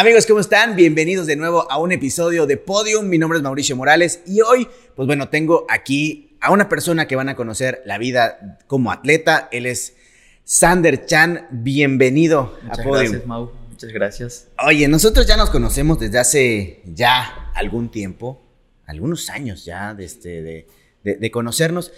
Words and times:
Amigos, 0.00 0.26
¿cómo 0.26 0.38
están? 0.38 0.76
Bienvenidos 0.76 1.26
de 1.26 1.34
nuevo 1.34 1.68
a 1.68 1.78
un 1.80 1.90
episodio 1.90 2.46
de 2.46 2.56
Podium. 2.56 3.06
Mi 3.08 3.18
nombre 3.18 3.38
es 3.38 3.42
Mauricio 3.42 3.74
Morales 3.74 4.20
y 4.26 4.40
hoy, 4.42 4.68
pues 4.94 5.06
bueno, 5.08 5.28
tengo 5.28 5.66
aquí 5.68 6.36
a 6.40 6.52
una 6.52 6.68
persona 6.68 7.08
que 7.08 7.16
van 7.16 7.28
a 7.28 7.34
conocer 7.34 7.82
la 7.84 7.98
vida 7.98 8.60
como 8.68 8.92
atleta. 8.92 9.48
Él 9.50 9.66
es 9.66 9.96
Sander 10.44 11.04
Chan. 11.06 11.48
Bienvenido 11.50 12.56
Muchas 12.62 12.78
a 12.78 12.82
Podium. 12.84 13.00
gracias, 13.10 13.26
Mau. 13.26 13.50
Muchas 13.70 13.90
gracias. 13.90 14.46
Oye, 14.64 14.86
nosotros 14.86 15.26
ya 15.26 15.36
nos 15.36 15.50
conocemos 15.50 15.98
desde 15.98 16.18
hace 16.20 16.80
ya 16.84 17.50
algún 17.56 17.90
tiempo, 17.90 18.40
algunos 18.86 19.28
años 19.30 19.64
ya 19.64 19.94
de, 19.94 20.04
este, 20.04 20.42
de, 20.42 20.68
de- 21.02 21.16
de 21.16 21.30
conocernos, 21.32 21.90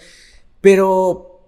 pero 0.59 1.45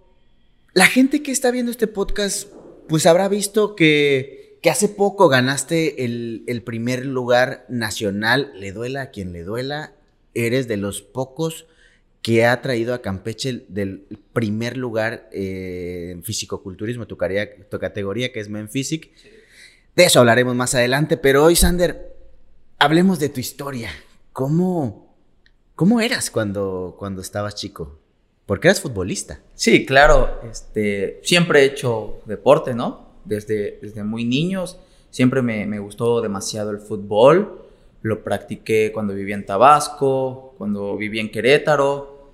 la 0.76 0.86
gente 0.86 1.24
que 1.24 1.32
está 1.32 1.50
viendo 1.50 1.72
este 1.72 1.88
podcast, 1.88 2.48
pues 2.88 3.08
habrá 3.08 3.28
visto 3.28 3.76
que, 3.76 4.43
que 4.64 4.70
hace 4.72 4.88
poco 4.90 5.28
ganaste 5.30 6.06
el, 6.06 6.44
el 6.48 6.64
primer 6.64 7.06
lugar 7.06 7.66
nacional, 7.70 8.52
le 8.56 8.72
duela 8.72 9.02
a 9.04 9.10
quien 9.12 9.34
le 9.34 9.44
duela, 9.44 9.94
eres 10.34 10.68
de 10.68 10.78
los 10.78 11.02
pocos 11.04 11.68
que 12.22 12.46
ha 12.46 12.62
traído 12.62 12.94
a 12.94 13.02
Campeche 13.02 13.50
el- 13.50 13.66
del 13.68 14.06
primer 14.32 14.78
lugar 14.78 15.28
eh, 15.34 16.12
en 16.12 16.24
fisicoculturismo, 16.24 17.06
tu, 17.06 17.18
tu 17.70 17.80
categoría 17.80 18.32
que 18.32 18.40
es 18.40 18.48
Men 18.50 18.70
Physic. 18.70 19.12
De 19.96 20.06
eso 20.06 20.20
hablaremos 20.22 20.56
más 20.56 20.74
adelante, 20.74 21.18
pero 21.18 21.44
hoy, 21.44 21.56
Sander, 21.58 22.16
hablemos 22.80 23.20
de 23.20 23.28
tu 23.30 23.42
historia. 23.42 23.92
¿Cómo, 24.32 25.14
cómo 25.76 26.00
eras 26.00 26.32
cuando, 26.32 26.96
cuando 26.98 27.22
estabas 27.22 27.56
chico? 27.56 28.00
Porque 28.46 28.70
eras 28.70 28.80
futbolista. 28.80 29.42
Sí, 29.56 29.86
claro, 29.86 30.40
este, 30.50 31.20
siempre 31.24 31.62
he 31.62 31.66
hecho 31.66 32.22
deporte, 32.26 32.74
¿no? 32.74 33.03
Desde, 33.26 33.80
desde 33.82 34.04
muy 34.04 34.26
niños, 34.26 34.78
siempre 35.10 35.42
me, 35.42 35.66
me 35.66 35.80
gustó 35.80 36.22
demasiado 36.22 36.72
el 36.72 36.80
fútbol. 36.80 37.62
Lo 38.02 38.24
practiqué 38.24 38.92
cuando 38.94 39.14
vivía 39.14 39.36
en 39.36 39.46
Tabasco, 39.46 40.56
cuando 40.58 40.98
vivía 40.98 41.22
en 41.22 41.32
Querétaro, 41.32 42.32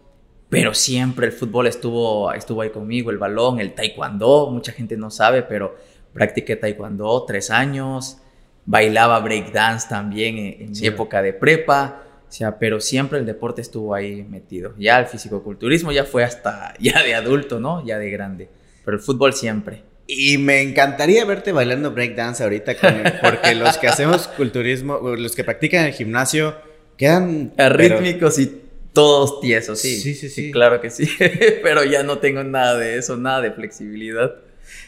pero 0.50 0.74
siempre 0.74 1.28
el 1.28 1.32
fútbol 1.32 1.68
estuvo, 1.68 2.32
estuvo 2.34 2.62
ahí 2.62 2.72
conmigo, 2.72 3.12
el 3.12 3.20
balón, 3.20 3.60
el 3.60 3.74
taekwondo, 3.76 4.50
mucha 4.52 4.72
gente 4.72 4.98
no 4.98 5.12
sabe, 5.12 5.44
pero 5.44 5.76
practiqué 6.12 6.56
taekwondo 6.56 7.24
tres 7.26 7.52
años, 7.52 8.18
bailaba 8.66 9.20
breakdance 9.20 9.88
también 9.88 10.38
en, 10.40 10.62
en 10.62 10.76
Sí. 10.76 10.82
mi 10.82 10.88
época 10.88 11.22
de 11.22 11.34
prepa. 11.34 12.04
O 12.28 12.32
sea, 12.32 12.58
pero 12.60 12.80
siempre 12.80 13.18
el 13.20 13.26
deporte 13.26 13.62
estuvo 13.62 13.94
ahí 13.94 14.24
metido. 14.24 14.74
Ya 14.78 15.00
el 15.00 15.06
fisicoculturismo 15.08 15.92
ya 15.92 16.04
fue 16.06 16.24
hasta 16.24 16.74
ya 16.80 17.02
de 17.04 17.14
adulto, 17.16 17.60
¿no? 17.60 17.84
Ya 17.86 17.98
de 18.00 18.10
grande. 18.12 18.50
Pero 18.86 18.98
el 18.98 19.04
fútbol 19.04 19.34
siempre. 19.34 19.84
Y 20.12 20.40
me 20.40 20.62
encantaría 20.64 21.24
verte 21.24 21.52
bailando 21.52 21.92
breakdance 21.92 22.42
ahorita, 22.44 22.76
con- 22.78 23.04
porque 23.22 23.54
los 23.54 23.78
que 23.78 23.88
hacemos 23.88 24.28
culturismo, 24.28 24.98
los 25.16 25.36
que 25.36 25.44
practican 25.44 25.86
el 25.86 25.94
gimnasio, 25.94 26.56
quedan... 26.98 27.54
pero- 27.56 27.76
Rítmicos 28.00 28.40
y 28.40 28.52
todos 28.92 29.40
tiesos, 29.40 29.80
sí. 29.80 30.00
Sí, 30.00 30.16
sí, 30.16 30.30
sí. 30.30 30.52
Claro 30.52 30.82
que 30.82 30.90
sí. 30.90 31.08
pero 31.64 31.84
ya 31.84 32.02
no 32.02 32.18
tengo 32.18 32.44
nada 32.44 32.76
de 32.76 32.98
eso, 32.98 33.18
nada 33.18 33.42
de 33.42 33.52
flexibilidad. 33.52 34.34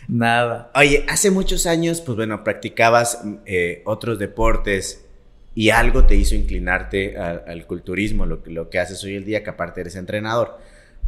Nada. 0.08 0.72
Oye, 0.74 1.06
hace 1.08 1.30
muchos 1.30 1.68
años, 1.68 2.02
pues 2.02 2.16
bueno, 2.16 2.44
practicabas 2.44 3.22
eh, 3.46 3.84
otros 3.86 4.18
deportes 4.18 5.06
y 5.54 5.70
algo 5.70 6.06
te 6.06 6.16
hizo 6.16 6.34
inclinarte 6.34 7.16
a- 7.20 7.44
al 7.48 7.68
culturismo, 7.68 8.26
lo, 8.26 8.42
que- 8.42 8.50
lo 8.50 8.72
que 8.72 8.80
haces 8.80 9.04
hoy 9.04 9.14
el 9.16 9.24
día, 9.26 9.44
que 9.44 9.52
aparte 9.52 9.82
eres 9.82 9.96
entrenador. 9.96 10.58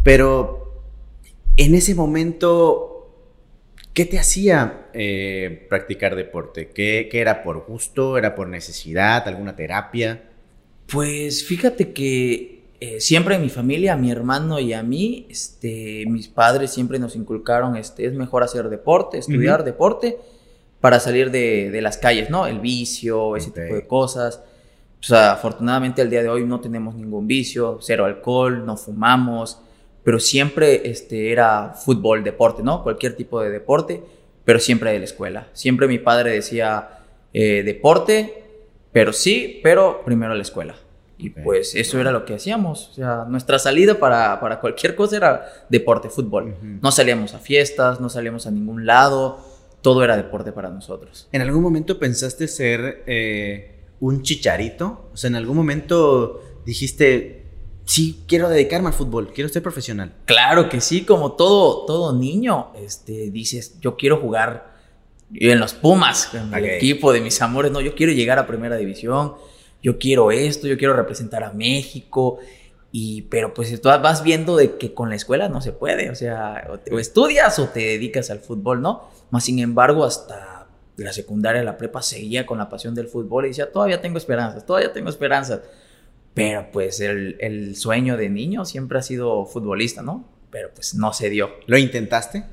Pero 0.03 0.83
en 1.57 1.73
ese 1.73 1.95
momento, 1.95 2.91
¿qué 3.93 4.05
te 4.05 4.19
hacía 4.19 4.87
eh, 4.93 5.65
practicar 5.69 6.15
deporte? 6.15 6.69
¿Qué, 6.69 7.07
qué 7.11 7.21
era 7.21 7.43
por 7.43 7.65
gusto? 7.65 8.17
¿Era 8.17 8.35
por 8.35 8.47
necesidad? 8.47 9.27
¿Alguna 9.27 9.55
terapia? 9.55 10.23
Pues 10.87 11.45
fíjate 11.45 11.93
que 11.93 12.63
eh, 12.79 12.99
siempre 12.99 13.35
en 13.35 13.41
mi 13.41 13.49
familia, 13.49 13.93
a 13.93 13.97
mi 13.97 14.11
hermano 14.11 14.59
y 14.59 14.73
a 14.73 14.83
mí, 14.83 15.27
este, 15.29 16.05
mis 16.07 16.27
padres 16.27 16.71
siempre 16.71 16.99
nos 16.99 17.15
inculcaron, 17.15 17.77
este, 17.77 18.05
es 18.05 18.13
mejor 18.13 18.43
hacer 18.43 18.69
deporte, 18.69 19.19
estudiar 19.19 19.63
deporte 19.63 20.17
para 20.81 20.99
salir 20.99 21.31
de, 21.31 21.71
de 21.71 21.81
las 21.81 21.97
calles, 21.97 22.29
¿no? 22.29 22.45
El 22.45 22.59
vicio, 22.59 23.37
ese 23.37 23.51
tipo 23.51 23.73
de 23.73 23.87
cosas. 23.87 24.41
O 24.99 25.03
sea, 25.05 25.33
afortunadamente 25.33 26.01
al 26.01 26.09
día 26.09 26.21
de 26.23 26.29
hoy 26.29 26.45
no 26.45 26.59
tenemos 26.59 26.95
ningún 26.95 27.25
vicio, 27.25 27.79
cero 27.81 28.05
alcohol, 28.05 28.65
no 28.65 28.75
fumamos, 28.75 29.59
pero 30.03 30.19
siempre 30.19 30.89
este, 30.89 31.31
era 31.31 31.73
fútbol, 31.73 32.23
deporte, 32.23 32.61
¿no? 32.63 32.83
Cualquier 32.83 33.15
tipo 33.15 33.41
de 33.41 33.49
deporte, 33.49 34.03
pero 34.45 34.59
siempre 34.59 34.91
de 34.91 34.99
la 34.99 35.05
escuela. 35.05 35.47
Siempre 35.53 35.87
mi 35.87 35.99
padre 35.99 36.31
decía 36.31 36.99
eh, 37.33 37.63
deporte, 37.63 38.43
pero 38.91 39.13
sí, 39.13 39.59
pero 39.63 40.03
primero 40.05 40.35
la 40.35 40.41
escuela. 40.41 40.75
Y 41.17 41.29
pues 41.29 41.73
eso 41.75 42.01
era 42.01 42.11
lo 42.11 42.25
que 42.25 42.33
hacíamos. 42.33 42.89
O 42.89 42.93
sea, 42.95 43.25
nuestra 43.29 43.57
salida 43.57 43.97
para, 43.97 44.41
para 44.41 44.59
cualquier 44.59 44.93
cosa 44.93 45.15
era 45.15 45.45
deporte, 45.69 46.09
fútbol. 46.09 46.57
No 46.81 46.91
salíamos 46.91 47.33
a 47.33 47.39
fiestas, 47.39 48.01
no 48.01 48.09
salíamos 48.09 48.45
a 48.45 48.51
ningún 48.51 48.85
lado, 48.85 49.39
todo 49.81 50.03
era 50.03 50.17
deporte 50.17 50.51
para 50.51 50.69
nosotros. 50.69 51.29
¿En 51.31 51.41
algún 51.41 51.61
momento 51.61 51.97
pensaste 51.97 52.49
ser 52.49 53.03
eh, 53.07 53.83
un 54.01 54.21
chicharito? 54.21 55.09
O 55.13 55.17
sea, 55.17 55.29
¿en 55.29 55.35
algún 55.35 55.55
momento 55.55 56.41
dijiste, 56.65 57.42
sí, 57.85 58.23
quiero 58.27 58.49
dedicarme 58.49 58.87
al 58.89 58.93
fútbol, 58.93 59.31
quiero 59.33 59.49
ser 59.49 59.61
profesional? 59.63 60.13
Claro 60.25 60.69
que 60.69 60.81
sí, 60.81 61.03
como 61.03 61.33
todo, 61.33 61.85
todo 61.85 62.13
niño, 62.13 62.71
este, 62.75 63.29
dices, 63.31 63.79
yo 63.79 63.95
quiero 63.97 64.17
jugar 64.17 64.71
en 65.33 65.59
los 65.59 65.73
Pumas, 65.73 66.33
en 66.33 66.53
el 66.53 66.65
equipo 66.65 67.11
de 67.11 67.21
mis 67.21 67.41
amores, 67.41 67.71
no, 67.71 67.81
yo 67.81 67.95
quiero 67.95 68.11
llegar 68.13 68.37
a 68.39 68.45
primera 68.47 68.75
división, 68.77 69.33
yo 69.81 69.97
quiero 69.97 70.31
esto, 70.31 70.67
yo 70.67 70.77
quiero 70.77 70.93
representar 70.95 71.43
a 71.43 71.51
México, 71.51 72.39
y, 72.91 73.23
pero 73.23 73.53
pues 73.53 73.81
tú 73.81 73.89
vas 73.89 74.21
viendo 74.23 74.55
de 74.55 74.77
que 74.77 74.93
con 74.93 75.09
la 75.09 75.15
escuela 75.15 75.49
no 75.49 75.61
se 75.61 75.71
puede, 75.71 76.11
o 76.11 76.15
sea, 76.15 76.67
o, 76.71 76.77
te- 76.79 76.93
o 76.93 76.99
estudias 76.99 77.57
o 77.57 77.67
te 77.67 77.79
dedicas 77.79 78.29
al 78.29 78.39
fútbol, 78.39 78.81
¿no? 78.81 79.09
Más 79.31 79.43
sin 79.45 79.57
embargo, 79.59 80.05
hasta 80.05 80.67
la 80.97 81.11
secundaria, 81.11 81.63
la 81.63 81.75
prepa, 81.75 82.03
seguía 82.03 82.45
con 82.45 82.59
la 82.59 82.69
pasión 82.69 82.93
del 82.93 83.07
fútbol 83.07 83.45
y 83.45 83.47
decía, 83.47 83.71
todavía 83.71 83.99
tengo 83.99 84.19
esperanzas, 84.19 84.63
todavía 84.63 84.93
tengo 84.93 85.09
esperanzas. 85.09 85.61
Pero 86.33 86.71
pues 86.71 86.99
el, 86.99 87.37
el 87.39 87.75
sueño 87.75 88.17
de 88.17 88.29
niño 88.29 88.65
siempre 88.65 88.97
ha 88.97 89.01
sido 89.01 89.45
futbolista, 89.45 90.01
¿no? 90.01 90.25
Pero 90.49 90.69
pues 90.73 90.95
no 90.95 91.13
se 91.13 91.29
dio. 91.29 91.49
¿Lo 91.67 91.77
intentaste? 91.77 92.43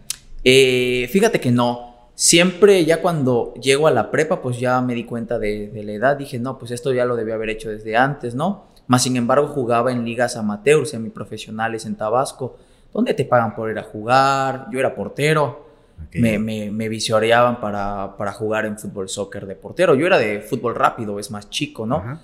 Eh, 0.44 1.08
fíjate 1.10 1.40
que 1.40 1.50
no. 1.50 2.10
Siempre 2.14 2.84
ya 2.84 3.00
cuando 3.00 3.54
llego 3.54 3.86
a 3.86 3.90
la 3.90 4.10
prepa, 4.10 4.42
pues 4.42 4.60
ya 4.60 4.80
me 4.82 4.94
di 4.94 5.04
cuenta 5.04 5.38
de, 5.38 5.68
de 5.68 5.82
la 5.82 5.92
edad. 5.92 6.16
Dije, 6.16 6.38
no, 6.38 6.58
pues 6.58 6.70
esto 6.70 6.92
ya 6.92 7.06
lo 7.06 7.16
debía 7.16 7.34
haber 7.34 7.48
hecho 7.48 7.70
desde 7.70 7.96
antes, 7.96 8.34
¿no? 8.34 8.66
Más 8.86 9.02
sin 9.02 9.16
embargo, 9.16 9.46
jugaba 9.46 9.92
en 9.92 10.04
ligas 10.04 10.36
amateurs, 10.36 10.90
semiprofesionales 10.90 11.86
en 11.86 11.96
Tabasco, 11.96 12.58
donde 12.92 13.14
te 13.14 13.24
pagan 13.24 13.54
por 13.54 13.70
ir 13.70 13.78
a 13.78 13.84
jugar. 13.84 14.66
Yo 14.70 14.78
era 14.80 14.94
portero. 14.94 15.70
Me, 16.12 16.38
me, 16.38 16.70
me 16.70 16.88
visoreaban 16.88 17.60
para, 17.60 18.16
para 18.16 18.32
jugar 18.32 18.64
en 18.66 18.78
fútbol 18.78 19.08
soccer 19.08 19.46
de 19.46 19.54
portero. 19.54 19.94
Yo 19.94 20.06
era 20.06 20.18
de 20.18 20.40
fútbol 20.40 20.74
rápido, 20.74 21.18
es 21.18 21.30
más 21.30 21.50
chico, 21.50 21.86
¿no? 21.86 22.18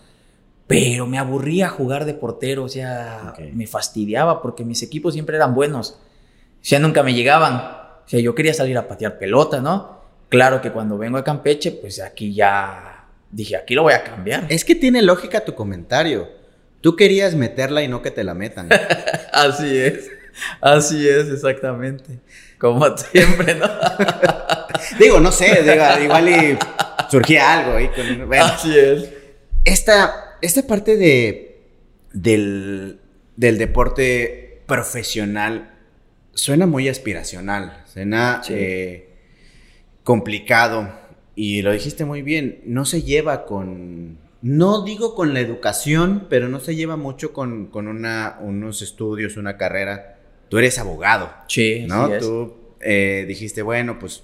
Pero 0.66 1.06
me 1.06 1.18
aburría 1.18 1.68
jugar 1.68 2.04
de 2.04 2.14
portero, 2.14 2.64
o 2.64 2.68
sea, 2.68 3.34
me 3.52 3.66
fastidiaba 3.66 4.42
porque 4.42 4.64
mis 4.64 4.82
equipos 4.82 5.14
siempre 5.14 5.36
eran 5.36 5.54
buenos. 5.54 5.90
O 5.92 5.98
sea, 6.68 6.78
nunca 6.80 7.02
me 7.04 7.14
llegaban. 7.14 7.54
O 7.54 8.08
sea, 8.08 8.18
yo 8.20 8.34
quería 8.34 8.52
salir 8.52 8.76
a 8.76 8.88
patear 8.88 9.18
pelota, 9.18 9.60
¿no? 9.60 10.00
Claro 10.28 10.60
que 10.60 10.72
cuando 10.72 10.98
vengo 10.98 11.18
a 11.18 11.24
Campeche, 11.24 11.70
pues 11.70 12.00
aquí 12.00 12.34
ya 12.34 13.04
dije, 13.30 13.54
aquí 13.56 13.74
lo 13.74 13.82
voy 13.84 13.92
a 13.94 14.02
cambiar. 14.02 14.46
Es 14.48 14.64
que 14.64 14.74
tiene 14.74 15.02
lógica 15.02 15.44
tu 15.44 15.54
comentario. 15.54 16.28
Tú 16.80 16.96
querías 16.96 17.34
meterla 17.36 17.82
y 17.82 17.88
no 17.88 18.02
que 18.02 18.10
te 18.10 18.24
la 18.24 18.34
metan. 18.34 18.68
Así 19.32 19.76
es, 19.78 20.08
así 20.60 21.08
es, 21.08 21.28
exactamente. 21.28 22.20
Como 22.58 22.96
siempre, 22.96 23.54
¿no? 23.54 23.68
digo, 24.98 25.20
no 25.20 25.30
sé, 25.30 25.62
digo, 25.62 25.84
igual 26.02 26.28
y 26.28 26.58
surgía 27.10 27.58
algo 27.58 27.76
ahí. 27.76 27.88
con- 27.88 28.26
bueno. 28.26 28.44
Así 28.46 28.76
es. 28.78 29.08
esta, 29.64 30.25
esta 30.42 30.66
parte 30.66 30.96
de, 30.96 31.62
del, 32.12 33.00
del 33.36 33.58
deporte 33.58 34.62
profesional 34.66 35.72
suena 36.34 36.66
muy 36.66 36.88
aspiracional, 36.88 37.82
suena 37.86 38.42
Sí. 38.44 38.52
eh, 38.56 39.08
complicado 40.04 40.90
y 41.34 41.62
lo 41.62 41.72
dijiste 41.72 42.04
muy 42.04 42.22
bien, 42.22 42.60
no 42.64 42.84
se 42.84 43.02
lleva 43.02 43.44
con, 43.44 44.18
no 44.42 44.84
digo 44.84 45.14
con 45.14 45.34
la 45.34 45.40
educación, 45.40 46.26
pero 46.30 46.48
no 46.48 46.60
se 46.60 46.74
lleva 46.76 46.96
mucho 46.96 47.32
con, 47.32 47.66
con 47.66 47.88
una, 47.88 48.38
unos 48.40 48.82
estudios, 48.82 49.36
una 49.36 49.56
carrera. 49.56 50.18
Tú 50.48 50.58
eres 50.58 50.78
abogado, 50.78 51.30
Sí, 51.48 51.84
¿no? 51.88 52.08
Tú 52.18 52.54
eh, 52.80 53.24
dijiste, 53.26 53.62
bueno, 53.62 53.98
pues 53.98 54.22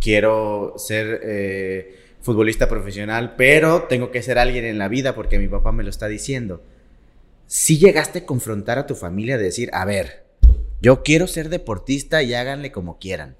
quiero 0.00 0.74
ser 0.78 1.20
eh, 1.22 1.94
futbolista 2.20 2.68
profesional, 2.68 3.34
pero 3.36 3.84
tengo 3.84 4.10
que 4.10 4.22
ser 4.22 4.38
alguien 4.38 4.64
en 4.64 4.78
la 4.78 4.88
vida 4.88 5.14
porque 5.14 5.38
mi 5.38 5.48
papá 5.48 5.72
me 5.72 5.82
lo 5.84 5.90
está 5.90 6.08
diciendo. 6.08 6.62
Si 7.46 7.78
llegaste 7.78 8.20
a 8.20 8.26
confrontar 8.26 8.78
a 8.78 8.86
tu 8.86 8.94
familia 8.94 9.38
de 9.38 9.44
decir, 9.44 9.70
a 9.72 9.84
ver, 9.84 10.24
yo 10.82 11.02
quiero 11.02 11.26
ser 11.26 11.48
deportista 11.48 12.22
y 12.22 12.34
háganle 12.34 12.70
como 12.72 12.98
quieran. 12.98 13.36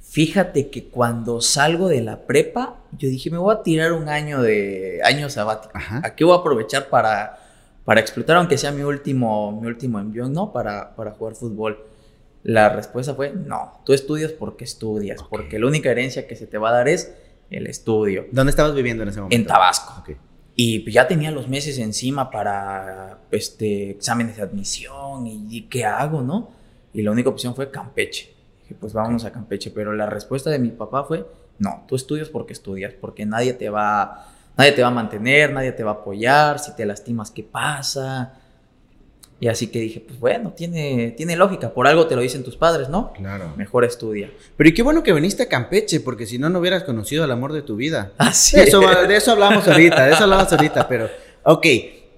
Fíjate 0.00 0.70
que 0.70 0.88
cuando 0.88 1.40
salgo 1.40 1.88
de 1.88 2.00
la 2.00 2.26
prepa, 2.26 2.80
yo 2.98 3.08
dije, 3.08 3.30
me 3.30 3.38
voy 3.38 3.54
a 3.54 3.62
tirar 3.62 3.92
un 3.92 4.08
año 4.08 4.42
de 4.42 5.00
año 5.02 5.28
sabático. 5.28 5.72
Ajá. 5.76 6.00
Aquí 6.04 6.24
voy 6.24 6.36
a 6.36 6.40
aprovechar 6.40 6.88
para, 6.88 7.38
para 7.84 8.00
explotar, 8.00 8.36
aunque 8.36 8.58
sea 8.58 8.70
mi 8.70 8.82
último, 8.82 9.60
mi 9.60 9.66
último 9.66 9.98
envión, 9.98 10.32
¿no? 10.32 10.52
Para, 10.52 10.94
para 10.94 11.12
jugar 11.12 11.34
fútbol. 11.34 11.86
La 12.42 12.68
respuesta 12.68 13.14
fue, 13.14 13.32
no, 13.32 13.80
tú 13.84 13.92
estudias 13.92 14.32
porque 14.32 14.64
estudias, 14.64 15.20
Ok. 15.20 15.28
porque 15.30 15.58
la 15.58 15.66
única 15.66 15.90
herencia 15.90 16.26
que 16.26 16.36
se 16.36 16.46
te 16.46 16.58
va 16.58 16.68
a 16.68 16.72
dar 16.72 16.88
es 16.88 17.14
el 17.50 17.66
estudio. 17.66 18.26
¿Dónde 18.32 18.50
estabas 18.50 18.74
viviendo 18.74 19.02
en 19.02 19.08
ese 19.10 19.20
momento? 19.20 19.36
En 19.36 19.46
Tabasco. 19.46 20.04
Y 20.56 20.80
pues 20.80 20.94
ya 20.94 21.08
tenía 21.08 21.30
los 21.30 21.48
meses 21.48 21.78
encima 21.78 22.30
para 22.30 23.18
este, 23.30 23.90
exámenes 23.90 24.36
de 24.36 24.42
admisión 24.42 25.26
y, 25.26 25.46
y 25.50 25.62
qué 25.62 25.84
hago, 25.84 26.22
¿no? 26.22 26.50
Y 26.92 27.02
la 27.02 27.10
única 27.10 27.28
opción 27.28 27.54
fue 27.54 27.70
Campeche. 27.70 28.32
Dije, 28.62 28.76
pues 28.78 28.92
vámonos 28.92 29.24
a 29.24 29.32
Campeche. 29.32 29.72
Pero 29.72 29.92
la 29.94 30.06
respuesta 30.06 30.50
de 30.50 30.60
mi 30.60 30.70
papá 30.70 31.04
fue, 31.04 31.26
no, 31.58 31.84
tú 31.88 31.96
estudias 31.96 32.28
porque 32.28 32.52
estudias, 32.52 32.94
porque 32.94 33.26
nadie 33.26 33.52
te 33.54 33.68
va, 33.68 34.28
nadie 34.56 34.72
te 34.72 34.82
va 34.82 34.88
a 34.88 34.92
mantener, 34.92 35.52
nadie 35.52 35.72
te 35.72 35.82
va 35.82 35.90
a 35.90 35.94
apoyar, 35.94 36.60
si 36.60 36.74
te 36.76 36.86
lastimas, 36.86 37.32
¿qué 37.32 37.42
pasa? 37.42 38.40
Y 39.44 39.48
así 39.48 39.66
que 39.66 39.78
dije, 39.78 40.00
pues 40.00 40.18
bueno, 40.18 40.54
tiene, 40.56 41.10
tiene 41.18 41.36
lógica, 41.36 41.74
por 41.74 41.86
algo 41.86 42.06
te 42.06 42.16
lo 42.16 42.22
dicen 42.22 42.42
tus 42.42 42.56
padres, 42.56 42.88
¿no? 42.88 43.12
Claro. 43.12 43.52
Mejor 43.58 43.84
estudia. 43.84 44.30
Pero 44.56 44.70
y 44.70 44.72
qué 44.72 44.80
bueno 44.82 45.02
que 45.02 45.12
viniste 45.12 45.42
a 45.42 45.48
Campeche, 45.50 46.00
porque 46.00 46.24
si 46.24 46.38
no, 46.38 46.48
no 46.48 46.60
hubieras 46.60 46.84
conocido 46.84 47.26
el 47.26 47.30
amor 47.30 47.52
de 47.52 47.60
tu 47.60 47.76
vida. 47.76 48.12
Así 48.16 48.56
De 48.56 48.62
eso, 48.62 48.80
de 48.80 49.14
eso 49.14 49.32
hablamos 49.32 49.68
ahorita, 49.68 50.06
de 50.06 50.14
eso 50.14 50.22
hablamos 50.24 50.50
ahorita, 50.50 50.88
pero 50.88 51.10
ok, 51.42 51.66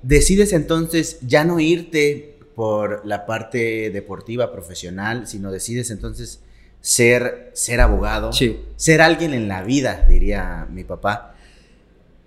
decides 0.03 0.53
entonces 0.53 1.19
ya 1.23 1.45
no 1.45 1.59
irte 1.59 2.39
por 2.55 3.05
la 3.05 3.27
parte 3.27 3.91
deportiva, 3.91 4.53
profesional, 4.53 5.27
sino 5.27 5.51
decides 5.51 5.91
entonces 5.91 6.45
ser, 6.81 7.51
ser 7.55 7.81
abogado, 7.81 8.33
Sí. 8.33 8.61
ser 8.77 9.03
alguien 9.03 9.35
en 9.35 9.49
la 9.49 9.65
vida, 9.65 10.07
diría 10.09 10.69
mi 10.71 10.85
papá. 10.85 11.35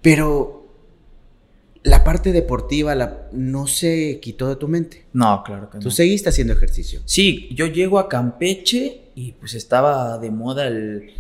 Pero 0.02 0.59
la 1.84 2.04
parte 2.04 2.32
deportiva 2.32 2.94
la, 2.96 3.28
no 3.32 3.68
se 3.68 4.20
quitó 4.22 4.48
de 4.48 4.56
tu 4.56 4.68
mente. 4.68 5.06
No, 5.14 5.44
claro 5.46 5.70
que 5.70 5.78
no. 5.78 5.84
Tú 5.84 5.92
seguiste 5.92 6.30
haciendo 6.30 6.54
ejercicio. 6.54 7.02
Sí, 7.06 7.50
yo 7.54 7.68
llego 7.68 8.00
a 8.00 8.10
Campeche 8.10 9.12
y 9.16 9.34
pues 9.34 9.54
estaba 9.54 10.18
de 10.18 10.32
moda 10.32 10.68
el... 10.68 11.12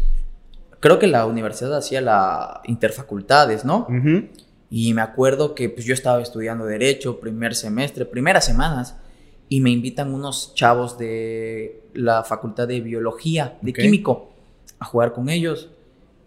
Creo 0.80 1.00
que 1.00 1.08
la 1.08 1.26
universidad 1.26 1.76
hacía 1.76 2.02
la 2.02 2.62
interfacultades, 2.66 3.66
¿no? 3.66 3.88
Y 4.70 4.94
me 4.94 5.02
acuerdo 5.02 5.56
que 5.56 5.70
pues 5.70 5.86
yo 5.86 5.94
estaba 5.94 6.22
estudiando 6.22 6.66
derecho, 6.66 7.20
primer 7.20 7.56
semestre, 7.56 8.06
primeras 8.06 8.46
semanas, 8.46 8.96
y 9.50 9.60
me 9.62 9.72
invitan 9.72 10.14
unos 10.14 10.54
chavos 10.56 10.98
de 10.98 11.82
la 11.94 12.24
facultad 12.24 12.68
de 12.68 12.80
biología, 12.80 13.58
de 13.62 13.74
químico, 13.74 14.32
a 14.78 14.86
jugar 14.86 15.12
con 15.12 15.30
ellos. 15.30 15.70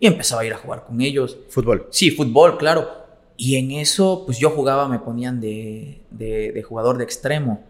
Y 0.00 0.06
empezaba 0.06 0.42
a 0.42 0.44
ir 0.44 0.52
a 0.52 0.58
jugar 0.58 0.84
con 0.84 1.00
ellos. 1.00 1.38
Fútbol. 1.48 1.86
Sí, 1.90 2.10
fútbol, 2.10 2.58
claro. 2.58 3.01
Y 3.44 3.56
en 3.56 3.72
eso, 3.72 4.22
pues 4.24 4.38
yo 4.38 4.50
jugaba, 4.50 4.88
me 4.88 4.98
ponían 5.00 5.40
de, 5.40 6.00
de- 6.10 6.52
de 6.52 6.62
jugador 6.62 6.96
de 6.98 7.04
extremo. 7.04 7.60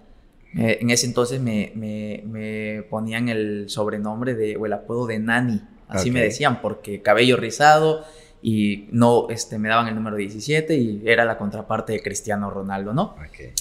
Eh, 0.59 0.79
en 0.83 0.91
ese 0.91 1.07
entonces 1.07 1.41
me, 1.41 1.73
me- 1.75 2.23
me 2.27 2.83
ponían 2.91 3.29
el 3.31 3.71
sobrenombre 3.71 4.35
de, 4.35 4.57
o 4.57 4.67
el 4.67 4.73
apodo 4.75 5.07
de 5.07 5.19
Nani. 5.19 5.63
Así 5.89 6.11
me 6.11 6.21
decían, 6.23 6.61
porque 6.61 7.01
cabello 7.01 7.37
rizado 7.37 8.05
y 8.43 8.89
no, 8.93 9.29
este, 9.31 9.59
me 9.59 9.69
daban 9.69 9.89
el 9.89 9.95
número 9.95 10.17
17 10.17 10.77
y 10.77 11.03
era 11.07 11.25
la 11.25 11.39
contraparte 11.39 11.93
de 11.95 12.03
Cristiano 12.03 12.51
Ronaldo, 12.51 12.93
¿no? 12.93 13.15
Ok. 13.27 13.53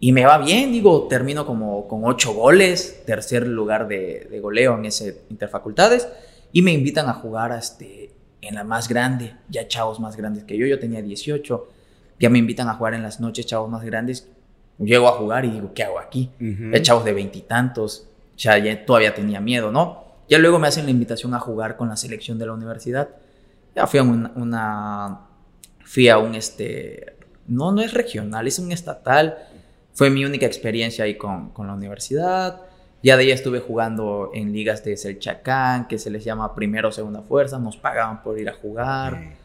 Y 0.00 0.12
me 0.12 0.24
va 0.24 0.38
bien, 0.38 0.70
digo, 0.72 1.06
termino 1.08 1.44
como 1.44 1.88
con 1.88 2.04
ocho 2.04 2.32
goles, 2.32 3.02
tercer 3.04 3.46
lugar 3.48 3.88
de, 3.88 4.26
de 4.30 4.40
goleo 4.40 4.78
en 4.78 4.84
ese 4.86 5.22
interfacultades, 5.28 6.08
y 6.52 6.62
me 6.62 6.72
invitan 6.72 7.08
a 7.08 7.14
jugar 7.14 7.52
a 7.52 7.58
este, 7.58 8.10
en 8.42 8.54
la 8.54 8.64
más 8.64 8.88
grande, 8.88 9.34
ya 9.48 9.66
chavos 9.68 9.98
más 10.00 10.16
grandes 10.16 10.44
que 10.44 10.56
yo, 10.56 10.66
yo 10.66 10.78
tenía 10.78 11.02
18, 11.02 11.68
ya 12.20 12.30
me 12.30 12.38
invitan 12.38 12.68
a 12.68 12.74
jugar 12.74 12.94
en 12.94 13.02
las 13.02 13.20
noches 13.20 13.46
chavos 13.46 13.70
más 13.70 13.84
grandes, 13.84 14.28
llego 14.78 15.08
a 15.08 15.12
jugar 15.12 15.44
y 15.44 15.50
digo, 15.50 15.72
¿qué 15.74 15.82
hago 15.84 15.98
aquí? 15.98 16.30
Hay 16.74 16.82
chavos 16.82 17.04
de 17.04 17.12
veintitantos, 17.12 18.06
ya, 18.36 18.56
ya 18.58 18.84
todavía 18.86 19.14
tenía 19.14 19.40
miedo, 19.40 19.72
¿no? 19.72 20.04
Ya 20.28 20.38
luego 20.38 20.58
me 20.58 20.68
hacen 20.68 20.84
la 20.84 20.90
invitación 20.90 21.34
a 21.34 21.40
jugar 21.40 21.76
con 21.76 21.88
la 21.88 21.96
selección 21.96 22.38
de 22.38 22.46
la 22.46 22.52
universidad, 22.52 23.08
ya 23.74 23.86
fui 23.86 23.98
a 23.98 24.02
una, 24.02 24.30
una- 24.36 25.20
fui 25.84 26.08
a 26.08 26.18
un, 26.18 26.34
este, 26.34 27.16
no, 27.46 27.72
no 27.72 27.80
es 27.80 27.94
regional, 27.94 28.46
es 28.46 28.58
un 28.58 28.70
estatal, 28.72 29.38
fue 29.94 30.10
mi 30.10 30.24
única 30.24 30.46
experiencia 30.46 31.04
ahí 31.04 31.16
con, 31.16 31.50
con 31.50 31.66
la 31.66 31.72
universidad. 31.74 32.60
Ya 33.02 33.16
de 33.16 33.22
ahí 33.24 33.30
estuve 33.30 33.60
jugando 33.60 34.30
en 34.34 34.52
ligas 34.52 34.84
de 34.84 34.96
Selchacán, 34.96 35.86
que 35.86 35.98
se 35.98 36.10
les 36.10 36.24
llama 36.24 36.54
primera 36.54 36.88
o 36.88 36.92
segunda 36.92 37.22
fuerza, 37.22 37.58
nos 37.58 37.76
pagaban 37.76 38.22
por 38.22 38.38
ir 38.40 38.48
a 38.48 38.52
jugar. 38.54 39.36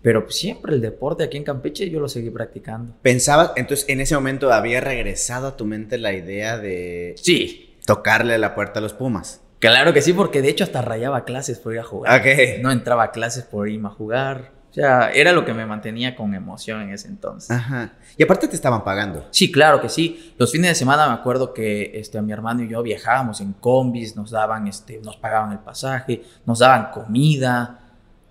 Pero 0.00 0.24
pues, 0.24 0.36
siempre 0.36 0.74
el 0.74 0.80
deporte 0.80 1.22
aquí 1.22 1.36
en 1.36 1.44
Campeche 1.44 1.88
yo 1.90 2.00
lo 2.00 2.08
seguí 2.08 2.30
practicando. 2.30 2.94
Pensabas, 3.02 3.52
entonces 3.56 3.88
en 3.88 4.00
ese 4.00 4.14
momento 4.14 4.52
había 4.52 4.80
regresado 4.80 5.46
a 5.46 5.56
tu 5.56 5.64
mente 5.64 5.98
la 5.98 6.12
idea 6.12 6.58
de 6.58 7.14
Sí, 7.18 7.76
tocarle 7.86 8.36
la 8.38 8.54
puerta 8.54 8.80
a 8.80 8.82
los 8.82 8.94
Pumas. 8.94 9.40
claro 9.60 9.92
que 9.92 10.02
sí, 10.02 10.12
porque 10.12 10.42
de 10.42 10.48
hecho 10.48 10.64
hasta 10.64 10.82
rayaba 10.82 11.24
clases 11.24 11.58
por 11.58 11.74
ir 11.74 11.80
a 11.80 11.84
jugar. 11.84 12.20
Ok. 12.20 12.26
No 12.62 12.72
entraba 12.72 13.04
a 13.04 13.10
clases 13.12 13.44
por 13.44 13.68
irme 13.68 13.88
a 13.88 13.92
jugar. 13.92 14.50
O 14.72 14.74
sea, 14.74 15.10
era 15.10 15.32
lo 15.32 15.44
que 15.44 15.52
me 15.52 15.66
mantenía 15.66 16.16
con 16.16 16.34
emoción 16.34 16.80
en 16.80 16.94
ese 16.94 17.06
entonces. 17.06 17.50
Ajá. 17.50 17.92
Y 18.16 18.22
aparte 18.22 18.48
te 18.48 18.56
estaban 18.56 18.82
pagando. 18.82 19.26
Sí, 19.30 19.52
claro 19.52 19.82
que 19.82 19.90
sí. 19.90 20.32
Los 20.38 20.50
fines 20.50 20.70
de 20.70 20.74
semana 20.74 21.08
me 21.08 21.12
acuerdo 21.12 21.52
que 21.52 21.90
este, 21.92 22.22
mi 22.22 22.32
hermano 22.32 22.62
y 22.62 22.68
yo 22.68 22.82
viajábamos 22.82 23.42
en 23.42 23.52
combis, 23.52 24.16
nos 24.16 24.30
daban, 24.30 24.66
este, 24.66 24.98
nos 25.04 25.18
pagaban 25.18 25.52
el 25.52 25.58
pasaje, 25.58 26.22
nos 26.46 26.60
daban 26.60 26.90
comida. 26.90 27.80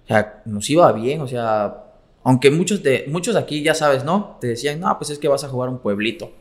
O 0.03 0.07
sea, 0.07 0.41
nos 0.45 0.67
iba 0.67 0.91
bien, 0.93 1.21
o 1.21 1.27
sea, 1.27 1.75
aunque 2.23 2.49
muchos 2.49 2.81
de, 2.81 3.05
muchos 3.07 3.35
aquí 3.35 3.61
ya 3.61 3.75
sabes, 3.75 4.03
¿no? 4.03 4.37
Te 4.41 4.47
decían, 4.47 4.79
no, 4.79 4.97
pues 4.97 5.11
es 5.11 5.19
que 5.19 5.27
vas 5.27 5.43
a 5.43 5.47
jugar 5.47 5.69
un 5.69 5.77
pueblito. 5.77 6.31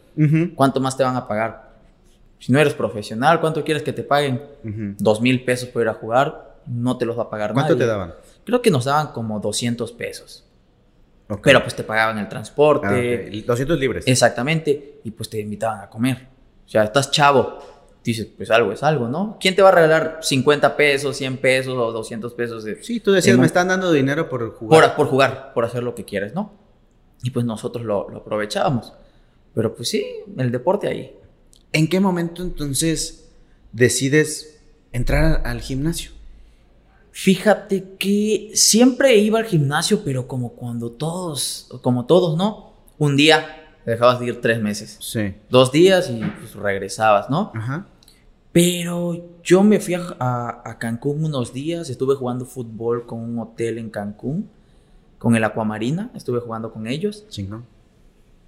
¿Cuánto 0.55 0.81
más 0.81 0.97
te 0.97 1.05
van 1.05 1.17
a 1.17 1.29
pagar? 1.29 1.75
Si 2.39 2.53
no 2.53 2.59
eres 2.59 2.73
profesional, 2.73 3.39
¿cuánto 3.39 3.63
quieres 3.65 3.83
que 3.83 3.93
te 3.93 4.03
paguen? 4.03 4.43
Dos 4.99 5.21
mil 5.21 5.45
pesos 5.45 5.69
por 5.69 5.83
ir 5.83 5.89
a 5.91 5.95
jugar, 5.95 6.57
no 6.67 6.97
te 6.97 7.05
los 7.05 7.19
va 7.19 7.25
a 7.25 7.31
pagar 7.31 7.53
¿Cuánto 7.53 7.75
nadie. 7.75 7.85
te 7.85 7.87
daban? 7.87 8.15
Creo 8.45 8.63
que 8.63 8.71
nos 8.71 8.85
daban 8.87 9.09
como 9.09 9.39
200 9.41 9.93
pesos. 9.93 10.45
Ok. 11.29 11.41
Pero 11.45 11.63
pues 11.63 11.75
te 11.77 11.85
pagaban 11.85 12.19
el 12.19 12.29
transporte. 12.29 12.87
Ah, 12.89 13.29
ok. 13.31 13.45
200 13.47 13.79
libres. 13.79 14.05
Exactamente. 14.07 15.01
Y 15.05 15.11
pues 15.13 15.29
te 15.31 15.39
invitaban 15.41 15.81
a 15.81 15.89
comer. 15.89 16.29
O 16.67 16.69
sea, 16.69 16.85
estás 16.85 17.11
chavo. 17.11 17.59
Dices, 18.03 18.27
pues 18.37 18.51
algo 18.51 18.73
es 18.73 18.83
algo, 18.83 19.09
¿no? 19.09 19.37
¿Quién 19.39 19.55
te 19.55 19.61
va 19.63 19.69
a 19.69 19.73
regalar 19.73 20.21
50 20.23 20.75
pesos, 20.77 21.17
100 21.19 21.37
pesos 21.37 21.75
o 21.77 21.93
200 21.93 22.33
pesos 22.33 22.65
de- 22.65 22.83
Sí, 22.83 22.99
tú 23.01 23.13
decías, 23.13 23.37
me 23.37 23.45
están 23.47 23.69
dando 23.69 23.93
dinero 23.93 24.29
por 24.29 24.55
jugar. 24.55 24.83
por, 24.89 24.97
por 24.97 25.07
jugar, 25.09 25.53
por 25.53 25.65
hacer 25.67 25.83
lo 25.83 25.95
que 25.95 26.05
quieres, 26.07 26.35
¿no? 26.35 26.53
Y 27.23 27.31
pues 27.31 27.45
nosotros 27.45 27.85
lo, 27.85 28.09
lo 28.09 28.19
aprovechábamos. 28.19 28.95
Pero 29.55 29.75
pues 29.75 29.91
sí, 29.91 30.07
el 30.39 30.51
deporte 30.51 30.89
ahí. 30.89 31.15
¿En 31.73 31.89
qué 31.89 32.01
momento 32.01 32.43
entonces 32.43 33.31
decides 33.73 34.61
entrar 34.93 35.43
al 35.45 35.61
gimnasio? 35.61 36.13
Fíjate 37.13 37.97
que 37.99 38.51
siempre 38.55 39.17
iba 39.17 39.39
al 39.41 39.45
gimnasio, 39.47 40.03
pero 40.05 40.29
como 40.29 40.53
cuando 40.53 40.91
todos, 40.93 41.69
como 41.83 42.07
todos, 42.07 42.37
¿no? 42.37 42.73
Un 42.99 43.17
día 43.17 43.75
dejabas 43.85 44.21
de 44.21 44.27
ir 44.27 44.41
tres 44.41 44.61
meses. 44.61 44.97
Sí. 45.01 45.35
Dos 45.49 45.73
días 45.73 46.09
y 46.11 46.21
pues 46.21 46.55
regresabas, 46.55 47.29
¿no? 47.29 47.51
Ajá. 47.55 47.87
Pero 48.53 49.39
yo 49.45 49.63
me 49.63 49.79
fui 49.81 49.95
a, 49.95 50.03
a- 50.19 50.63
a 50.65 50.79
Cancún 50.79 51.25
unos 51.25 51.53
días, 51.53 51.89
estuve 51.91 52.15
jugando 52.17 52.45
fútbol 52.45 53.07
con 53.07 53.21
un 53.21 53.39
hotel 53.39 53.79
en 53.79 53.91
Cancún, 53.91 54.49
con 55.19 55.37
el 55.37 55.45
Aquamarina, 55.45 56.11
estuve 56.15 56.41
jugando 56.41 56.73
con 56.73 56.87
ellos 56.87 57.27
Chingón. 57.29 57.65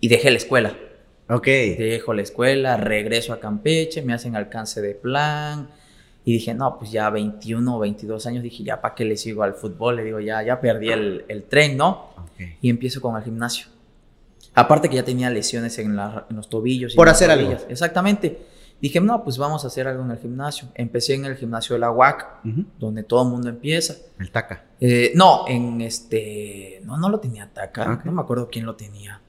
y 0.00 0.08
dejé 0.08 0.30
la 0.30 0.38
escuela. 0.38 0.76
Ok. 1.28 1.46
Dejo 1.46 2.14
la 2.14 2.22
escuela, 2.22 2.76
regreso 2.76 3.32
a 3.32 3.38
Campeche, 3.40 4.02
me 4.02 4.12
hacen 4.12 4.34
alcance 4.36 4.80
de 4.82 4.94
plan 4.94 5.68
y 6.24 6.34
dije, 6.34 6.54
no, 6.54 6.78
pues 6.78 6.90
ya 6.92 7.10
21 7.10 7.76
o 7.76 7.78
22 7.80 8.26
años, 8.26 8.42
dije, 8.42 8.62
ya, 8.62 8.80
¿para 8.80 8.94
qué 8.94 9.04
le 9.04 9.16
sigo 9.16 9.42
al 9.42 9.54
fútbol? 9.54 9.96
Le 9.96 10.04
digo, 10.04 10.20
ya, 10.20 10.42
ya 10.42 10.60
perdí 10.60 10.90
el, 10.90 11.24
el 11.28 11.44
tren, 11.44 11.76
¿no? 11.76 12.10
Ok. 12.16 12.40
Y 12.60 12.70
empiezo 12.70 13.00
con 13.00 13.16
el 13.16 13.22
gimnasio. 13.24 13.66
Aparte 14.54 14.88
que 14.88 14.96
ya 14.96 15.04
tenía 15.04 15.30
lesiones 15.30 15.78
en, 15.78 15.96
la- 15.96 16.26
en 16.30 16.36
los 16.36 16.48
tobillos. 16.48 16.92
y 16.92 16.96
Por 16.96 17.08
hacer 17.08 17.30
algo. 17.30 17.44
rodillas. 17.46 17.66
Exactamente. 17.68 18.46
Dije, 18.80 19.00
no, 19.00 19.22
pues 19.24 19.38
vamos 19.38 19.64
a 19.64 19.68
hacer 19.68 19.86
algo 19.86 20.04
en 20.04 20.10
el 20.10 20.18
gimnasio. 20.18 20.68
Empecé 20.74 21.14
en 21.14 21.24
el 21.24 21.36
gimnasio 21.36 21.74
de 21.74 21.78
la 21.80 21.90
UAC, 21.90 22.44
Ujú. 22.44 22.64
donde 22.78 23.04
todo 23.04 23.22
el 23.22 23.28
mundo 23.28 23.48
empieza. 23.48 23.94
El 24.18 24.30
taca. 24.30 24.64
Eh, 24.80 25.12
no, 25.14 25.44
en 25.48 25.80
este... 25.80 26.80
No, 26.84 26.96
no 26.98 27.08
lo 27.08 27.18
tenía 27.20 27.48
Taca. 27.52 27.92
Ok. 27.94 28.04
No 28.04 28.12
me 28.12 28.20
acuerdo 28.22 28.48
quién 28.50 28.66
lo 28.66 28.74
tenía. 28.74 29.20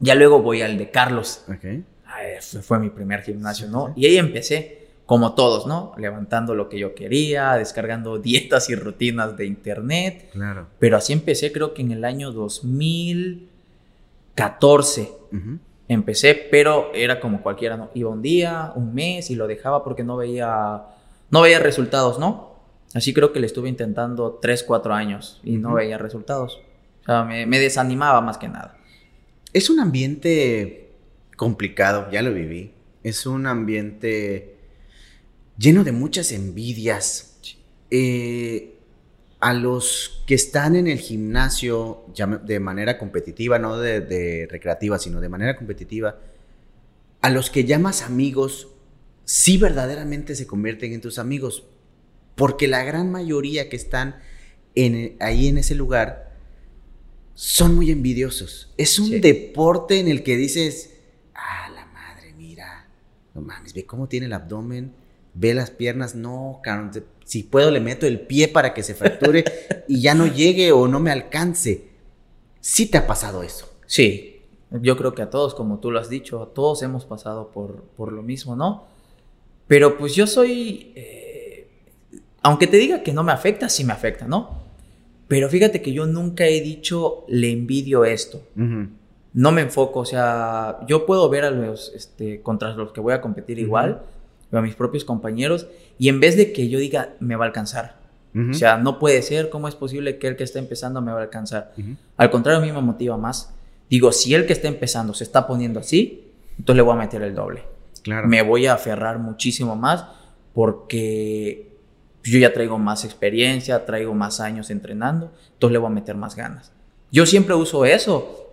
Ya 0.00 0.14
luego 0.14 0.40
voy 0.42 0.62
al 0.62 0.78
de 0.78 0.90
Carlos. 0.90 1.44
Ok. 1.48 1.64
Ay, 2.06 2.26
fue, 2.40 2.62
fue 2.62 2.78
mi 2.78 2.88
primer 2.88 3.20
gimnasio, 3.22 3.66
Sí, 3.66 3.72
¿no? 3.72 3.88
sí. 3.88 3.92
Y 4.00 4.06
ahí 4.06 4.16
empecé, 4.16 4.87
como 5.08 5.34
todos, 5.34 5.66
¿no? 5.66 5.92
Levantando 5.96 6.54
lo 6.54 6.68
que 6.68 6.78
yo 6.78 6.94
quería, 6.94 7.54
descargando 7.54 8.18
dietas 8.18 8.68
y 8.68 8.74
rutinas 8.74 9.38
de 9.38 9.46
internet. 9.46 10.28
Claro. 10.32 10.66
Pero 10.78 10.98
así 10.98 11.14
empecé, 11.14 11.50
creo 11.50 11.72
que 11.72 11.80
en 11.80 11.92
el 11.92 12.04
año 12.04 12.30
2014 12.30 15.10
Ujú. 15.32 15.58
empecé, 15.88 16.34
pero 16.50 16.92
era 16.92 17.20
como 17.20 17.40
cualquiera, 17.40 17.78
¿no? 17.78 17.88
Iba 17.94 18.10
un 18.10 18.20
día, 18.20 18.70
un 18.76 18.92
mes 18.92 19.30
y 19.30 19.34
lo 19.34 19.46
dejaba 19.46 19.82
porque 19.82 20.04
no 20.04 20.18
veía, 20.18 20.82
no 21.30 21.40
veía 21.40 21.58
resultados, 21.58 22.18
¿no? 22.18 22.56
Así 22.92 23.14
creo 23.14 23.32
que 23.32 23.40
le 23.40 23.46
estuve 23.46 23.70
intentando 23.70 24.38
3, 24.42 24.62
4 24.62 24.92
años 24.92 25.40
y 25.42 25.56
no 25.56 25.72
veía 25.72 25.96
resultados. 25.96 26.60
O 27.00 27.04
sea, 27.06 27.24
me, 27.24 27.46
me 27.46 27.58
desanimaba 27.58 28.20
más 28.20 28.36
que 28.36 28.48
nada. 28.48 28.76
Es 29.54 29.70
un 29.70 29.80
ambiente 29.80 30.92
complicado, 31.34 32.10
ya 32.12 32.20
lo 32.20 32.34
viví. 32.34 32.74
Es 33.02 33.24
un 33.24 33.46
ambiente 33.46 34.57
lleno 35.58 35.84
de 35.84 35.92
muchas 35.92 36.32
envidias. 36.32 37.36
Eh, 37.90 38.78
a 39.40 39.54
los 39.54 40.24
que 40.26 40.34
están 40.34 40.74
en 40.74 40.88
el 40.88 40.98
gimnasio 40.98 42.04
de 42.44 42.60
manera 42.60 42.98
competitiva, 42.98 43.58
no 43.58 43.78
de, 43.78 44.48
recreativa, 44.50 44.98
sino 44.98 45.20
de 45.20 45.28
manera 45.28 45.56
competitiva, 45.56 46.18
a 47.20 47.30
los 47.30 47.50
que 47.50 47.64
llamas 47.64 48.02
amigos, 48.02 48.68
sí 49.24 49.56
verdaderamente 49.56 50.34
se 50.34 50.46
convierten 50.46 50.92
en 50.92 51.00
tus 51.00 51.18
amigos, 51.18 51.64
porque 52.34 52.66
la 52.66 52.82
gran 52.82 53.10
mayoría 53.10 53.68
que 53.68 53.76
están 53.76 54.16
ahí 55.20 55.48
en 55.48 55.58
ese 55.58 55.74
lugar 55.74 56.36
son 57.34 57.76
muy 57.76 57.92
envidiosos. 57.92 58.72
Es 58.76 58.98
un 58.98 59.20
deporte 59.20 60.00
en 60.00 60.08
el 60.08 60.24
que 60.24 60.36
dices, 60.36 60.94
ah, 61.34 61.70
la 61.72 61.86
madre, 61.86 62.32
mira, 62.36 62.88
no 63.34 63.40
mames, 63.40 63.72
ve 63.72 63.86
cómo 63.86 64.08
tiene 64.08 64.26
el 64.26 64.32
abdomen, 64.32 64.92
ve 65.34 65.54
las 65.54 65.70
piernas, 65.70 66.14
no, 66.14 66.60
cabrón, 66.62 66.90
si 67.24 67.42
puedo 67.42 67.70
le 67.70 67.80
meto 67.80 68.06
el 68.06 68.20
pie 68.20 68.48
para 68.48 68.72
que 68.74 68.82
se 68.82 68.94
fracture 68.94 69.44
y 69.88 70.00
ya 70.00 70.14
no 70.14 70.26
llegue 70.26 70.72
o 70.72 70.88
no 70.88 71.00
me 71.00 71.10
alcance. 71.10 71.88
¿Sí 72.60 72.86
te 72.86 72.98
ha 72.98 73.06
pasado 73.06 73.42
eso? 73.42 73.70
Sí, 73.86 74.42
yo 74.70 74.96
creo 74.96 75.14
que 75.14 75.22
a 75.22 75.30
todos, 75.30 75.54
como 75.54 75.78
tú 75.78 75.90
lo 75.90 76.00
has 76.00 76.08
dicho, 76.08 76.42
a 76.42 76.52
todos 76.52 76.82
hemos 76.82 77.04
pasado 77.04 77.50
por, 77.50 77.82
por 77.96 78.12
lo 78.12 78.22
mismo, 78.22 78.56
¿no? 78.56 78.86
Pero 79.66 79.98
pues 79.98 80.14
yo 80.14 80.26
soy, 80.26 80.92
eh, 80.94 81.68
aunque 82.42 82.66
te 82.66 82.78
diga 82.78 83.02
que 83.02 83.12
no 83.12 83.22
me 83.22 83.32
afecta, 83.32 83.68
sí 83.68 83.84
me 83.84 83.92
afecta, 83.92 84.26
¿no? 84.26 84.62
Pero 85.28 85.48
fíjate 85.50 85.82
que 85.82 85.92
yo 85.92 86.06
nunca 86.06 86.46
he 86.46 86.60
dicho 86.62 87.24
le 87.28 87.50
envidio 87.50 88.06
esto. 88.06 88.42
No 88.54 89.52
me 89.52 89.60
enfoco, 89.60 90.00
o 90.00 90.04
sea, 90.06 90.80
yo 90.86 91.04
puedo 91.04 91.28
ver 91.28 91.44
a 91.44 91.50
los, 91.50 91.92
este, 91.94 92.40
contra 92.40 92.72
los 92.74 92.92
que 92.92 93.00
voy 93.00 93.12
a 93.12 93.20
competir 93.20 93.58
igual, 93.58 94.02
a 94.52 94.60
mis 94.60 94.74
propios 94.74 95.04
compañeros, 95.04 95.66
y 95.98 96.08
en 96.08 96.20
vez 96.20 96.36
de 96.36 96.52
que 96.52 96.68
yo 96.68 96.78
diga, 96.78 97.14
me 97.20 97.36
va 97.36 97.44
a 97.44 97.48
alcanzar. 97.48 97.98
O 98.50 98.54
sea, 98.54 98.76
no 98.76 99.00
puede 99.00 99.20
ser, 99.22 99.50
¿cómo 99.50 99.66
es 99.66 99.74
posible 99.74 100.18
que 100.18 100.28
el 100.28 100.36
que 100.36 100.44
está 100.44 100.60
empezando 100.60 101.00
me 101.00 101.10
va 101.10 101.18
a 101.18 101.22
alcanzar? 101.22 101.72
Al 102.16 102.30
contrario, 102.30 102.60
a 102.60 102.64
mí 102.64 102.70
me 102.70 102.80
motiva 102.80 103.16
más. 103.16 103.52
Digo, 103.90 104.12
si 104.12 104.32
el 104.34 104.46
que 104.46 104.52
está 104.52 104.68
empezando 104.68 105.12
se 105.12 105.24
está 105.24 105.46
poniendo 105.46 105.80
así, 105.80 106.30
entonces 106.56 106.76
le 106.76 106.82
voy 106.82 106.94
a 106.94 106.98
meter 106.98 107.22
el 107.22 107.34
doble. 107.34 107.64
Claro. 108.02 108.28
Me 108.28 108.42
voy 108.42 108.66
a 108.66 108.74
aferrar 108.74 109.18
muchísimo 109.18 109.74
más 109.74 110.04
porque 110.54 111.72
yo 112.22 112.38
ya 112.38 112.52
traigo 112.52 112.78
más 112.78 113.04
experiencia, 113.04 113.84
traigo 113.86 114.14
más 114.14 114.38
años 114.38 114.70
entrenando, 114.70 115.32
entonces 115.54 115.72
le 115.72 115.78
voy 115.78 115.90
a 115.90 115.94
meter 115.94 116.16
más 116.16 116.36
ganas. 116.36 116.72
Yo 117.10 117.26
siempre 117.26 117.54
uso 117.54 117.86
eso 117.86 118.47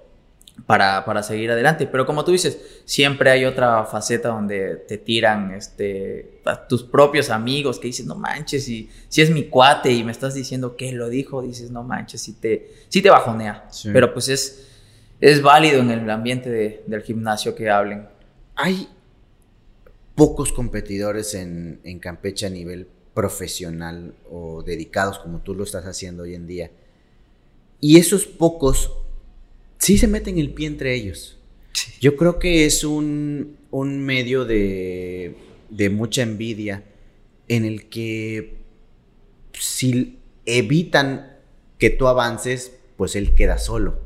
para, 0.66 1.04
para, 1.06 1.22
seguir 1.22 1.52
adelante. 1.52 1.88
Pero 1.88 2.06
como 2.06 2.24
tú 2.24 2.32
dices, 2.32 2.60
siempre 2.86 3.30
hay 3.30 3.46
otra 3.46 3.86
faceta 3.86 4.30
donde 4.30 4.78
te 4.88 4.98
tiran 4.98 5.54
este, 5.54 6.40
a 6.46 6.68
tus 6.68 6.84
propios 6.84 7.30
amigos 7.30 7.80
que 7.80 7.88
dices, 7.88 8.06
no 8.06 8.16
manches, 8.16 8.66
si, 8.66 8.90
si 9.10 9.22
es 9.22 9.30
mi 9.30 9.46
cuate 9.46 9.92
y 9.92 10.04
me 10.04 10.12
estás 10.12 10.34
diciendo 10.34 10.76
que 10.76 10.92
lo 10.92 11.10
dijo, 11.10 11.42
dices, 11.42 11.72
no 11.72 11.84
manches, 11.84 12.22
si 12.22 12.34
te, 12.34 12.72
si 12.90 13.02
te 13.02 13.10
bajonea. 13.10 13.68
Pero 13.92 14.14
pues 14.14 14.30
es, 14.30 14.68
es 15.20 15.42
válido 15.42 15.82
en 15.82 15.92
el 15.92 16.10
ambiente 16.10 16.84
del 16.86 17.02
gimnasio 17.02 17.56
que 17.56 17.70
hablen. 17.70 18.08
Hay 18.56 18.88
pocos 20.16 20.54
competidores 20.54 21.34
en, 21.34 21.82
en 21.84 22.00
Campeche 22.00 22.46
a 22.46 22.50
nivel 22.50 22.88
profesional 23.14 24.14
o 24.30 24.64
dedicados 24.64 25.20
como 25.20 25.40
tú 25.40 25.56
lo 25.56 25.64
estás 25.64 25.86
haciendo 25.86 26.24
hoy 26.24 26.36
en 26.36 26.48
día. 26.48 26.72
Y 27.82 27.98
esos 27.98 28.26
pocos 28.26 28.92
sí 29.86 30.00
se 30.00 30.08
meten 30.08 30.40
el 30.40 30.50
pie 30.50 30.66
entre 30.66 30.96
ellos. 30.96 31.38
Yo 32.02 32.16
creo 32.16 32.40
que 32.40 32.66
es 32.66 32.84
un, 32.84 33.56
medio 33.72 34.44
de, 34.44 35.36
de 35.70 35.90
mucha 35.92 36.24
envidia 36.24 36.84
en 37.48 37.66
el 37.66 37.88
que 37.88 38.56
si 39.54 40.18
evitan 40.48 41.38
que 41.78 41.92
tú 41.92 42.08
avances, 42.08 42.72
pues 42.98 43.16
él 43.16 43.36
queda 43.36 43.60
solo. 43.60 44.00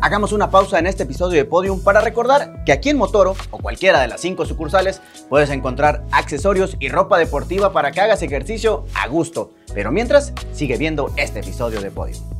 Hagamos 0.00 0.30
una 0.30 0.52
pausa 0.52 0.78
en 0.78 0.86
este 0.86 1.02
episodio 1.02 1.36
de 1.36 1.46
Podium 1.46 1.82
para 1.82 2.00
recordar 2.00 2.62
que 2.64 2.70
aquí 2.70 2.90
en 2.90 2.96
Motoro 2.96 3.34
o 3.50 3.58
cualquiera 3.58 4.00
de 4.00 4.06
las 4.06 4.20
cinco 4.20 4.46
sucursales 4.46 5.00
puedes 5.28 5.50
encontrar 5.50 6.04
accesorios 6.12 6.76
y 6.78 6.90
ropa 6.90 7.18
deportiva 7.18 7.72
para 7.72 7.90
que 7.90 8.00
hagas 8.00 8.22
ejercicio 8.22 8.86
a 8.94 9.08
gusto. 9.08 9.52
Pero 9.74 9.90
mientras, 9.90 10.32
sigue 10.52 10.76
viendo 10.76 11.12
este 11.16 11.40
episodio 11.40 11.80
de 11.80 11.90
Podium. 11.90 12.33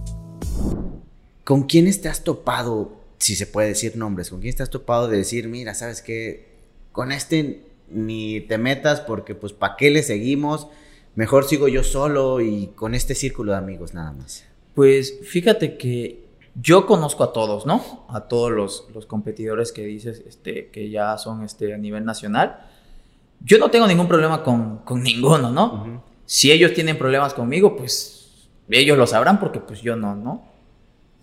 ¿Con 1.45 1.65
quiénes 1.65 2.01
te 2.01 2.09
has 2.09 2.25
topado, 2.25 2.93
si 3.19 3.37
se 3.37 3.47
puede 3.47 3.69
decir 3.69 3.97
nombres, 3.97 4.31
con 4.31 4.41
quién 4.41 4.57
te 4.57 4.63
has 4.63 4.71
topado 4.71 5.09
de 5.09 5.19
decir, 5.19 5.49
mira, 5.49 5.75
sabes 5.75 6.03
qué, 6.03 6.49
con 6.93 7.13
este 7.13 7.67
ni 7.89 8.41
te 8.41 8.59
metas 8.59 9.01
porque 9.01 9.35
pues 9.35 9.53
¿para 9.53 9.77
qué 9.77 9.91
le 9.91 10.03
seguimos? 10.03 10.69
Mejor 11.15 11.45
sigo 11.45 11.69
yo 11.69 11.85
solo 11.85 12.41
y 12.41 12.69
con 12.75 12.95
este 12.95 13.15
círculo 13.15 13.53
de 13.53 13.59
amigos 13.59 13.95
nada 13.95 14.13
más. 14.13 14.45
Pues 14.75 15.21
fíjate 15.23 15.77
que 15.77 16.25
yo 16.61 16.87
conozco 16.87 17.23
a 17.25 17.33
todos, 17.33 17.67
¿no? 17.67 18.07
A 18.09 18.23
todos 18.23 18.51
los, 18.51 18.87
los 18.95 19.07
competidores 19.07 19.71
que 19.73 19.83
dices 19.83 20.23
este, 20.27 20.69
que 20.69 20.91
ya 20.91 21.19
son 21.19 21.45
este, 21.45 21.75
a 21.75 21.79
nivel 21.79 22.05
nacional. 22.05 22.67
Yo 23.41 23.59
no 23.59 23.71
tengo 23.71 23.87
ningún 23.87 24.09
problema 24.09 24.43
con, 24.43 24.79
con 24.79 25.03
ninguno, 25.03 25.51
¿no? 25.51 26.03
Si 26.27 26.51
ellos 26.51 26.73
tienen 26.73 26.97
problemas 26.97 27.35
conmigo, 27.35 27.77
pues 27.77 28.49
ellos 28.71 28.97
lo 28.97 29.07
sabrán 29.07 29.39
porque 29.39 29.61
pues 29.61 29.83
yo 29.83 29.95
no, 29.95 30.15
¿no? 30.15 30.53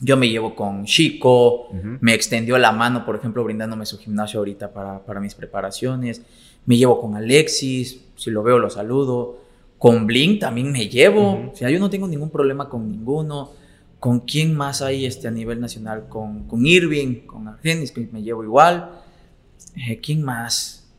Yo 0.03 0.17
me 0.17 0.27
llevo 0.27 0.55
con 0.55 0.85
Chico, 0.85 1.69
me 1.99 2.15
extendió 2.15 2.57
la 2.57 2.71
mano, 2.71 3.05
por 3.05 3.15
ejemplo, 3.15 3.43
brindándome 3.43 3.85
su 3.85 3.99
gimnasio 3.99 4.39
ahorita 4.39 4.73
para, 4.73 5.19
mis 5.19 5.35
preparaciones. 5.35 6.23
Me 6.65 6.75
llevo 6.75 6.99
con 6.99 7.15
Alexis, 7.15 8.01
si 8.15 8.31
lo 8.31 8.41
veo 8.41 8.57
lo 8.57 8.71
saludo. 8.71 9.39
Con 9.77 10.07
Blink 10.07 10.39
también 10.39 10.71
me 10.71 10.89
llevo. 10.89 11.51
O 11.53 11.55
sea, 11.55 11.69
yo 11.69 11.79
no 11.79 11.91
tengo 11.91 12.07
ningún 12.07 12.31
problema 12.31 12.67
con 12.67 12.89
ninguno. 12.89 13.51
¿Con 13.99 14.21
quién 14.21 14.55
más 14.55 14.81
hay 14.81 15.05
este, 15.05 15.27
a 15.27 15.31
nivel 15.31 15.61
nacional? 15.61 16.07
Con, 16.09 16.47
con 16.47 16.65
Irving, 16.65 17.27
con 17.27 17.47
Argenis, 17.47 17.91
que 17.91 18.09
me 18.11 18.23
llevo 18.23 18.43
igual. 18.43 19.03
Eh, 19.75 19.99
¿Quién 20.01 20.23
más? 20.23 20.89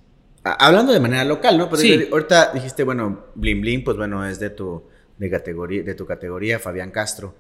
Hablando 0.45 0.93
de 0.93 1.01
manera 1.01 1.25
local, 1.25 1.59
¿no? 1.59 1.75
sí. 1.77 2.09
ahorita 2.11 2.53
dijiste, 2.53 2.85
bueno, 2.85 3.27
Blink 3.35 3.61
Blink, 3.61 3.85
pues 3.85 3.97
bueno, 3.97 4.25
es 4.27 4.39
de 4.39 4.51
tu, 4.51 4.85
de 5.19 5.31
categoría, 5.31 5.83
de 5.83 5.95
tu 5.95 6.07
categoría, 6.07 6.61
Fabián 6.61 6.93
Castro. 6.93 7.35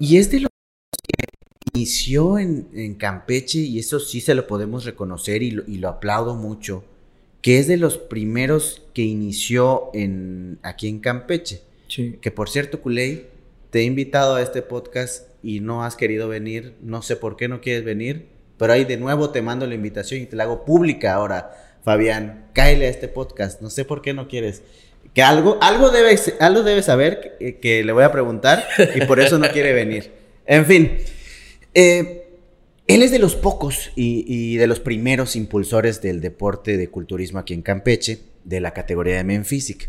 Y 0.00 0.18
es 0.18 0.30
de 0.30 0.40
lo 0.40 0.48
que 0.48 1.70
inició 1.74 2.38
en, 2.38 2.94
Campeche, 2.94 3.58
y 3.58 3.78
eso 3.78 3.98
sí 4.00 4.20
se 4.20 4.34
lo 4.34 4.46
podemos 4.46 4.84
reconocer 4.84 5.42
y 5.42 5.50
lo, 5.50 5.88
aplaudo 5.88 6.34
mucho, 6.34 6.84
que 7.42 7.58
es 7.58 7.66
de 7.66 7.76
los 7.76 7.98
primeros 7.98 8.82
que 8.94 9.02
inició 9.02 9.90
en, 9.94 10.58
aquí 10.62 10.88
en 10.88 11.00
Campeche. 11.00 11.62
Que 12.20 12.30
por 12.30 12.50
cierto, 12.50 12.80
Culey, 12.80 13.26
te 13.70 13.80
he 13.80 13.84
invitado 13.84 14.36
a 14.36 14.42
este 14.42 14.62
podcast 14.62 15.28
y 15.42 15.60
no 15.60 15.84
has 15.84 15.96
querido 15.96 16.28
venir, 16.28 16.74
no 16.82 17.02
sé 17.02 17.16
por 17.16 17.36
qué 17.36 17.48
no 17.48 17.60
quieres 17.60 17.84
venir, 17.84 18.26
pero 18.56 18.72
ahí 18.72 18.84
de 18.84 18.98
nuevo 18.98 19.30
te 19.30 19.42
mando 19.42 19.66
la 19.66 19.74
invitación 19.74 20.20
y 20.20 20.26
te 20.26 20.36
la 20.36 20.44
hago 20.44 20.64
pública 20.64 21.14
ahora. 21.14 21.78
Fabián, 21.82 22.48
cáele 22.52 22.86
a 22.86 22.90
este 22.90 23.08
podcast, 23.08 23.62
no 23.62 23.70
sé 23.70 23.84
por 23.84 24.02
qué 24.02 24.12
no 24.12 24.28
quieres 24.28 24.62
que 25.14 25.22
algo, 25.22 25.58
algo, 25.60 25.90
debe, 25.90 26.18
algo 26.40 26.62
debe 26.62 26.82
saber 26.82 27.36
que, 27.60 27.82
le 27.84 27.92
voy 27.92 28.04
a 28.04 28.12
preguntar 28.12 28.64
y 28.94 29.04
por 29.06 29.20
eso 29.20 29.38
no 29.38 29.48
quiere 29.50 29.72
venir. 29.72 30.12
En 30.46 30.64
fin, 30.64 30.98
eh, 31.74 32.28
él 32.86 33.02
es 33.02 33.10
de 33.10 33.18
los 33.18 33.34
pocos 33.34 33.90
y, 33.96 34.56
de 34.56 34.66
los 34.66 34.80
primeros 34.80 35.36
impulsores 35.36 36.00
del 36.00 36.20
deporte 36.20 36.76
de 36.76 36.88
culturismo 36.88 37.38
aquí 37.38 37.52
en 37.52 37.62
Campeche, 37.62 38.20
de 38.44 38.60
la 38.60 38.72
categoría 38.72 39.16
de 39.16 39.24
Men 39.24 39.44
Physique. 39.44 39.88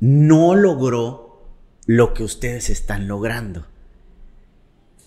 No 0.00 0.54
logró 0.54 1.42
lo 1.86 2.12
que 2.12 2.22
ustedes 2.22 2.68
están 2.68 3.08
logrando. 3.08 3.66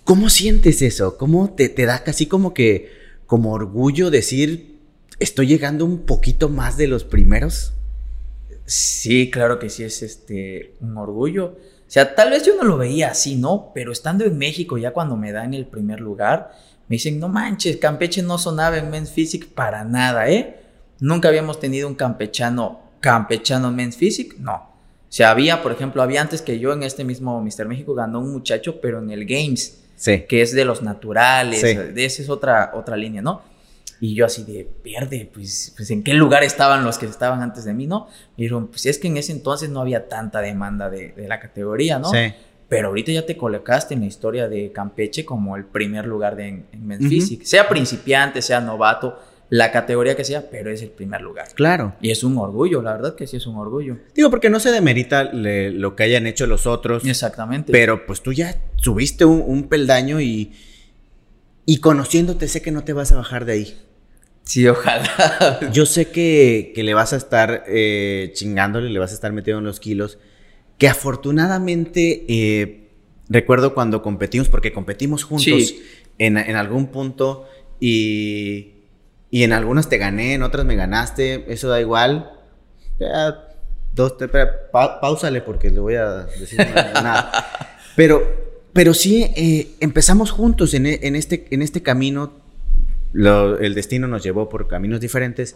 ¿Cómo 0.04 0.30
sientes 0.30 0.82
eso? 0.82 1.18
¿Cómo 1.18 1.54
te, 1.54 1.70
te 1.70 1.86
da 1.86 2.04
casi 2.04 2.26
como 2.26 2.54
que, 2.54 2.92
como 3.28 3.54
orgullo 3.54 4.10
decir, 4.10 4.80
estoy 5.20 5.48
llegando 5.48 5.86
un 5.86 6.06
poquito 6.06 6.50
más 6.50 6.78
de 6.78 6.88
los 6.88 7.04
primeros? 7.04 7.74
Sí, 8.66 9.30
claro 9.30 9.60
que 9.60 9.70
sí 9.70 9.84
es 9.84 10.02
este 10.02 10.76
un 10.80 10.98
orgullo. 10.98 11.46
O 11.46 11.92
sea, 11.94 12.16
tal 12.16 12.32
vez 12.32 12.46
yo 12.46 12.56
no 12.56 12.64
lo 12.64 12.78
veía 12.78 13.10
así, 13.10 13.36
¿no? 13.36 13.72
Pero 13.74 13.92
estando 13.92 14.26
en 14.26 14.38
México, 14.38 14.78
ya 14.78 14.92
cuando 14.92 15.16
me 15.16 15.32
dan 15.32 15.54
el 15.54 15.68
primer 15.68 16.00
lugar, 16.00 16.52
me 16.88 16.96
dicen, 16.96 17.20
no 17.20 17.30
manches, 17.30 17.78
Campeche 17.78 18.24
no 18.24 18.38
sonaba 18.38 18.78
en 18.78 18.90
Men's 18.90 19.12
Physique 19.12 19.48
para 19.54 19.84
nada, 19.84 20.30
¿eh? 20.30 20.60
Nunca 21.00 21.28
habíamos 21.28 21.60
tenido 21.60 21.88
un 21.88 21.96
campechano, 21.96 22.82
campechano 23.00 23.72
Men's 23.72 23.98
Physique, 23.98 24.38
no. 24.40 24.56
O 24.56 25.16
sea, 25.16 25.30
había, 25.30 25.62
por 25.62 25.72
ejemplo, 25.72 26.02
había 26.02 26.22
antes 26.22 26.42
que 26.42 26.58
yo 26.58 26.74
en 26.74 26.82
este 26.82 27.04
mismo 27.04 27.40
Mister 27.42 27.68
México 27.68 27.94
ganó 27.94 28.20
un 28.22 28.32
muchacho, 28.32 28.82
pero 28.82 29.00
en 29.00 29.12
el 29.12 29.26
Games, 29.26 29.84
sí. 29.96 30.22
que 30.28 30.42
es 30.42 30.54
de 30.54 30.66
los 30.66 30.82
naturales, 30.82 31.62
de 31.62 32.06
esa 32.06 32.22
es 32.24 32.30
otra, 32.30 32.72
otra 32.74 32.98
línea, 32.98 33.22
¿no? 33.22 33.42
Y 34.06 34.16
yo 34.16 34.26
así 34.26 34.44
de, 34.44 34.68
verde, 34.84 35.30
pues, 35.34 35.74
pues 35.78 35.90
¿en 35.90 36.04
qué 36.04 36.14
lugar 36.14 36.44
estaban 36.44 36.84
los 36.84 36.98
que 36.98 37.06
estaban 37.06 37.42
antes 37.42 37.64
de 37.64 37.74
mí, 37.74 37.88
no? 37.88 38.08
Y 38.36 38.42
dijeron, 38.42 38.68
pues 38.68 38.86
es 38.86 38.98
que 38.98 39.08
en 39.08 39.16
ese 39.16 39.32
entonces 39.32 39.70
no 39.70 39.80
había 39.80 40.10
tanta 40.10 40.42
demanda 40.42 40.90
de, 40.90 41.14
de 41.14 41.26
la 41.30 41.40
categoría, 41.40 42.00
¿no? 42.00 42.10
Sí. 42.12 42.34
Pero 42.68 42.90
ahorita 42.90 43.14
ya 43.14 43.26
te 43.26 43.38
colocaste 43.38 43.94
en 43.94 44.02
la 44.02 44.08
historia 44.08 44.50
de 44.50 44.74
Campeche 44.74 45.24
como 45.24 45.56
el 45.56 45.64
primer 45.64 46.06
lugar 46.06 46.36
de, 46.36 46.48
en, 46.50 46.66
en 46.74 46.86
Men's 46.86 47.08
Physique. 47.08 47.46
Sea 47.46 47.70
principiante, 47.70 48.42
sea 48.42 48.60
novato, 48.60 49.18
la 49.50 49.72
categoría 49.72 50.18
que 50.18 50.26
sea, 50.26 50.50
pero 50.50 50.70
es 50.70 50.82
el 50.82 50.90
primer 50.90 51.22
lugar. 51.22 51.48
Claro. 51.54 51.96
Y 52.02 52.12
es 52.12 52.26
un 52.26 52.38
orgullo, 52.38 52.82
la 52.82 52.92
verdad 52.92 53.16
que 53.16 53.26
sí 53.26 53.38
es 53.38 53.48
un 53.48 53.56
orgullo. 53.56 54.00
Digo, 54.16 54.30
porque 54.30 54.50
no 54.50 54.60
se 54.60 54.72
demerita 54.72 55.24
le- 55.32 55.72
lo 55.72 55.96
que 55.96 56.04
hayan 56.04 56.28
hecho 56.28 56.46
los 56.46 56.66
otros. 56.68 57.06
Exactamente. 57.06 57.72
Pero 57.72 58.06
pues 58.06 58.22
tú 58.22 58.34
ya 58.34 58.60
subiste 58.76 59.24
un, 59.24 59.42
un 59.46 59.70
peldaño 59.70 60.20
y, 60.20 60.52
y 61.66 61.78
conociéndote 61.78 62.50
sé 62.50 62.62
que 62.62 62.72
no 62.72 62.84
te 62.84 62.92
vas 62.92 63.14
a 63.14 63.16
bajar 63.16 63.46
de 63.46 63.54
ahí. 63.54 63.80
Sí, 64.44 64.68
ojalá. 64.68 65.60
Yo 65.72 65.86
sé 65.86 66.10
que, 66.12 66.72
que 66.76 66.84
le 66.84 66.94
vas 66.94 67.14
a 67.14 67.18
estar 67.18 67.64
eh, 67.68 68.32
chingándole, 68.34 68.90
le 68.90 69.00
vas 69.00 69.12
a 69.12 69.16
estar 69.16 69.32
metiendo 69.34 69.60
en 69.60 69.66
los 69.66 69.80
kilos. 69.80 70.18
Que 70.78 70.88
afortunadamente 70.88 72.26
eh, 72.28 72.90
recuerdo 73.30 73.74
cuando 73.74 74.02
competimos, 74.02 74.50
porque 74.50 74.74
competimos 74.74 75.24
juntos 75.24 75.46
Sí. 75.46 75.84
en, 76.18 76.38
en 76.38 76.56
algún 76.56 76.88
punto 76.88 77.48
y, 77.80 78.74
y 79.32 79.44
en 79.44 79.54
algunas 79.54 79.90
te 79.90 79.98
gané, 79.98 80.34
en 80.34 80.44
otras 80.44 80.66
me 80.66 80.76
ganaste, 80.76 81.46
eso 81.52 81.70
da 81.70 81.80
igual. 81.82 82.32
Dos, 83.94 84.16
pa- 84.72 85.00
pausale 85.00 85.42
porque 85.42 85.70
le 85.70 85.80
voy 85.80 85.96
a 85.96 86.26
decir 86.40 86.58
nada. 86.60 87.32
Pero, 87.96 88.24
pero 88.74 88.96
sí, 88.96 89.24
eh, 89.36 89.68
empezamos 89.80 90.32
juntos 90.32 90.74
en, 90.74 90.88
en 90.88 91.16
este, 91.16 91.46
en 91.52 91.62
este 91.62 91.84
camino. 91.84 92.42
Lo- 93.14 93.58
el 93.60 93.74
destino 93.76 94.08
nos 94.08 94.24
llevó 94.24 94.50
por 94.50 94.68
caminos 94.68 95.00
diferentes, 95.00 95.56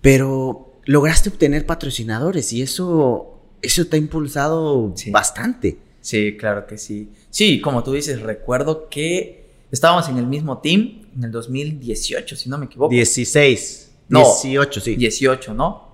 pero 0.00 0.74
lograste 0.86 1.28
obtener 1.28 1.66
patrocinadores 1.66 2.52
y 2.52 2.62
eso, 2.62 3.38
eso 3.62 3.86
te 3.86 3.96
ha 3.96 3.98
impulsado 3.98 4.92
Sí. 4.96 5.10
bastante. 5.10 5.78
Sí, 6.00 6.36
claro 6.38 6.66
que 6.66 6.78
sí. 6.78 7.10
Sí, 7.30 7.60
como 7.60 7.82
tú 7.82 7.92
dices, 7.92 8.20
recuerdo 8.22 8.88
que 8.88 9.50
estábamos 9.70 10.08
en 10.08 10.16
el 10.18 10.26
mismo 10.26 10.58
team 10.58 11.02
en 11.16 11.24
el 11.24 11.30
2018, 11.30 12.36
si 12.36 12.48
no 12.48 12.58
me 12.58 12.66
equivoco. 12.66 12.90
16, 12.90 13.92
No. 14.08 14.20
18, 14.20 14.80
sí. 14.80 14.96
18, 14.96 15.54
¿no? 15.54 15.90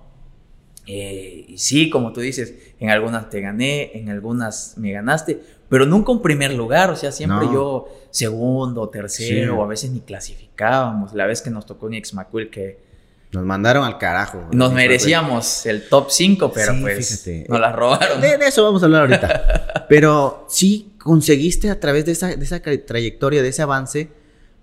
Eh, 0.87 1.45
y 1.49 1.57
sí, 1.57 1.89
como 1.89 2.13
tú 2.13 2.21
dices, 2.21 2.53
en 2.79 2.89
algunas 2.89 3.29
te 3.29 3.41
gané, 3.41 3.91
en 3.97 4.09
algunas 4.09 4.75
me 4.77 4.93
ganaste, 4.93 5.41
pero 5.69 5.85
nunca 5.85 6.11
un 6.11 6.21
primer 6.21 6.53
lugar, 6.53 6.89
o 6.89 6.95
sea, 6.95 7.11
siempre 7.11 7.45
No. 7.47 7.53
yo 7.53 7.87
segundo, 8.11 8.89
tercero, 8.89 9.53
Sí. 9.53 9.59
o 9.59 9.63
a 9.63 9.67
veces 9.67 9.91
ni 9.91 9.99
clasificábamos. 10.01 11.13
La 11.13 11.25
vez 11.25 11.41
que 11.41 11.49
nos 11.49 11.65
tocó 11.65 11.89
ni 11.89 11.97
ex 11.97 12.13
McQuill 12.13 12.49
que 12.49 12.79
Nos 13.31 13.43
mandaron 13.43 13.83
al 13.83 13.97
carajo. 13.97 14.47
nos 14.53 14.71
merecíamos 14.73 15.65
el 15.65 15.87
top 15.89 16.07
5, 16.09 16.51
pero 16.53 16.73
Sí, 16.73 16.79
pues 16.81 17.23
fíjate. 17.23 17.45
nos 17.49 17.59
la 17.59 17.71
robaron. 17.73 18.21
De, 18.21 18.37
de 18.37 18.47
eso 18.47 18.63
vamos 18.63 18.81
a 18.81 18.85
hablar 18.85 19.01
ahorita. 19.01 19.85
Pero 19.89 20.45
sí, 20.49 20.91
conseguiste 21.01 21.69
a 21.69 21.79
través 21.79 22.05
de 22.05 22.11
esa, 22.11 22.27
de 22.35 22.43
esa 22.43 22.61
tra- 22.61 22.85
trayectoria, 22.85 23.41
de 23.41 23.47
ese 23.49 23.61
avance, 23.61 24.09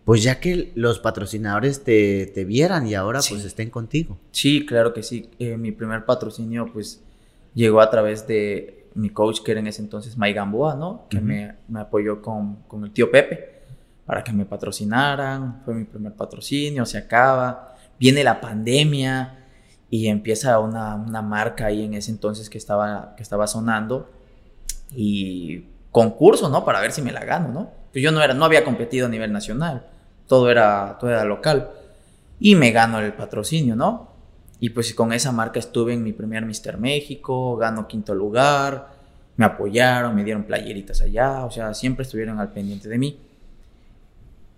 pues 0.04 0.22
ya 0.22 0.38
que 0.38 0.70
los 0.74 0.98
patrocinadores 0.98 1.82
te, 1.82 2.26
te 2.34 2.44
vieran 2.44 2.86
y 2.86 2.94
ahora 2.94 3.22
Sí. 3.22 3.32
pues 3.34 3.44
estén 3.46 3.70
contigo. 3.70 4.18
Sí, 4.32 4.66
claro 4.66 4.92
que 4.92 5.02
sí. 5.02 5.30
Eh, 5.38 5.56
mi 5.56 5.72
primer 5.72 6.04
patrocinio, 6.04 6.68
pues, 6.72 7.00
llegó 7.54 7.80
a 7.80 7.88
través 7.90 8.26
de 8.26 8.83
mi 8.94 9.10
coach, 9.10 9.40
que 9.42 9.52
era 9.52 9.60
en 9.60 9.66
ese 9.66 9.82
entonces 9.82 10.16
Mike 10.16 10.34
Gamboa, 10.34 10.74
¿no? 10.76 11.06
Que 11.08 11.20
me, 11.20 11.56
me 11.68 11.80
apoyó 11.80 12.22
con, 12.22 12.62
con 12.68 12.84
el 12.84 12.92
tío 12.92 13.10
Pepe 13.10 13.62
para 14.06 14.22
que 14.22 14.32
me 14.32 14.44
patrocinaran. 14.44 15.62
Fue 15.64 15.74
mi 15.74 15.84
primer 15.84 16.14
patrocinio, 16.14 16.86
se 16.86 16.98
acaba. 16.98 17.74
Viene 17.98 18.22
la 18.22 18.40
pandemia 18.40 19.38
y 19.90 20.08
empieza 20.08 20.58
una, 20.58 20.94
una 20.94 21.22
marca 21.22 21.66
ahí 21.66 21.84
en 21.84 21.94
ese 21.94 22.10
entonces 22.10 22.50
que 22.50 22.58
estaba, 22.58 23.14
que 23.16 23.22
estaba 23.22 23.46
sonando. 23.46 24.10
Y 24.90 25.66
concurso, 25.90 26.48
¿no? 26.48 26.64
Para 26.64 26.80
ver 26.80 26.92
si 26.92 27.02
me 27.02 27.12
la 27.12 27.24
gano, 27.24 27.48
¿no? 27.48 27.70
Pues 27.92 28.02
yo 28.02 28.12
no, 28.12 28.22
era, 28.22 28.34
no 28.34 28.44
había 28.44 28.64
competido 28.64 29.06
a 29.06 29.10
nivel 29.10 29.32
nacional. 29.32 29.86
Todo 30.26 30.50
era, 30.50 30.96
todo 30.98 31.10
era 31.10 31.24
local. 31.24 31.70
Y 32.40 32.56
me 32.56 32.72
gano 32.72 32.98
el 33.00 33.12
patrocinio, 33.12 33.76
¿no? 33.76 34.13
Y 34.60 34.70
pues 34.70 34.94
con 34.94 35.12
esa 35.12 35.32
marca 35.32 35.58
estuve 35.58 35.92
en 35.94 36.02
mi 36.02 36.12
primer 36.12 36.44
Mister 36.46 36.78
México, 36.78 37.56
gano 37.56 37.86
quinto 37.86 38.14
lugar, 38.14 38.88
me 39.36 39.44
apoyaron, 39.44 40.14
me 40.14 40.24
dieron 40.24 40.44
playeritas 40.44 41.02
allá, 41.02 41.44
o 41.44 41.50
sea, 41.50 41.74
siempre 41.74 42.04
estuvieron 42.04 42.38
al 42.38 42.52
pendiente 42.52 42.88
de 42.88 42.98
mí. 42.98 43.18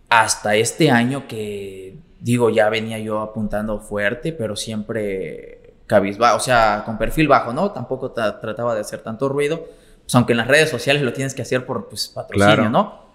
Hasta 0.09 0.55
este 0.55 0.91
año 0.91 1.27
que, 1.27 1.97
digo, 2.21 2.51
ya 2.51 2.69
venía 2.69 2.99
yo 3.01 3.21
apuntando 3.21 3.81
fuerte, 3.81 4.33
pero 4.33 4.55
siempre 4.55 5.75
cabizbajo, 5.87 6.37
o 6.37 6.41
sea, 6.41 6.83
con 6.85 6.99
perfil 6.99 7.27
bajo, 7.29 7.53
¿no? 7.53 7.73
Tampoco 7.73 8.15
tra- 8.15 8.41
trataba 8.41 8.75
de 8.75 8.81
hacer 8.83 9.01
tanto 9.01 9.29
ruido, 9.29 9.67
pues 10.03 10.15
aunque 10.15 10.33
en 10.33 10.39
las 10.39 10.47
redes 10.47 10.71
sociales 10.71 11.03
lo 11.03 11.13
tienes 11.13 11.35
que 11.35 11.43
hacer 11.43 11.67
por 11.67 11.89
pues, 11.89 12.09
patrocinio, 12.09 12.55
Claro. 12.55 12.71
¿no? 12.71 13.07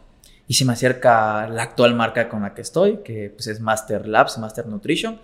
Y 0.47 0.55
se 0.55 0.65
me 0.65 0.73
acerca 0.73 1.47
la 1.47 1.63
actual 1.63 1.95
marca 1.95 2.27
con 2.27 2.41
la 2.41 2.53
que 2.53 2.61
estoy, 2.61 2.97
que 2.97 3.29
pues 3.29 3.47
es 3.47 3.61
Master 3.61 4.05
Labs, 4.07 4.37
Master 4.37 4.65
Nutrition, 4.67 5.19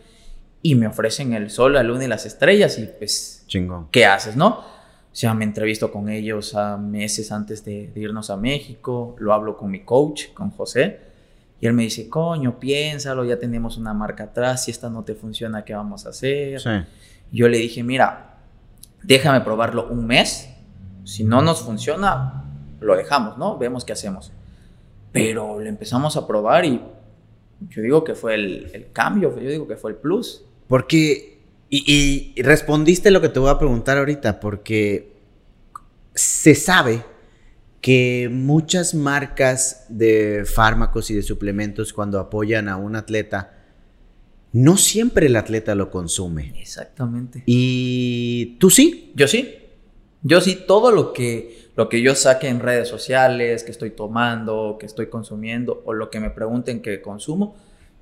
y 0.62 0.76
me 0.76 0.88
ofrecen 0.88 1.34
el 1.34 1.50
sol, 1.50 1.74
la 1.74 1.84
luna 1.84 2.06
y 2.06 2.08
las 2.08 2.26
estrellas, 2.26 2.78
y 2.80 2.86
pues, 2.86 3.44
Chingón. 3.48 3.88
¿qué 3.92 4.06
haces, 4.06 4.36
no? 4.36 4.48
O 4.48 5.20
sea, 5.20 5.34
me 5.34 5.46
entrevisto 5.46 5.92
con 5.92 6.10
ellos 6.10 6.54
a 6.56 6.78
meses 6.78 7.32
antes 7.32 7.66
de, 7.66 7.88
de 7.88 8.00
irnos 8.00 8.30
a 8.30 8.38
México, 8.38 9.16
lo 9.20 9.34
hablo 9.34 9.58
con 9.58 9.72
mi 9.72 9.82
coach, 9.82 10.34
con 10.34 10.52
José, 10.52 11.00
y 11.60 11.66
él 11.66 11.74
me 11.74 11.84
dice, 11.84 12.08
coño, 12.08 12.60
piénsalo, 12.60 13.26
ya 13.26 13.40
tenemos 13.40 13.78
una 13.78 13.94
marca 13.94 14.26
atrás, 14.26 14.66
si 14.66 14.72
esta 14.72 14.90
no 14.90 15.04
te 15.04 15.16
funciona, 15.16 15.66
¿qué 15.66 15.74
vamos 15.74 16.06
a 16.06 16.10
hacer? 16.10 16.60
Sí. 16.60 16.70
Yo 17.32 17.48
le 17.48 17.58
dije, 17.58 17.84
mira, 17.84 18.38
déjame 19.04 19.42
probarlo 19.42 19.88
un 19.88 20.06
mes. 20.06 20.50
Si 21.04 21.24
no 21.24 21.42
nos 21.42 21.62
funciona, 21.62 22.44
lo 22.80 22.96
dejamos, 22.96 23.38
¿no? 23.38 23.58
Vemos 23.58 23.86
qué 23.86 23.94
hacemos. 23.94 24.32
Pero 25.12 25.60
le 25.60 25.70
empezamos 25.70 26.16
a 26.18 26.28
probar 26.28 26.66
y 26.66 26.82
yo 27.70 27.82
digo 27.82 28.04
que 28.04 28.16
fue 28.16 28.36
el, 28.36 28.70
el 28.74 28.92
cambio, 28.92 29.38
yo 29.40 29.50
digo 29.50 29.68
que 29.68 29.76
fue 29.76 29.92
el 29.92 29.98
plus. 29.98 30.44
Porque, 30.68 31.40
y, 31.70 32.34
y 32.36 32.42
respondiste 32.42 33.12
lo 33.12 33.22
que 33.22 33.30
te 33.30 33.40
voy 33.40 33.50
a 33.50 33.58
preguntar 33.58 33.98
ahorita, 33.98 34.40
porque 34.40 35.14
se 36.14 36.56
sabe 36.56 37.04
que 37.82 38.30
muchas 38.32 38.94
marcas 38.94 39.86
de 39.90 40.44
fármacos 40.46 41.10
y 41.12 41.14
de 41.14 41.22
suplementos 41.22 41.94
cuando 41.94 42.20
apoyan 42.20 42.68
a 42.68 42.78
un 42.78 42.96
atleta, 42.96 43.54
no 44.52 44.78
siempre 44.78 45.28
el 45.28 45.36
atleta 45.36 45.76
lo 45.76 45.92
consume. 45.92 46.54
Exactamente. 46.60 47.44
Y 47.46 48.58
tú 48.60 48.70
sí. 48.70 49.12
Yo 49.16 49.28
sí. 49.28 49.56
Yo 50.24 50.42
sí, 50.42 50.64
todo 50.68 50.92
lo 50.92 51.14
que, 51.14 51.67
lo 51.78 51.90
que 51.90 52.02
yo 52.02 52.16
saque 52.16 52.50
en 52.50 52.60
redes 52.60 52.88
sociales, 52.88 53.64
que 53.64 53.70
estoy 53.70 53.92
tomando, 53.92 54.78
que 54.80 54.88
estoy 54.88 55.08
consumiendo, 55.08 55.84
o 55.86 55.94
lo 55.94 56.10
que 56.10 56.20
me 56.20 56.32
pregunten 56.32 56.82
que 56.82 57.02
consumo, 57.02 57.56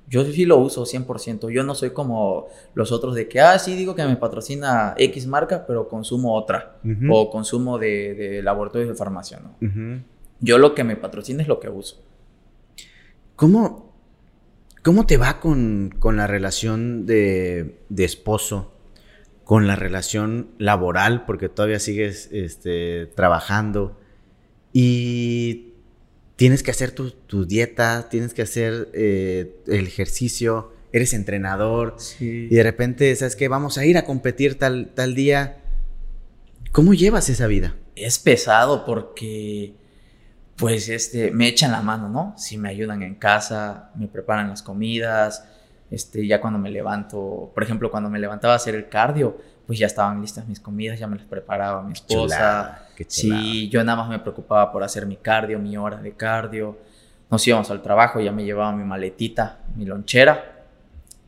yo 0.08 0.24
sí 0.24 0.46
lo 0.46 0.56
uso 0.56 0.84
100%. 0.84 1.50
Yo 1.50 1.62
no 1.62 1.74
soy 1.74 1.90
como 1.90 2.46
los 2.74 2.90
otros 2.90 3.14
de 3.14 3.28
que, 3.28 3.40
ah, 3.40 3.58
sí, 3.58 3.76
digo 3.76 3.94
que 3.94 4.06
me 4.06 4.16
patrocina 4.16 4.94
X 4.96 5.26
marca, 5.26 5.66
pero 5.66 5.88
consumo 5.88 6.34
otra. 6.34 6.78
O 7.10 7.30
consumo 7.30 7.78
de, 7.78 8.14
de 8.14 8.42
laboratorios 8.42 8.88
de 8.88 8.94
farmacia, 8.94 9.40
¿no? 9.40 10.02
Yo 10.40 10.56
lo 10.56 10.74
que 10.74 10.82
me 10.82 10.96
patrocina 10.96 11.42
es 11.42 11.48
lo 11.48 11.60
que 11.60 11.68
uso. 11.68 12.02
¿Cómo, 13.34 13.92
cómo 14.82 15.04
te 15.04 15.18
va 15.18 15.38
con, 15.38 15.94
con 15.98 16.16
la 16.16 16.26
relación 16.26 17.04
de, 17.04 17.80
de 17.90 18.04
esposo? 18.04 18.72
Con 19.46 19.66
la 19.68 19.76
relación 19.76 20.50
laboral, 20.58 21.24
porque 21.24 21.48
todavía 21.48 21.78
sigues 21.78 22.28
este, 22.32 23.06
trabajando 23.06 23.96
y 24.72 25.72
tienes 26.36 26.62
que 26.62 26.70
hacer 26.72 26.90
tu, 26.90 27.12
tu 27.12 27.46
dieta, 27.46 28.08
tienes 28.10 28.34
que 28.34 28.42
hacer 28.42 28.88
eh, 28.92 29.56
el 29.68 29.86
ejercicio, 29.86 30.72
eres 30.92 31.14
entrenador 31.14 31.94
Sí. 31.98 32.48
y 32.50 32.54
de 32.54 32.62
repente, 32.62 33.14
¿sabes 33.16 33.36
qué? 33.36 33.48
Vamos 33.48 33.78
a 33.78 33.86
ir 33.86 33.96
a 33.96 34.04
competir 34.04 34.58
tal, 34.58 34.90
tal 34.94 35.14
día. 35.14 35.58
¿Cómo 36.72 36.92
llevas 36.92 37.28
esa 37.30 37.46
vida? 37.46 37.76
es 37.94 38.18
pesado 38.18 38.84
porque 38.84 39.72
pues 40.56 40.90
este 40.90 41.30
me 41.30 41.48
echan 41.48 41.72
la 41.72 41.80
mano, 41.80 42.10
¿no? 42.10 42.34
Si 42.36 42.58
me 42.58 42.68
ayudan 42.68 43.02
en 43.02 43.14
casa, 43.14 43.90
me 43.96 44.06
preparan 44.08 44.50
las 44.50 44.62
comidas, 44.62 45.46
este 45.90 46.26
ya 46.26 46.40
cuando 46.40 46.58
me 46.58 46.70
levanto, 46.70 47.50
por 47.54 47.62
ejemplo, 47.62 47.90
cuando 47.90 48.10
me 48.10 48.18
levantaba 48.18 48.54
a 48.54 48.56
hacer 48.56 48.74
el 48.74 48.88
cardio, 48.88 49.38
pues 49.66 49.78
ya 49.78 49.86
estaban 49.86 50.20
listas 50.20 50.46
mis 50.46 50.60
comidas, 50.60 50.98
ya 50.98 51.06
me 51.06 51.16
las 51.16 51.26
preparaba 51.26 51.82
mi 51.82 51.92
esposa. 51.92 52.36
Chulada, 52.36 52.88
qué 52.96 53.04
chulada. 53.04 53.42
Sí, 53.42 53.68
yo 53.68 53.82
nada 53.82 53.98
más 53.98 54.08
me 54.08 54.18
preocupaba 54.18 54.70
por 54.72 54.82
hacer 54.84 55.06
mi 55.06 55.16
cardio, 55.16 55.58
mi 55.58 55.76
hora 55.76 56.00
de 56.00 56.12
cardio. 56.12 56.78
Nos 57.30 57.46
íbamos 57.46 57.70
al 57.70 57.82
trabajo, 57.82 58.20
ya 58.20 58.30
me 58.30 58.44
llevaba 58.44 58.72
mi 58.72 58.84
maletita, 58.84 59.58
mi 59.74 59.84
lonchera, 59.84 60.64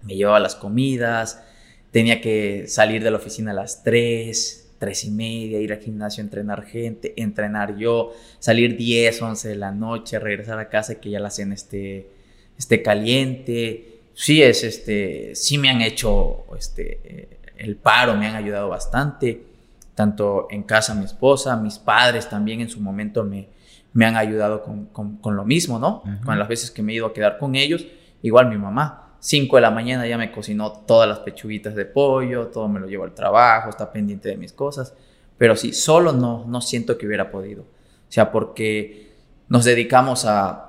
me 0.02 0.14
llevaba 0.14 0.38
las 0.38 0.54
comidas, 0.54 1.42
tenía 1.90 2.20
que 2.20 2.66
salir 2.68 3.02
de 3.02 3.10
la 3.10 3.16
oficina 3.16 3.50
a 3.50 3.54
las 3.54 3.82
3, 3.82 4.74
3 4.78 5.04
y 5.04 5.10
media, 5.10 5.60
ir 5.60 5.72
al 5.72 5.80
gimnasio, 5.80 6.22
entrenar 6.22 6.64
gente, 6.64 7.14
entrenar 7.20 7.76
yo, 7.76 8.12
salir 8.38 8.76
10, 8.76 9.20
11 9.20 9.48
de 9.48 9.56
la 9.56 9.72
noche, 9.72 10.20
regresar 10.20 10.60
a 10.60 10.68
casa 10.68 10.92
y 10.92 10.96
que 10.96 11.10
ya 11.10 11.18
la 11.18 11.30
cena 11.30 11.54
esté, 11.54 12.08
esté 12.56 12.82
caliente. 12.82 13.97
Sí 14.18 14.42
es, 14.42 14.64
este, 14.64 15.36
sí 15.36 15.58
me 15.58 15.70
han 15.70 15.80
hecho, 15.80 16.44
este, 16.58 17.00
eh, 17.04 17.38
el 17.56 17.76
paro, 17.76 18.16
me 18.16 18.26
han 18.26 18.34
ayudado 18.34 18.68
bastante, 18.68 19.46
tanto 19.94 20.48
en 20.50 20.64
casa 20.64 20.96
mi 20.96 21.04
esposa, 21.04 21.56
mis 21.56 21.78
padres 21.78 22.28
también 22.28 22.60
en 22.60 22.68
su 22.68 22.80
momento 22.80 23.22
me, 23.22 23.48
me 23.92 24.06
han 24.06 24.16
ayudado 24.16 24.64
con, 24.64 25.36
lo 25.36 25.44
mismo, 25.44 25.78
¿no? 25.78 26.02
Con 26.24 26.36
las 26.36 26.48
veces 26.48 26.72
que 26.72 26.82
me 26.82 26.92
he 26.92 26.96
ido 26.96 27.06
a 27.06 27.12
quedar 27.12 27.38
con 27.38 27.54
ellos, 27.54 27.86
igual 28.22 28.48
mi 28.48 28.58
mamá. 28.58 29.04
5 29.20 29.54
de 29.54 29.62
la 29.62 29.70
mañana 29.70 30.04
ya 30.06 30.18
me 30.18 30.32
cocinó 30.32 30.72
todas 30.72 31.08
las 31.08 31.20
pechuguitas 31.20 31.76
de 31.76 31.84
pollo, 31.84 32.48
todo 32.48 32.66
me 32.66 32.80
lo 32.80 32.88
llevo 32.88 33.04
al 33.04 33.14
trabajo, 33.14 33.70
está 33.70 33.92
pendiente 33.92 34.28
de 34.28 34.36
mis 34.36 34.52
cosas. 34.52 34.94
Pero 35.36 35.54
sí, 35.54 35.72
solo 35.72 36.12
no, 36.12 36.44
no 36.46 36.60
siento 36.60 36.98
que 36.98 37.06
hubiera 37.06 37.30
podido. 37.30 37.62
O 37.62 38.10
sea, 38.10 38.32
porque 38.32 39.12
nos 39.48 39.64
dedicamos 39.64 40.24
a, 40.24 40.67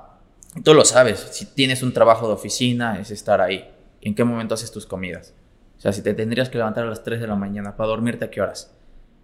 tú 0.64 0.74
lo 0.74 0.84
sabes, 0.84 1.20
si 1.30 1.46
tienes 1.46 1.82
un 1.82 1.92
trabajo 1.92 2.26
de 2.26 2.34
oficina 2.34 2.98
es 3.00 3.10
estar 3.10 3.40
ahí. 3.40 3.70
¿En 4.00 4.14
qué 4.14 4.24
momento 4.24 4.54
haces 4.54 4.72
tus 4.72 4.86
comidas? 4.86 5.34
O 5.76 5.80
sea, 5.80 5.92
si 5.92 6.02
te 6.02 6.14
tendrías 6.14 6.48
que 6.48 6.58
levantar 6.58 6.84
a 6.84 6.88
las 6.88 7.02
3 7.02 7.20
de 7.20 7.26
la 7.26 7.36
mañana 7.36 7.76
para 7.76 7.88
dormirte, 7.88 8.24
¿a 8.24 8.30
qué 8.30 8.40
horas? 8.40 8.74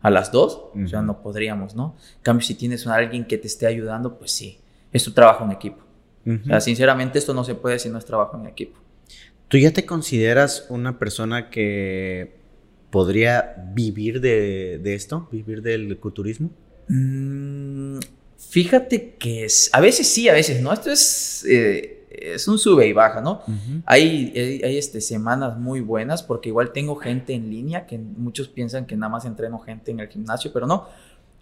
¿A 0.00 0.10
las 0.10 0.32
2? 0.32 0.62
O 0.84 0.88
sea, 0.88 1.02
no 1.02 1.22
podríamos, 1.22 1.74
¿no? 1.74 1.96
En 2.16 2.22
cambio, 2.22 2.46
si 2.46 2.54
tienes 2.54 2.86
a 2.86 2.94
alguien 2.94 3.26
que 3.26 3.38
te 3.38 3.46
esté 3.46 3.66
ayudando, 3.66 4.18
pues 4.18 4.32
sí, 4.32 4.60
es 4.92 5.04
tu 5.04 5.12
trabajo 5.12 5.44
en 5.44 5.52
equipo. 5.52 5.82
O 6.26 6.44
sea, 6.44 6.60
sinceramente 6.60 7.18
esto 7.18 7.34
no 7.34 7.44
se 7.44 7.54
puede 7.54 7.78
si 7.78 7.88
no 7.88 7.98
es 7.98 8.04
trabajo 8.04 8.36
en 8.36 8.46
equipo. 8.46 8.78
¿Tú 9.48 9.58
ya 9.58 9.72
te 9.72 9.86
consideras 9.86 10.66
una 10.70 10.98
persona 10.98 11.50
que 11.50 12.36
podría 12.90 13.54
vivir 13.74 14.20
de, 14.20 14.80
esto? 14.94 15.28
¿Vivir 15.30 15.62
del 15.62 15.98
culturismo? 15.98 16.50
Mm, 16.88 17.98
fíjate 18.38 19.14
que 19.14 19.44
es, 19.44 19.70
a 19.72 19.80
veces 19.80 20.08
sí, 20.08 20.28
a 20.28 20.32
veces 20.32 20.60
no. 20.60 20.72
Esto 20.72 20.90
es, 20.90 21.44
eh, 21.48 22.06
es 22.10 22.48
un 22.48 22.58
sube 22.58 22.86
y 22.86 22.92
baja, 22.92 23.20
¿no? 23.20 23.42
Hay, 23.84 24.32
hay, 24.64 24.78
este, 24.78 25.00
semanas 25.00 25.58
muy 25.58 25.80
buenas 25.80 26.22
porque 26.22 26.48
igual 26.48 26.72
tengo 26.72 26.96
gente 26.96 27.34
en 27.34 27.50
línea 27.50 27.86
que 27.86 27.98
muchos 27.98 28.48
piensan 28.48 28.86
que 28.86 28.96
nada 28.96 29.10
más 29.10 29.24
entreno 29.24 29.58
gente 29.58 29.90
en 29.90 30.00
el 30.00 30.08
gimnasio, 30.08 30.52
pero 30.52 30.66
no. 30.66 30.86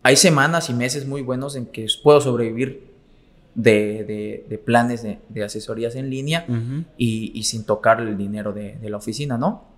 Hay 0.02 0.16
semanas 0.16 0.68
y 0.68 0.74
meses 0.74 1.06
muy 1.06 1.22
buenos 1.22 1.56
en 1.56 1.66
que 1.66 1.86
puedo 2.02 2.20
sobrevivir 2.20 2.94
de, 3.54 4.60
planes 4.64 5.02
de, 5.02 5.44
asesorías 5.44 5.94
en 5.94 6.10
línea 6.10 6.46
y, 6.96 7.42
sin 7.44 7.64
tocar 7.64 8.00
el 8.00 8.16
dinero 8.16 8.52
de, 8.52 8.76
la 8.82 8.96
oficina, 8.96 9.38
¿no? 9.38 9.73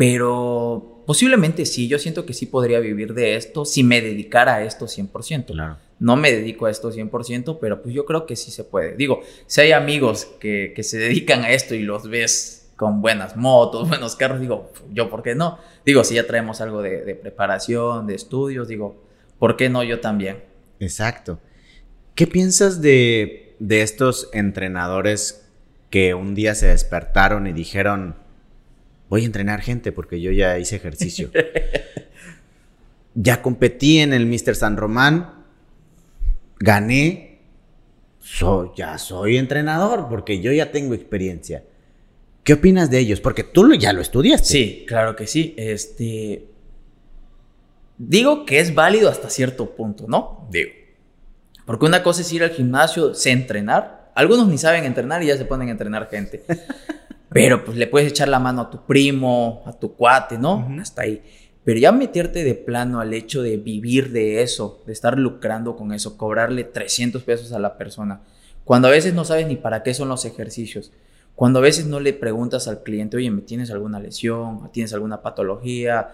Pero 0.00 1.02
posiblemente 1.06 1.66
sí, 1.66 1.86
yo 1.86 1.98
siento 1.98 2.24
que 2.24 2.32
sí 2.32 2.46
podría 2.46 2.80
vivir 2.80 3.12
de 3.12 3.36
esto 3.36 3.66
si 3.66 3.84
me 3.84 4.00
dedicara 4.00 4.56
a 4.56 4.64
esto 4.64 4.86
100%. 4.86 5.52
Claro. 5.52 5.76
No 5.98 6.16
me 6.16 6.32
dedico 6.32 6.64
a 6.64 6.70
esto 6.70 6.90
100%, 6.90 7.58
pero 7.60 7.82
pues 7.82 7.94
yo 7.94 8.06
creo 8.06 8.24
que 8.24 8.34
sí 8.34 8.50
se 8.50 8.64
puede. 8.64 8.96
Digo, 8.96 9.20
si 9.46 9.60
hay 9.60 9.72
amigos 9.72 10.24
que, 10.40 10.72
que 10.74 10.82
se 10.82 10.98
dedican 10.98 11.42
a 11.42 11.50
esto 11.50 11.74
y 11.74 11.82
los 11.82 12.08
ves 12.08 12.70
con 12.76 13.02
buenas 13.02 13.36
motos, 13.36 13.86
buenos 13.90 14.16
carros, 14.16 14.40
digo, 14.40 14.72
yo, 14.90 15.10
¿por 15.10 15.22
qué 15.22 15.34
no? 15.34 15.58
Digo, 15.84 16.02
si 16.02 16.14
ya 16.14 16.26
traemos 16.26 16.62
algo 16.62 16.80
de, 16.80 17.04
de 17.04 17.14
preparación, 17.14 18.06
de 18.06 18.14
estudios, 18.14 18.66
digo, 18.66 19.04
¿por 19.38 19.58
qué 19.58 19.68
no 19.68 19.84
yo 19.84 20.00
también? 20.00 20.38
Exacto. 20.80 21.38
¿Qué 22.14 22.26
piensas 22.26 22.82
de, 22.82 23.56
estos 23.68 24.28
entrenadores 24.32 25.46
que 25.88 26.14
un 26.14 26.34
día 26.34 26.54
se 26.54 26.66
despertaron 26.66 27.46
y 27.46 27.52
dijeron, 27.52 28.16
voy 29.10 29.24
a 29.24 29.26
entrenar 29.26 29.60
gente 29.60 29.92
porque 29.92 30.20
yo 30.20 30.30
ya 30.30 30.58
hice 30.58 30.76
ejercicio? 30.76 31.30
ya 33.14 33.42
competí 33.42 33.98
en 33.98 34.14
el 34.14 34.24
Mr. 34.24 34.54
San 34.54 34.78
Román, 34.78 35.44
gané, 36.60 37.40
ya 38.76 38.96
soy 38.96 39.36
entrenador 39.36 40.06
porque 40.08 40.40
yo 40.40 40.52
ya 40.52 40.70
tengo 40.70 40.94
experiencia. 40.94 41.64
¿Qué 42.44 42.54
opinas 42.54 42.90
de 42.90 43.00
ellos? 43.00 43.20
Porque 43.20 43.44
tú 43.44 43.74
ya 43.74 43.92
lo 43.92 44.00
estudiaste. 44.00 44.48
Sí, 44.48 44.84
claro 44.86 45.16
que 45.16 45.26
sí. 45.26 45.54
Este, 45.58 46.46
digo 47.98 48.46
que 48.46 48.60
es 48.60 48.74
válido 48.74 49.10
hasta 49.10 49.28
cierto 49.28 49.74
punto, 49.74 50.06
¿no? 50.08 50.46
Digo, 50.50 50.70
porque 51.66 51.84
una 51.84 52.02
cosa 52.02 52.22
es 52.22 52.32
ir 52.32 52.42
al 52.42 52.50
gimnasio, 52.50 53.14
sé 53.14 53.30
entrenar. 53.30 54.12
Algunos 54.14 54.48
ni 54.48 54.56
saben 54.56 54.84
entrenar 54.84 55.22
y 55.22 55.26
ya 55.26 55.36
se 55.36 55.44
ponen 55.44 55.68
a 55.68 55.72
entrenar 55.72 56.08
gente. 56.08 56.44
Pero 57.32 57.64
pues 57.64 57.76
le 57.76 57.86
puedes 57.86 58.10
echar 58.10 58.28
la 58.28 58.38
mano 58.38 58.62
a 58.62 58.70
tu 58.70 58.84
primo, 58.84 59.62
a 59.64 59.72
tu 59.72 59.94
cuate, 59.94 60.36
¿no? 60.36 60.68
Hasta 60.80 61.02
ahí. 61.02 61.22
Pero 61.62 61.78
ya 61.78 61.92
meterte 61.92 62.42
de 62.42 62.54
plano 62.54 63.00
al 63.00 63.14
hecho 63.14 63.42
de 63.42 63.56
vivir 63.56 64.10
de 64.12 64.42
eso, 64.42 64.82
de 64.86 64.92
estar 64.92 65.18
lucrando 65.18 65.76
con 65.76 65.92
eso, 65.92 66.16
cobrarle 66.16 66.64
300 66.64 67.22
pesos 67.22 67.52
a 67.52 67.58
la 67.58 67.76
persona, 67.76 68.22
cuando 68.64 68.88
a 68.88 68.90
veces 68.90 69.14
no 69.14 69.24
sabes 69.24 69.46
ni 69.46 69.56
para 69.56 69.82
qué 69.82 69.94
son 69.94 70.08
los 70.08 70.24
ejercicios, 70.24 70.90
cuando 71.34 71.60
a 71.60 71.62
veces 71.62 71.86
no 71.86 72.00
le 72.00 72.12
preguntas 72.12 72.66
al 72.66 72.82
cliente, 72.82 73.16
oye, 73.16 73.30
¿me 73.30 73.42
tienes 73.42 73.70
alguna 73.70 74.00
lesión? 74.00 74.70
¿Tienes 74.72 74.92
alguna 74.92 75.22
patología? 75.22 76.12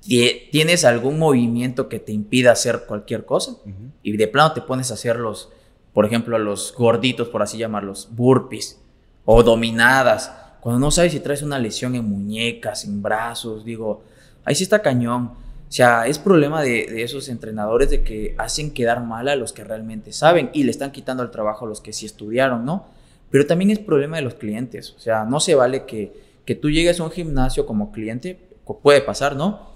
¿Tienes 0.00 0.84
algún 0.84 1.18
movimiento 1.18 1.88
que 1.88 1.98
te 1.98 2.12
impida 2.12 2.52
hacer 2.52 2.84
cualquier 2.86 3.24
cosa? 3.24 3.56
Y 4.02 4.16
de 4.16 4.28
plano 4.28 4.52
te 4.52 4.60
pones 4.60 4.90
a 4.90 4.94
hacer 4.94 5.16
los, 5.16 5.48
por 5.92 6.06
ejemplo, 6.06 6.38
los 6.38 6.74
gorditos, 6.76 7.28
por 7.28 7.42
así 7.42 7.58
llamarlos, 7.58 8.08
burpees 8.12 8.80
o 9.24 9.42
dominadas. 9.42 10.32
Cuando 10.62 10.78
no 10.78 10.92
sabes 10.92 11.10
si 11.10 11.18
traes 11.18 11.42
una 11.42 11.58
lesión 11.58 11.96
en 11.96 12.04
muñecas, 12.04 12.84
en 12.84 13.02
brazos, 13.02 13.64
digo, 13.64 14.04
ahí 14.44 14.54
sí 14.54 14.62
está 14.62 14.80
cañón. 14.80 15.24
O 15.24 15.72
sea, 15.74 16.06
es 16.06 16.20
problema 16.20 16.62
de, 16.62 17.02
esos 17.02 17.28
entrenadores 17.28 17.90
de 17.90 18.04
que 18.04 18.36
hacen 18.38 18.70
quedar 18.70 19.02
mal 19.02 19.26
a 19.26 19.34
los 19.34 19.52
que 19.52 19.64
realmente 19.64 20.12
saben 20.12 20.50
y 20.52 20.62
le 20.62 20.70
están 20.70 20.92
quitando 20.92 21.24
el 21.24 21.32
trabajo 21.32 21.66
a 21.66 21.68
los 21.68 21.80
que 21.80 21.92
sí 21.92 22.06
estudiaron, 22.06 22.64
¿no? 22.64 22.86
Pero 23.28 23.44
también 23.44 23.72
es 23.72 23.80
problema 23.80 24.18
de 24.18 24.22
los 24.22 24.34
clientes. 24.34 24.94
O 24.96 25.00
sea, 25.00 25.24
no 25.24 25.40
se 25.40 25.56
vale 25.56 25.84
que, 25.84 26.12
que 26.44 26.54
tú 26.54 26.70
llegues 26.70 27.00
a 27.00 27.02
un 27.02 27.10
gimnasio 27.10 27.66
como 27.66 27.90
cliente, 27.90 28.38
puede 28.82 29.00
pasar, 29.00 29.34
¿no? 29.34 29.72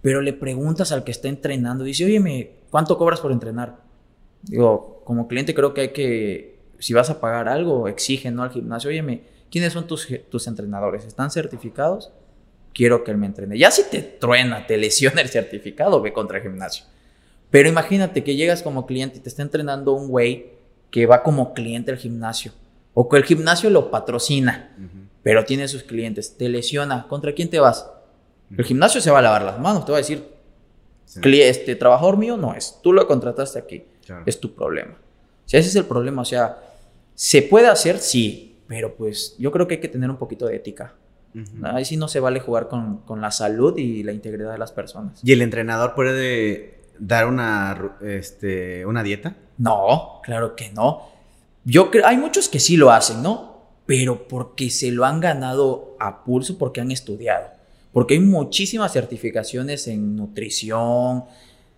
Pero 0.00 0.22
le 0.22 0.32
preguntas 0.32 0.90
al 0.90 1.04
que 1.04 1.10
está 1.10 1.28
entrenando, 1.28 1.84
dice, 1.84 2.06
oye, 2.06 2.52
¿cuánto 2.70 2.96
cobras 2.96 3.20
por 3.20 3.30
entrenar? 3.30 3.76
Digo, 4.40 5.02
como 5.04 5.28
cliente 5.28 5.52
creo 5.52 5.74
que 5.74 5.80
hay 5.82 5.88
que, 5.90 6.60
si 6.78 6.94
vas 6.94 7.10
a 7.10 7.20
pagar 7.20 7.46
algo, 7.46 7.88
exige, 7.88 8.30
¿no? 8.30 8.42
Al 8.42 8.52
gimnasio, 8.52 8.88
oye, 8.88 9.02
¿quiénes 9.50 9.72
son 9.72 9.86
tus, 9.86 10.08
tus 10.30 10.46
entrenadores? 10.46 11.04
¿Están 11.04 11.30
certificados? 11.30 12.12
Quiero 12.72 13.04
que 13.04 13.10
él 13.10 13.18
me 13.18 13.26
entrene. 13.26 13.58
Ya 13.58 13.70
si 13.70 13.82
te 13.84 14.00
truena, 14.00 14.66
te 14.66 14.76
lesiona 14.76 15.20
el 15.20 15.28
certificado, 15.28 16.00
ve 16.00 16.12
contra 16.12 16.38
el 16.38 16.44
gimnasio. 16.44 16.84
Pero 17.50 17.68
imagínate 17.68 18.22
que 18.22 18.36
llegas 18.36 18.62
como 18.62 18.86
cliente 18.86 19.18
y 19.18 19.20
te 19.20 19.28
está 19.28 19.42
entrenando 19.42 19.92
un 19.92 20.08
güey 20.08 20.52
que 20.90 21.06
va 21.06 21.22
como 21.22 21.52
cliente 21.52 21.90
al 21.90 21.98
gimnasio 21.98 22.52
o 22.94 23.08
que 23.08 23.16
el 23.16 23.24
gimnasio 23.24 23.70
lo 23.70 23.90
patrocina, 23.90 24.76
pero 25.22 25.44
tiene 25.44 25.68
sus 25.68 25.82
clientes, 25.82 26.36
te 26.36 26.48
lesiona, 26.48 27.06
¿contra 27.08 27.34
quién 27.34 27.50
te 27.50 27.60
vas? 27.60 27.88
El 28.56 28.64
gimnasio 28.64 29.00
se 29.00 29.10
va 29.10 29.20
a 29.20 29.22
lavar 29.22 29.42
las 29.42 29.60
manos, 29.60 29.84
te 29.84 29.92
va 29.92 29.98
a 29.98 30.00
decir, 30.00 30.26
este 31.22 31.76
trabajador 31.76 32.16
mío 32.16 32.36
no 32.36 32.54
es, 32.54 32.78
tú 32.82 32.92
lo 32.92 33.06
contrataste 33.06 33.58
aquí, 33.58 33.84
es 34.26 34.40
tu 34.40 34.54
problema. 34.54 34.94
O 34.94 35.48
sea, 35.48 35.60
ese 35.60 35.68
es 35.68 35.76
el 35.76 35.84
problema, 35.84 36.22
o 36.22 36.24
sea, 36.24 36.58
se 37.14 37.42
puede 37.42 37.68
hacer, 37.68 37.98
sí, 37.98 38.49
pero 38.70 38.94
pues 38.94 39.34
yo 39.36 39.50
creo 39.50 39.66
que 39.66 39.74
hay 39.74 39.80
que 39.80 39.88
tener 39.88 40.08
un 40.10 40.16
poquito 40.16 40.46
de 40.46 40.54
ética. 40.54 40.94
Ahí 41.64 41.84
sí 41.84 41.96
no 41.96 42.06
se 42.06 42.20
vale 42.20 42.38
jugar 42.38 42.68
con, 42.68 42.98
con, 42.98 43.20
la 43.20 43.32
salud 43.32 43.76
y 43.76 44.04
la 44.04 44.12
integridad 44.12 44.52
de 44.52 44.58
las 44.58 44.70
personas. 44.70 45.18
¿Y 45.24 45.32
el 45.32 45.42
entrenador 45.42 45.96
puede 45.96 46.78
dar 46.96 47.26
una, 47.26 47.96
este, 48.00 48.86
una 48.86 49.02
dieta? 49.02 49.34
No, 49.58 50.20
claro 50.22 50.54
que 50.54 50.70
no. 50.70 51.08
Yo 51.64 51.90
creo, 51.90 52.06
hay 52.06 52.16
muchos 52.16 52.48
que 52.48 52.60
sí 52.60 52.76
lo 52.76 52.92
hacen, 52.92 53.24
¿no? 53.24 53.64
Pero 53.86 54.28
porque 54.28 54.70
se 54.70 54.92
lo 54.92 55.04
han 55.04 55.18
ganado 55.18 55.96
a 55.98 56.22
pulso, 56.22 56.56
porque 56.56 56.80
han 56.80 56.92
estudiado. 56.92 57.48
Porque 57.92 58.14
hay 58.14 58.20
muchísimas 58.20 58.92
certificaciones 58.92 59.88
en 59.88 60.14
nutrición. 60.14 61.24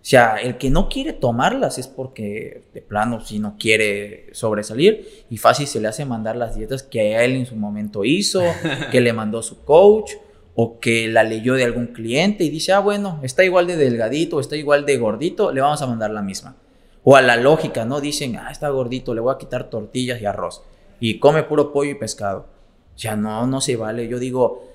O 0.03 0.05
sea, 0.05 0.35
el 0.35 0.57
que 0.57 0.69
no 0.69 0.89
quiere 0.89 1.13
tomarlas 1.13 1.77
es 1.77 1.87
porque 1.87 2.65
de 2.73 2.81
plano 2.81 3.21
si 3.21 3.39
no 3.39 3.55
quiere 3.57 4.27
sobresalir 4.33 5.25
y 5.29 5.37
fácil 5.37 5.65
se 5.65 5.79
le 5.79 5.87
hace 5.87 6.03
mandar 6.03 6.35
las 6.35 6.57
dietas 6.57 6.83
que 6.83 7.23
él 7.23 7.37
en 7.37 7.45
su 7.45 7.55
momento 7.55 8.03
hizo, 8.03 8.41
que 8.91 8.99
le 8.99 9.13
mandó 9.13 9.41
su 9.41 9.63
coach 9.63 10.11
o 10.55 10.81
que 10.81 11.07
la 11.07 11.23
leyó 11.23 11.53
de 11.53 11.63
algún 11.63 11.87
cliente 11.87 12.43
y 12.43 12.49
dice, 12.49 12.73
ah, 12.73 12.79
bueno, 12.79 13.21
está 13.23 13.45
igual 13.45 13.65
de 13.65 13.77
delgadito, 13.77 14.41
está 14.41 14.57
igual 14.57 14.85
de 14.85 14.97
gordito, 14.97 15.53
le 15.53 15.61
vamos 15.61 15.81
a 15.81 15.87
mandar 15.87 16.11
la 16.11 16.21
misma. 16.21 16.57
O 17.05 17.15
a 17.15 17.21
la 17.21 17.37
lógica, 17.37 17.85
¿no? 17.85 18.01
Dicen, 18.01 18.35
ah, 18.35 18.51
está 18.51 18.67
gordito, 18.67 19.13
le 19.13 19.21
voy 19.21 19.33
a 19.33 19.37
quitar 19.37 19.69
tortillas 19.69 20.21
y 20.21 20.25
arroz. 20.25 20.63
Y 20.99 21.19
come 21.19 21.43
puro 21.43 21.71
pollo 21.71 21.91
y 21.91 21.95
pescado. 21.95 22.47
O 22.93 22.99
sea, 22.99 23.15
no, 23.15 23.47
no 23.47 23.61
se 23.61 23.77
vale. 23.77 24.09
Yo 24.09 24.19
digo, 24.19 24.65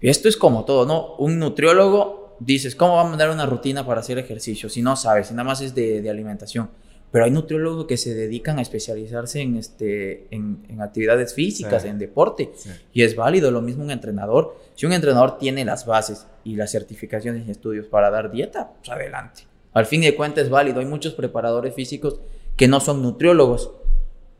esto 0.00 0.28
es 0.28 0.36
como 0.36 0.64
todo, 0.64 0.86
¿no? 0.86 1.16
Un 1.16 1.40
nutriólogo, 1.40 2.25
dices, 2.38 2.74
¿cómo 2.74 2.94
va 2.94 3.02
a 3.02 3.08
mandar 3.08 3.30
una 3.30 3.46
rutina 3.46 3.86
para 3.86 4.00
hacer 4.00 4.18
ejercicio? 4.18 4.68
Si 4.68 4.82
no 4.82 4.96
sabes, 4.96 5.28
si 5.28 5.34
nada 5.34 5.44
más 5.44 5.60
es 5.60 5.74
de, 5.74 6.08
alimentación. 6.08 6.70
Pero 7.12 7.24
hay 7.24 7.30
nutriólogos 7.30 7.86
que 7.86 7.96
se 7.96 8.14
dedican 8.14 8.58
a 8.58 8.62
especializarse 8.62 9.40
en, 9.40 9.56
este, 9.56 10.26
en, 10.30 10.80
actividades 10.80 11.34
físicas, 11.34 11.84
en 11.84 11.98
deporte. 11.98 12.52
Y 12.92 13.02
es 13.02 13.14
válido, 13.14 13.50
lo 13.50 13.62
mismo 13.62 13.84
un 13.84 13.90
entrenador. 13.90 14.56
Si 14.74 14.86
un 14.86 14.92
entrenador 14.92 15.38
tiene 15.38 15.64
las 15.64 15.86
bases 15.86 16.26
y 16.44 16.56
las 16.56 16.72
certificaciones 16.72 17.46
y 17.46 17.50
estudios 17.50 17.86
para 17.86 18.10
dar 18.10 18.30
dieta, 18.30 18.72
pues 18.78 18.90
adelante. 18.90 19.44
Al 19.72 19.86
fin 19.86 20.00
de 20.00 20.16
cuentas 20.16 20.44
es 20.44 20.50
válido. 20.50 20.80
Hay 20.80 20.86
muchos 20.86 21.14
preparadores 21.14 21.74
físicos 21.74 22.20
que 22.56 22.68
no 22.68 22.80
son 22.80 23.02
nutriólogos, 23.02 23.70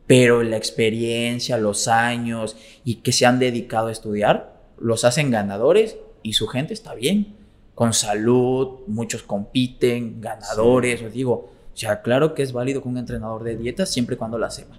pero 0.06 0.42
la 0.42 0.56
experiencia, 0.56 1.58
los 1.58 1.88
años 1.88 2.56
y 2.84 2.96
que 2.96 3.12
se 3.12 3.26
han 3.26 3.38
dedicado 3.38 3.88
a 3.88 3.92
estudiar, 3.92 4.56
los 4.78 5.04
hacen 5.04 5.30
ganadores 5.30 5.96
y 6.22 6.34
su 6.34 6.46
gente 6.48 6.74
está 6.74 6.94
bien, 6.94 7.35
con 7.76 7.92
salud, 7.92 8.86
muchos 8.86 9.22
compiten, 9.22 10.18
ganadores, 10.22 11.02
os 11.02 11.12
digo, 11.12 11.52
o 11.74 11.76
sea, 11.76 12.00
claro 12.00 12.32
que 12.32 12.42
es 12.42 12.52
válido 12.52 12.80
con 12.80 12.92
un 12.92 12.98
entrenador 12.98 13.44
de 13.44 13.54
dietas 13.54 13.92
siempre 13.92 14.14
y 14.14 14.18
cuando 14.18 14.38
la 14.38 14.48
sepa. 14.50 14.78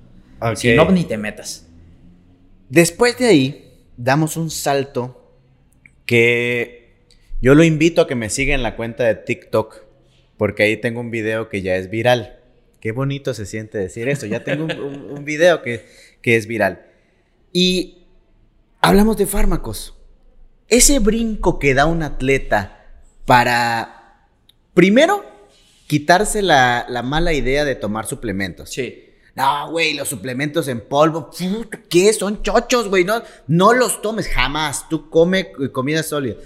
Si 0.56 0.74
no, 0.74 0.90
ni 0.90 1.04
te 1.04 1.16
metas. 1.16 1.68
Después 2.70 3.16
de 3.20 3.28
ahí, 3.28 3.72
damos 3.98 4.36
un 4.36 4.50
salto 4.50 5.32
que 6.08 7.06
yo 7.40 7.54
lo 7.54 7.64
invito 7.64 8.02
a 8.02 8.08
que 8.08 8.16
me 8.16 8.32
siga 8.32 8.56
en 8.56 8.64
la 8.64 8.76
cuenta 8.76 9.04
de 9.04 9.14
TikTok, 9.14 9.84
porque 10.36 10.64
ahí 10.64 10.78
tengo 10.78 11.00
un 11.00 11.12
video 11.12 11.50
que 11.50 11.62
ya 11.62 11.76
es 11.76 11.92
viral. 11.92 12.40
Qué 12.80 12.94
bonito 12.94 13.36
se 13.36 13.46
siente 13.46 13.78
decir 13.78 14.10
eso. 14.10 14.26
Ya 14.26 14.44
tengo 14.44 14.66
un, 14.66 15.24
video 15.24 15.62
que, 15.62 15.86
que 16.24 16.36
es 16.36 16.48
viral. 16.48 16.88
Y 17.54 18.08
hablamos 18.82 19.18
de 19.18 19.28
fármacos. 19.28 19.94
Ese 20.68 20.98
brinco 20.98 21.60
que 21.60 21.76
da 21.76 21.86
un 21.86 22.02
atleta 22.02 22.77
para, 23.28 24.26
primero, 24.74 25.24
quitarse 25.86 26.42
la, 26.42 26.86
la 26.90 27.04
mala 27.04 27.34
idea 27.34 27.66
de 27.66 27.76
tomar 27.76 28.08
suplementos. 28.08 28.72
Sí. 28.72 29.04
No, 29.36 29.70
güey, 29.70 29.94
los 29.94 30.08
suplementos 30.08 30.68
en 30.68 30.80
polvo, 30.82 31.30
¿qué? 31.90 32.12
Son 32.14 32.42
chochos, 32.42 32.88
güey. 32.88 33.04
No, 33.04 33.22
no 33.46 33.74
los 33.74 34.02
tomes 34.02 34.28
jamás. 34.30 34.90
Tú 34.90 35.12
come 35.12 35.52
comida 35.72 36.02
sólida. 36.02 36.38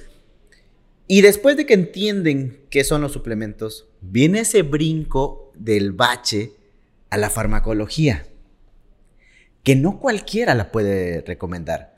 Y 1.08 1.22
después 1.22 1.56
de 1.56 1.65
que 1.65 1.74
entienden 1.76 2.65
qué 2.70 2.84
son 2.84 3.02
los 3.02 3.13
suplementos, 3.13 3.88
viene 4.02 4.39
ese 4.41 4.63
brinco 4.63 5.54
del 5.56 5.91
bache 5.91 6.52
a 7.10 7.17
la 7.17 7.30
farmacología, 7.30 8.26
que 9.63 9.76
no 9.76 10.00
cualquiera 10.00 10.56
la 10.56 10.72
puede 10.72 11.22
recomendar. 11.22 11.90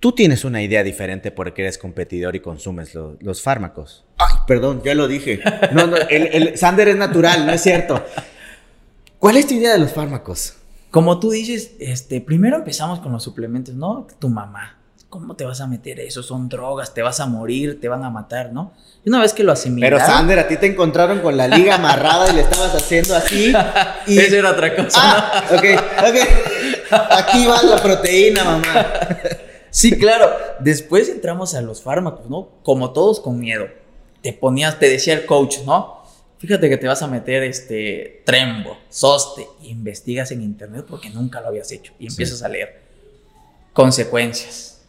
Tú 0.00 0.12
tienes 0.12 0.46
una 0.46 0.62
idea 0.62 0.82
diferente 0.82 1.30
porque 1.30 1.60
eres 1.60 1.76
competidor 1.76 2.34
y 2.34 2.40
consumes 2.40 2.94
los 2.94 3.42
fármacos. 3.42 4.06
Ay, 4.16 4.34
perdón, 4.46 4.80
ya 4.82 4.94
lo 4.94 5.06
dije. 5.06 5.40
No, 5.72 5.86
no, 5.86 5.96
el, 6.08 6.56
Sander 6.56 6.88
es 6.88 6.96
natural, 6.96 7.44
no 7.44 7.52
es 7.52 7.62
cierto. 7.62 8.02
¿Cuál 9.18 9.36
es 9.36 9.46
tu 9.46 9.54
idea 9.54 9.74
de 9.74 9.78
los 9.78 9.92
fármacos? 9.92 10.54
Como 10.90 11.20
tú 11.20 11.30
dices, 11.30 11.72
este, 11.78 12.22
primero 12.22 12.56
empezamos 12.56 13.00
con 13.00 13.12
los 13.12 13.22
suplementos, 13.22 13.74
¿no? 13.74 14.06
Tu 14.18 14.30
mamá. 14.30 14.78
¿Cómo 15.10 15.36
te 15.36 15.44
vas 15.44 15.60
a 15.60 15.66
meter 15.66 16.00
eso? 16.00 16.22
Son 16.22 16.48
drogas, 16.48 16.94
te 16.94 17.02
vas 17.02 17.20
a 17.20 17.26
morir, 17.26 17.78
te 17.78 17.88
van 17.88 18.02
a 18.02 18.08
matar, 18.08 18.52
¿no? 18.54 18.72
Y 19.04 19.10
una 19.10 19.20
vez 19.20 19.34
que 19.34 19.44
lo 19.44 19.52
asimilaron... 19.52 19.98
Pero 19.98 20.10
Sander, 20.10 20.38
a 20.38 20.48
ti 20.48 20.56
te 20.56 20.66
encontraron 20.66 21.18
con 21.18 21.36
la 21.36 21.46
liga 21.46 21.74
amarrada 21.74 22.30
y 22.30 22.36
le 22.36 22.40
estabas 22.40 22.74
haciendo 22.74 23.14
así. 23.14 23.52
Y... 24.06 24.18
Eso 24.18 24.36
era 24.36 24.52
otra 24.52 24.74
cosa. 24.74 24.98
Ah, 25.02 25.44
ok, 25.50 25.64
ok. 26.08 26.98
Aquí 27.10 27.46
va 27.46 27.62
la 27.62 27.82
proteína, 27.82 28.44
mamá. 28.44 28.86
Sí, 29.70 29.98
claro. 29.98 30.30
Después 30.60 31.08
entramos 31.08 31.54
a 31.54 31.62
los 31.62 31.82
fármacos, 31.82 32.28
¿no? 32.28 32.48
Como 32.62 32.92
todos 32.92 33.20
con 33.20 33.38
miedo. 33.38 33.66
Te 34.22 34.32
ponías, 34.32 34.78
te 34.78 34.88
decía 34.88 35.14
el 35.14 35.26
coach, 35.26 35.58
¿no? 35.64 36.00
Fíjate 36.38 36.68
que 36.70 36.78
te 36.78 36.86
vas 36.86 37.02
a 37.02 37.06
meter 37.06 37.42
este 37.42 38.22
trembo, 38.24 38.78
soste, 38.88 39.46
investigas 39.64 40.30
en 40.30 40.40
internet 40.40 40.86
porque 40.88 41.10
nunca 41.10 41.38
lo 41.42 41.48
habías 41.48 41.70
hecho 41.70 41.92
y 41.98 42.06
empiezas 42.06 42.42
a 42.42 42.48
leer. 42.48 42.80
Consecuencias 43.74 44.80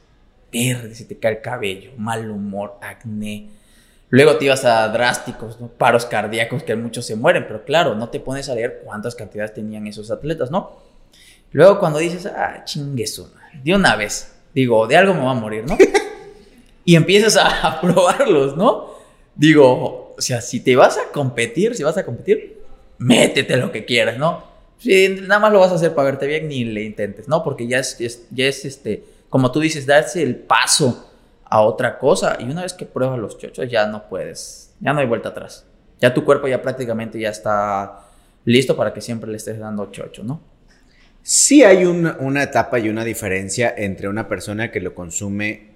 verde, 0.52 0.96
se 0.96 1.06
te 1.06 1.17
cae 1.17 1.34
el 1.34 1.41
cabello, 1.41 1.91
mal 1.98 2.30
humor, 2.30 2.78
acné. 2.82 3.50
Luego 4.10 4.38
te 4.38 4.46
ibas 4.46 4.65
a 4.65 4.88
drásticos, 4.89 5.60
¿no? 5.60 5.67
paros 5.67 6.06
cardíacos, 6.06 6.63
que 6.63 6.76
muchos 6.76 7.06
se 7.06 7.15
mueren, 7.15 7.46
pero 7.48 7.63
claro, 7.63 7.96
no 7.96 8.10
te 8.10 8.20
pones 8.20 8.50
a 8.50 8.56
leer 8.56 8.82
cuántas 8.86 9.15
cantidades 9.15 9.54
tenían 9.54 9.88
esos 9.88 10.12
atletas, 10.12 10.52
¿no? 10.52 10.78
Luego 11.52 11.80
cuando 11.80 12.00
dices, 12.00 12.26
ah, 12.26 12.63
chingues 12.65 13.22
de 13.63 13.76
una 13.76 13.96
vez, 13.96 14.31
digo, 14.54 14.88
de 14.88 14.98
algo 14.98 15.14
me 15.14 15.22
va 15.22 15.32
a 15.32 15.36
morir, 15.36 15.66
¿no? 15.68 15.78
y 16.86 16.96
empiezas 16.96 17.38
a, 17.38 17.80
probarlos, 17.82 18.58
¿no? 18.58 18.92
Digo, 19.36 20.16
o 20.18 20.22
sea, 20.22 20.42
si 20.42 20.60
te 20.60 20.76
vas 20.76 20.98
a 20.98 21.12
competir, 21.12 21.76
si 21.76 21.84
vas 21.84 21.98
a 21.98 22.06
competir, 22.06 22.62
métete 22.98 23.58
lo 23.58 23.72
que 23.72 23.86
quieras, 23.86 24.18
¿no? 24.18 24.44
Si 24.78 25.10
nada 25.10 25.40
más 25.40 25.52
lo 25.52 25.60
vas 25.60 25.72
a 25.72 25.76
hacer 25.76 25.94
para 25.94 26.12
verte 26.12 26.28
bien, 26.28 26.48
ni 26.48 26.64
le 26.64 26.84
intentes, 26.84 27.28
¿no? 27.28 27.44
Porque 27.44 27.68
ya 27.68 27.80
es, 27.80 27.98
ya 28.32 28.46
es 28.46 28.66
este, 28.66 29.04
como 29.30 29.52
tú 29.52 29.60
dices, 29.60 29.86
darse 29.86 30.24
el 30.24 30.36
paso 30.36 31.12
a 31.46 31.62
otra 31.62 32.00
cosa. 32.00 32.38
Y 32.40 32.46
una 32.46 32.64
vez 32.64 32.74
que 32.74 32.86
pruebas 32.86 33.20
los 33.20 33.38
chochos, 33.38 33.70
ya 33.70 33.86
no 33.86 34.08
puedes, 34.10 34.74
ya 34.80 34.94
no 34.94 35.00
hay 35.00 35.06
vuelta 35.06 35.30
atrás. 35.30 35.66
Ya 36.00 36.14
tu 36.14 36.26
cuerpo 36.26 36.48
ya 36.48 36.62
prácticamente 36.62 37.20
ya 37.20 37.30
está 37.30 38.08
listo 38.46 38.76
para 38.76 38.92
que 38.94 39.02
siempre 39.02 39.30
le 39.30 39.38
estés 39.38 39.60
dando 39.60 39.86
chocho, 39.92 40.24
¿no? 40.24 40.42
Sí 41.23 41.63
hay 41.63 41.86
una, 41.86 42.43
etapa 42.43 42.79
y 42.79 42.89
una 42.89 43.05
diferencia 43.05 43.73
entre 43.77 44.07
una 44.07 44.27
persona 44.27 44.71
que 44.71 44.79
lo 44.79 44.95
consume 44.95 45.71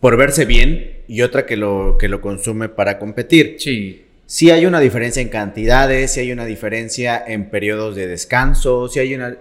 por 0.00 0.16
verse 0.16 0.44
bien 0.44 1.02
y 1.08 1.22
otra 1.22 1.46
que 1.46 1.56
lo, 1.56 1.96
que 1.98 2.08
lo 2.08 2.20
consume 2.20 2.68
para 2.68 2.98
competir. 2.98 3.56
Sí. 3.58 4.02
Sí 4.26 4.50
hay 4.50 4.66
una 4.66 4.80
diferencia 4.80 5.22
en 5.22 5.28
cantidades, 5.28 6.12
sí 6.12 6.20
hay 6.20 6.32
una 6.32 6.44
diferencia 6.44 7.22
en 7.24 7.48
periodos 7.48 7.94
de 7.94 8.08
descanso, 8.08 8.88
sí 8.88 8.98
hay 8.98 9.14
una... 9.14 9.36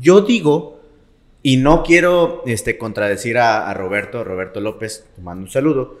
yo 0.00 0.22
digo 0.22 0.80
y 1.42 1.56
no 1.56 1.84
quiero 1.84 2.42
este, 2.46 2.78
contradecir 2.78 3.38
a, 3.38 3.72
Roberto, 3.74 4.24
Roberto 4.24 4.60
López, 4.60 5.04
te 5.14 5.22
mando 5.22 5.44
un 5.44 5.50
saludo, 5.50 6.00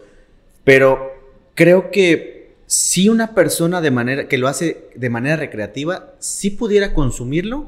pero 0.64 1.12
creo 1.54 1.90
que 1.90 2.41
si 2.72 3.10
una 3.10 3.34
persona 3.34 3.82
de 3.82 3.90
manera, 3.90 4.28
que 4.28 4.38
lo 4.38 4.48
hace 4.48 4.88
de 4.94 5.10
manera 5.10 5.36
recreativa, 5.36 6.14
sí 6.20 6.48
pudiera 6.48 6.94
consumirlo, 6.94 7.66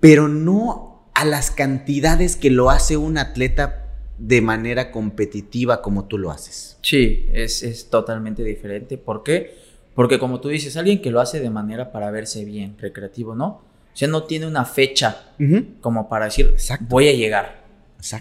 pero 0.00 0.26
no 0.26 1.04
a 1.14 1.24
las 1.24 1.52
cantidades 1.52 2.34
que 2.34 2.50
lo 2.50 2.70
hace 2.70 2.96
un 2.96 3.18
atleta 3.18 3.86
de 4.18 4.40
manera 4.40 4.90
competitiva 4.90 5.80
como 5.80 6.06
tú 6.06 6.18
lo 6.18 6.32
haces. 6.32 6.76
Sí, 6.82 7.26
es, 7.32 7.62
es 7.62 7.88
totalmente 7.88 8.42
diferente. 8.42 8.98
¿Por 8.98 9.22
qué? 9.22 9.54
Porque 9.94 10.18
como 10.18 10.40
tú 10.40 10.48
dices, 10.48 10.76
alguien 10.76 11.00
que 11.00 11.12
lo 11.12 11.20
hace 11.20 11.38
de 11.38 11.50
manera 11.50 11.92
para 11.92 12.10
verse 12.10 12.44
bien, 12.44 12.74
recreativo, 12.80 13.36
¿no? 13.36 13.46
O 13.46 13.62
sea, 13.94 14.08
no 14.08 14.24
tiene 14.24 14.48
una 14.48 14.64
fecha 14.64 15.34
como 15.80 16.08
para 16.08 16.24
decir, 16.24 16.52
voy 16.88 17.06
a 17.06 17.12
llegar. 17.12 17.62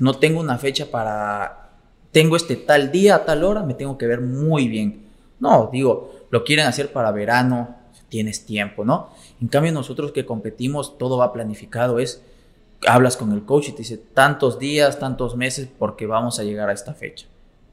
No 0.01 0.19
tengo 0.19 0.39
una 0.39 0.59
fecha 0.59 0.91
para, 0.91 1.71
tengo 2.11 2.35
este 2.35 2.57
tal 2.57 2.91
día, 2.91 3.25
tal 3.25 3.43
hora, 3.43 3.63
me 3.63 3.73
tengo 3.73 3.97
que 3.97 4.05
ver 4.05 4.21
muy 4.21 4.67
bien. 4.67 5.06
No, 5.39 5.69
digo, 5.71 6.13
lo 6.29 6.43
quieren 6.43 6.65
hacer 6.65 6.91
para 6.91 7.11
verano, 7.11 7.75
tienes 8.09 8.45
tiempo, 8.45 8.85
¿no? 8.85 9.09
En 9.41 9.47
cambio, 9.47 9.71
nosotros 9.71 10.11
que 10.11 10.25
competimos, 10.25 10.97
todo 10.97 11.17
va 11.17 11.33
planificado, 11.33 11.99
es, 11.99 12.23
hablas 12.87 13.17
con 13.17 13.31
el 13.31 13.43
coach 13.43 13.69
y 13.69 13.71
te 13.71 13.79
dice 13.79 13.97
tantos 13.97 14.59
días, 14.59 14.99
tantos 14.99 15.35
meses, 15.35 15.67
porque 15.77 16.05
vamos 16.05 16.39
a 16.39 16.43
llegar 16.43 16.69
a 16.69 16.73
esta 16.73 16.93
fecha 16.93 17.27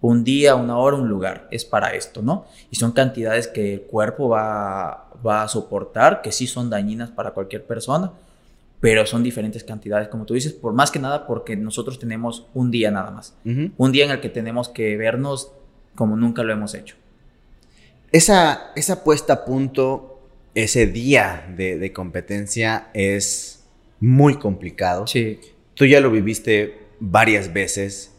un 0.06 0.22
día, 0.22 0.54
una 0.54 0.76
hora, 0.76 0.98
un 0.98 1.08
lugar, 1.08 1.48
es 1.50 1.64
para 1.64 1.94
esto, 1.94 2.20
¿no? 2.20 2.44
Y 2.70 2.76
son 2.76 2.92
cantidades 2.92 3.48
que 3.48 3.72
el 3.72 3.82
cuerpo 3.82 4.28
va, 4.28 5.08
va 5.26 5.42
a 5.42 5.48
soportar, 5.48 6.20
que 6.20 6.30
sí 6.30 6.46
son 6.46 6.68
dañinas 6.68 7.10
para 7.10 7.30
cualquier 7.30 7.64
persona, 7.64 8.12
pero 8.80 9.06
son 9.06 9.22
diferentes 9.22 9.64
cantidades, 9.64 10.08
como 10.08 10.26
tú 10.26 10.34
dices, 10.34 10.52
por 10.52 10.74
más 10.74 10.90
que 10.90 10.98
nada 10.98 11.26
porque 11.26 11.56
nosotros 11.56 11.98
tenemos 11.98 12.46
un 12.52 12.70
día 12.70 12.90
nada 12.90 13.10
más, 13.12 13.34
un 13.44 13.92
día 13.92 14.04
en 14.04 14.10
el 14.10 14.20
que 14.20 14.28
tenemos 14.28 14.68
que 14.68 14.94
vernos 14.98 15.52
como 15.94 16.16
nunca 16.16 16.42
lo 16.42 16.52
hemos 16.52 16.74
hecho. 16.74 16.96
Esa, 18.14 18.70
esa 18.76 19.02
puesta 19.02 19.32
a 19.32 19.44
punto, 19.44 20.22
ese 20.54 20.86
día 20.86 21.52
de, 21.56 21.78
de 21.78 21.92
competencia 21.92 22.88
es 22.94 23.64
muy 23.98 24.38
complicado. 24.38 25.06
Sí. 25.06 25.40
Tú 25.74 25.84
ya 25.84 26.00
lo 26.00 26.10
viviste 26.10 26.78
varias 27.00 27.52
veces 27.52 28.14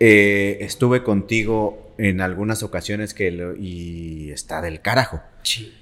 eh, 0.00 0.58
estuve 0.60 1.02
contigo 1.02 1.92
en 1.98 2.20
algunas 2.20 2.62
ocasiones 2.62 3.14
que 3.14 3.54
y 3.58 4.30
está 4.30 4.60
del 4.60 4.80
carajo. 4.80 5.22
Sí. 5.42 5.72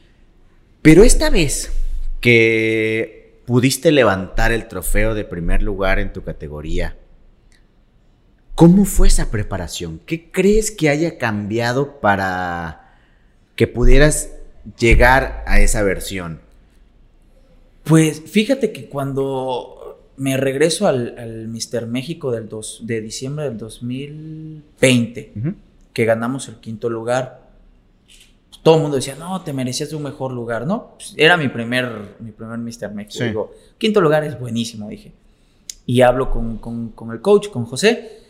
Pero 0.82 1.02
esta 1.02 1.30
vez 1.30 1.72
que 2.20 3.40
pudiste 3.46 3.90
levantar 3.90 4.52
el 4.52 4.68
trofeo 4.68 5.14
de 5.14 5.24
primer 5.24 5.62
lugar 5.62 5.98
en 5.98 6.12
tu 6.12 6.22
categoría, 6.22 6.96
¿cómo 8.54 8.85
fue 8.85 9.08
esa 9.08 9.30
preparación? 9.30 10.00
¿Qué 10.04 10.30
crees 10.30 10.70
que 10.70 10.88
haya 10.88 11.18
cambiado 11.18 12.00
para 12.00 12.81
que 13.56 13.66
pudieras 13.66 14.30
llegar 14.78 15.44
a 15.46 15.60
esa 15.60 15.82
versión? 15.82 16.40
Pues 17.84 18.20
fíjate 18.20 18.72
que 18.72 18.88
cuando 18.88 19.82
me 20.16 20.36
regreso 20.36 20.86
al, 20.86 21.18
al 21.18 21.48
Mister 21.48 21.86
México 21.86 22.30
del 22.30 22.48
dos, 22.48 22.80
de 22.84 23.00
diciembre 23.00 23.44
del 23.46 23.58
2020, 23.58 25.32
que 25.92 26.04
ganamos 26.04 26.48
el 26.48 26.56
quinto 26.56 26.88
lugar. 26.88 27.42
Todo 28.62 28.76
el 28.76 28.82
mundo 28.82 28.96
decía, 28.96 29.16
no, 29.16 29.42
te 29.42 29.52
merecías 29.52 29.92
un 29.92 30.04
mejor 30.04 30.32
lugar, 30.32 30.66
¿no? 30.66 30.92
Pues, 30.94 31.14
era 31.16 31.36
mi 31.36 31.48
primer, 31.48 32.16
mi 32.20 32.30
primer 32.30 32.58
Mister 32.58 32.92
México. 32.92 33.24
Digo, 33.24 33.52
quinto 33.76 34.00
lugar 34.00 34.22
es 34.22 34.38
buenísimo, 34.38 34.88
dije. 34.88 35.12
Y 35.84 36.02
hablo 36.02 36.30
con, 36.30 36.58
con, 36.58 36.90
con 36.90 37.10
el 37.10 37.20
coach, 37.20 37.48
con 37.48 37.64
José, 37.64 38.21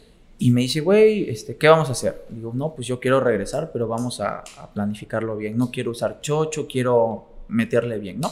y 0.42 0.50
me 0.50 0.62
dice, 0.62 0.80
güey, 0.80 1.30
este, 1.30 1.56
¿qué 1.56 1.68
vamos 1.68 1.88
a 1.88 1.92
hacer? 1.92 2.26
Digo, 2.28 2.50
no, 2.52 2.74
pues 2.74 2.88
yo 2.88 2.98
quiero 2.98 3.20
regresar, 3.20 3.70
pero 3.72 3.86
vamos 3.86 4.20
a, 4.20 4.42
planificarlo 4.74 5.36
bien. 5.36 5.56
No 5.56 5.70
quiero 5.70 5.92
usar 5.92 6.20
chocho, 6.20 6.66
quiero 6.66 7.28
meterle 7.46 8.00
bien, 8.00 8.18
¿no? 8.18 8.28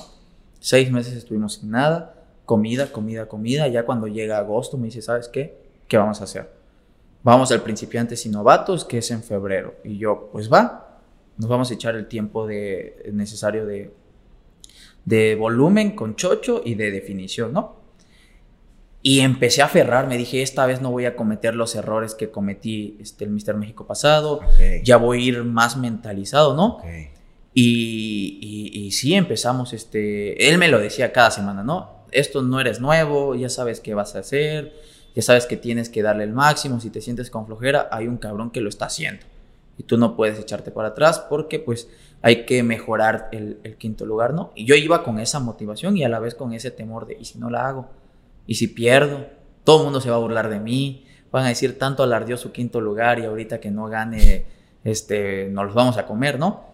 Seis 0.58 0.90
meses 0.90 1.14
estuvimos 1.14 1.60
sin 1.60 1.70
nada, 1.70 2.26
comida, 2.46 2.90
comida, 2.90 3.28
comida. 3.28 3.68
Ya 3.68 3.86
cuando 3.86 4.08
llega 4.08 4.38
agosto 4.38 4.76
me 4.76 4.86
dice, 4.86 5.02
¿sabes 5.02 5.28
qué? 5.28 5.56
¿Qué 5.86 5.98
vamos 5.98 6.20
a 6.20 6.24
hacer? 6.24 6.50
Vamos 7.22 7.52
al 7.52 7.62
principiantes 7.62 8.26
y 8.26 8.28
novatos, 8.28 8.84
que 8.84 8.98
es 8.98 9.08
en 9.12 9.22
febrero. 9.22 9.76
Y 9.84 9.96
yo, 9.96 10.30
pues 10.32 10.52
va, 10.52 10.98
nos 11.36 11.48
vamos 11.48 11.70
a 11.70 11.74
echar 11.74 11.94
el 11.94 12.08
tiempo 12.08 12.44
de, 12.44 13.08
necesario 13.12 13.66
de, 13.66 13.94
de 15.04 15.36
volumen 15.36 15.94
con 15.94 16.16
chocho 16.16 16.60
y 16.64 16.74
de 16.74 16.90
definición, 16.90 17.52
¿no? 17.52 17.79
Y 19.02 19.20
empecé 19.20 19.62
a 19.62 19.66
aferrar, 19.66 20.06
me 20.08 20.18
dije, 20.18 20.42
esta 20.42 20.66
vez 20.66 20.82
no 20.82 20.90
voy 20.90 21.06
a 21.06 21.16
cometer 21.16 21.54
los 21.54 21.74
errores 21.74 22.14
que 22.14 22.30
cometí 22.30 22.98
este, 23.00 23.24
el 23.24 23.30
Mister 23.30 23.54
México 23.54 23.86
pasado, 23.86 24.40
ya 24.84 24.98
voy 24.98 25.18
a 25.18 25.26
ir 25.26 25.44
más 25.44 25.78
mentalizado, 25.78 26.54
¿no? 26.54 26.78
Y, 27.54 28.70
y, 28.72 28.90
sí, 28.92 29.14
empezamos, 29.14 29.72
este, 29.72 30.50
él 30.50 30.58
me 30.58 30.68
lo 30.68 30.78
decía 30.78 31.12
cada 31.12 31.30
semana, 31.30 31.62
¿no? 31.62 32.04
Esto 32.12 32.42
no 32.42 32.60
eres 32.60 32.80
nuevo, 32.80 33.34
ya 33.34 33.48
sabes 33.48 33.80
qué 33.80 33.94
vas 33.94 34.14
a 34.16 34.20
hacer, 34.20 34.74
ya 35.16 35.22
sabes 35.22 35.46
que 35.46 35.56
tienes 35.56 35.88
que 35.88 36.02
darle 36.02 36.24
el 36.24 36.32
máximo, 36.32 36.78
si 36.78 36.90
te 36.90 37.00
sientes 37.00 37.30
con 37.30 37.46
flojera, 37.46 37.88
hay 37.90 38.06
un 38.06 38.18
cabrón 38.18 38.50
que 38.50 38.60
lo 38.60 38.68
está 38.68 38.86
haciendo. 38.86 39.24
Y 39.78 39.84
tú 39.84 39.96
no 39.96 40.14
puedes 40.14 40.38
echarte 40.38 40.70
para 40.70 40.88
atrás 40.88 41.24
porque 41.30 41.58
pues 41.58 41.88
hay 42.20 42.44
que 42.44 42.62
mejorar 42.62 43.30
el, 43.32 43.58
el 43.64 43.76
quinto 43.76 44.04
lugar, 44.04 44.34
¿no? 44.34 44.52
Y 44.54 44.66
yo 44.66 44.74
iba 44.74 45.02
con 45.02 45.18
esa 45.18 45.40
motivación 45.40 45.96
y 45.96 46.04
a 46.04 46.08
la 46.10 46.18
vez 46.18 46.34
con 46.34 46.52
ese 46.52 46.70
temor 46.70 47.06
de, 47.06 47.16
¿y 47.18 47.24
si 47.24 47.38
no 47.38 47.48
la 47.48 47.66
hago? 47.66 47.88
¿Y 48.46 48.54
si 48.54 48.68
pierdo? 48.68 49.26
Todo 49.64 49.78
el 49.78 49.84
mundo 49.84 50.00
se 50.00 50.10
va 50.10 50.16
a 50.16 50.20
burlar 50.20 50.48
de 50.48 50.60
mí. 50.60 51.06
Van 51.30 51.44
a 51.44 51.48
decir, 51.48 51.78
tanto 51.78 52.02
alardeó 52.02 52.36
su 52.36 52.52
quinto 52.52 52.80
lugar 52.80 53.18
y 53.18 53.24
ahorita 53.24 53.60
que 53.60 53.70
no 53.70 53.86
gane, 53.86 54.44
este, 54.84 55.48
nos 55.50 55.66
los 55.66 55.74
vamos 55.74 55.96
a 55.96 56.06
comer, 56.06 56.38
¿no? 56.38 56.64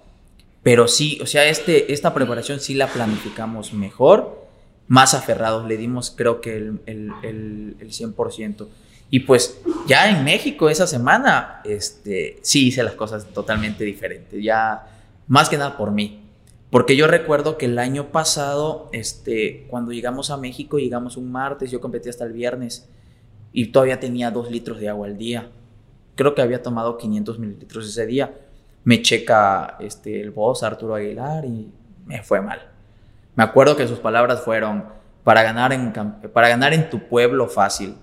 Pero 0.63 0.89
sí, 0.89 1.19
o 1.23 1.27
sea, 1.27 1.45
este, 1.45 1.93
esta 1.93 2.15
preparación 2.15 2.59
sí 2.59 2.75
la 2.75 2.89
planificamos 2.89 3.73
mejor, 3.73 4.47
más 4.89 5.15
aferrados, 5.15 5.67
le 5.67 5.77
dimos 5.77 6.13
creo 6.17 6.41
que 6.41 6.57
el, 6.57 6.81
el, 6.87 7.13
el, 7.23 7.77
el 7.79 7.91
100%. 7.91 8.67
Y 9.11 9.21
pues 9.21 9.61
ya 9.87 10.11
en 10.11 10.25
México 10.25 10.69
esa 10.69 10.87
semana, 10.87 11.61
este, 11.65 12.39
sí 12.43 12.69
hice 12.69 12.83
las 12.83 12.95
cosas 12.95 13.27
totalmente 13.27 13.85
diferentes, 13.85 14.43
ya 14.43 14.89
más 15.29 15.49
que 15.49 15.57
nada 15.57 15.77
por 15.77 15.93
mí. 15.93 16.26
Porque 16.71 16.97
yo 16.97 17.07
recuerdo 17.07 17.59
que 17.59 17.67
el 17.67 17.79
año 17.79 18.11
pasado, 18.11 18.89
este, 18.93 19.67
cuando 19.69 19.93
llegamos 19.93 20.31
a 20.31 20.37
México, 20.37 20.79
llegamos 20.79 21.17
un 21.17 21.31
martes, 21.31 21.71
yo 21.71 21.81
competí 21.81 22.09
hasta 22.09 22.25
el 22.25 22.33
viernes 22.33 22.89
y 23.53 23.67
todavía 23.69 24.01
tenía 24.01 24.31
dos 24.31 24.51
litros 24.51 24.81
de 24.81 24.89
agua 24.89 25.07
al 25.07 25.17
día. 25.17 25.51
Creo 26.17 26.35
que 26.35 26.43
había 26.43 26.63
tomado 26.63 26.99
500 26.99 27.39
mililitros 27.39 27.89
ese 27.89 28.07
día. 28.07 28.35
Me 28.85 29.01
checa 29.01 29.77
este, 29.81 30.21
el 30.21 30.31
boss 30.33 30.63
Arturo 30.63 30.95
Aguilar 30.95 31.45
y 31.45 31.71
me 32.05 32.23
fue 32.23 32.41
mal. 32.41 32.61
Me 33.37 33.45
acuerdo 33.45 33.77
que 33.77 33.87
sus 33.87 33.99
palabras 33.99 34.41
fueron, 34.41 34.85
para 35.23 35.43
ganar 35.43 35.73
en, 35.73 35.93
para 36.33 36.49
ganar 36.49 36.73
en 36.73 36.91
tu 36.91 37.09
pueblo 37.09 37.49
fácil, 37.49 37.95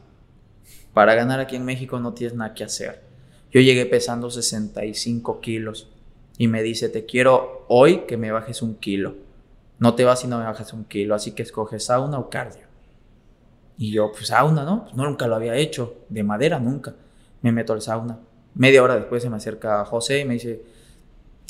para 0.93 1.15
ganar 1.15 1.39
aquí 1.39 1.55
en 1.55 1.65
México 1.65 1.99
no 1.99 2.13
tienes 2.13 2.35
nada 2.35 2.53
que 2.53 2.63
hacer. 2.63 3.01
Yo 3.51 3.61
llegué 3.61 3.85
pesando 3.85 4.29
65 4.29 5.39
kilos 5.41 5.92
y 6.37 6.47
me 6.47 6.63
dice, 6.63 6.89
te 6.89 7.05
quiero 7.05 7.65
hoy 7.67 8.05
que 8.07 8.17
me 8.17 8.31
bajes 8.31 8.61
un 8.61 8.75
kilo. 8.75 9.15
No 9.79 9.95
te 9.95 10.03
vas 10.03 10.21
si 10.21 10.27
no 10.27 10.39
me 10.39 10.45
bajas 10.45 10.73
un 10.73 10.85
kilo, 10.85 11.15
así 11.15 11.31
que 11.31 11.43
escoges 11.43 11.85
sauna 11.85 12.19
o 12.19 12.29
cardio. 12.29 12.63
Y 13.77 13.91
yo, 13.91 14.11
pues 14.11 14.27
sauna, 14.27 14.63
¿no? 14.63 14.83
Pues, 14.83 14.95
no, 14.95 15.05
nunca 15.05 15.27
lo 15.27 15.35
había 15.35 15.55
hecho, 15.55 15.95
de 16.09 16.23
madera 16.23 16.59
nunca. 16.59 16.95
Me 17.41 17.51
meto 17.51 17.73
al 17.73 17.81
sauna. 17.81 18.19
Media 18.55 18.83
hora 18.83 18.95
después 18.95 19.23
se 19.23 19.29
me 19.29 19.37
acerca 19.37 19.83
José 19.85 20.19
y 20.19 20.25
me 20.25 20.35
dice, 20.35 20.63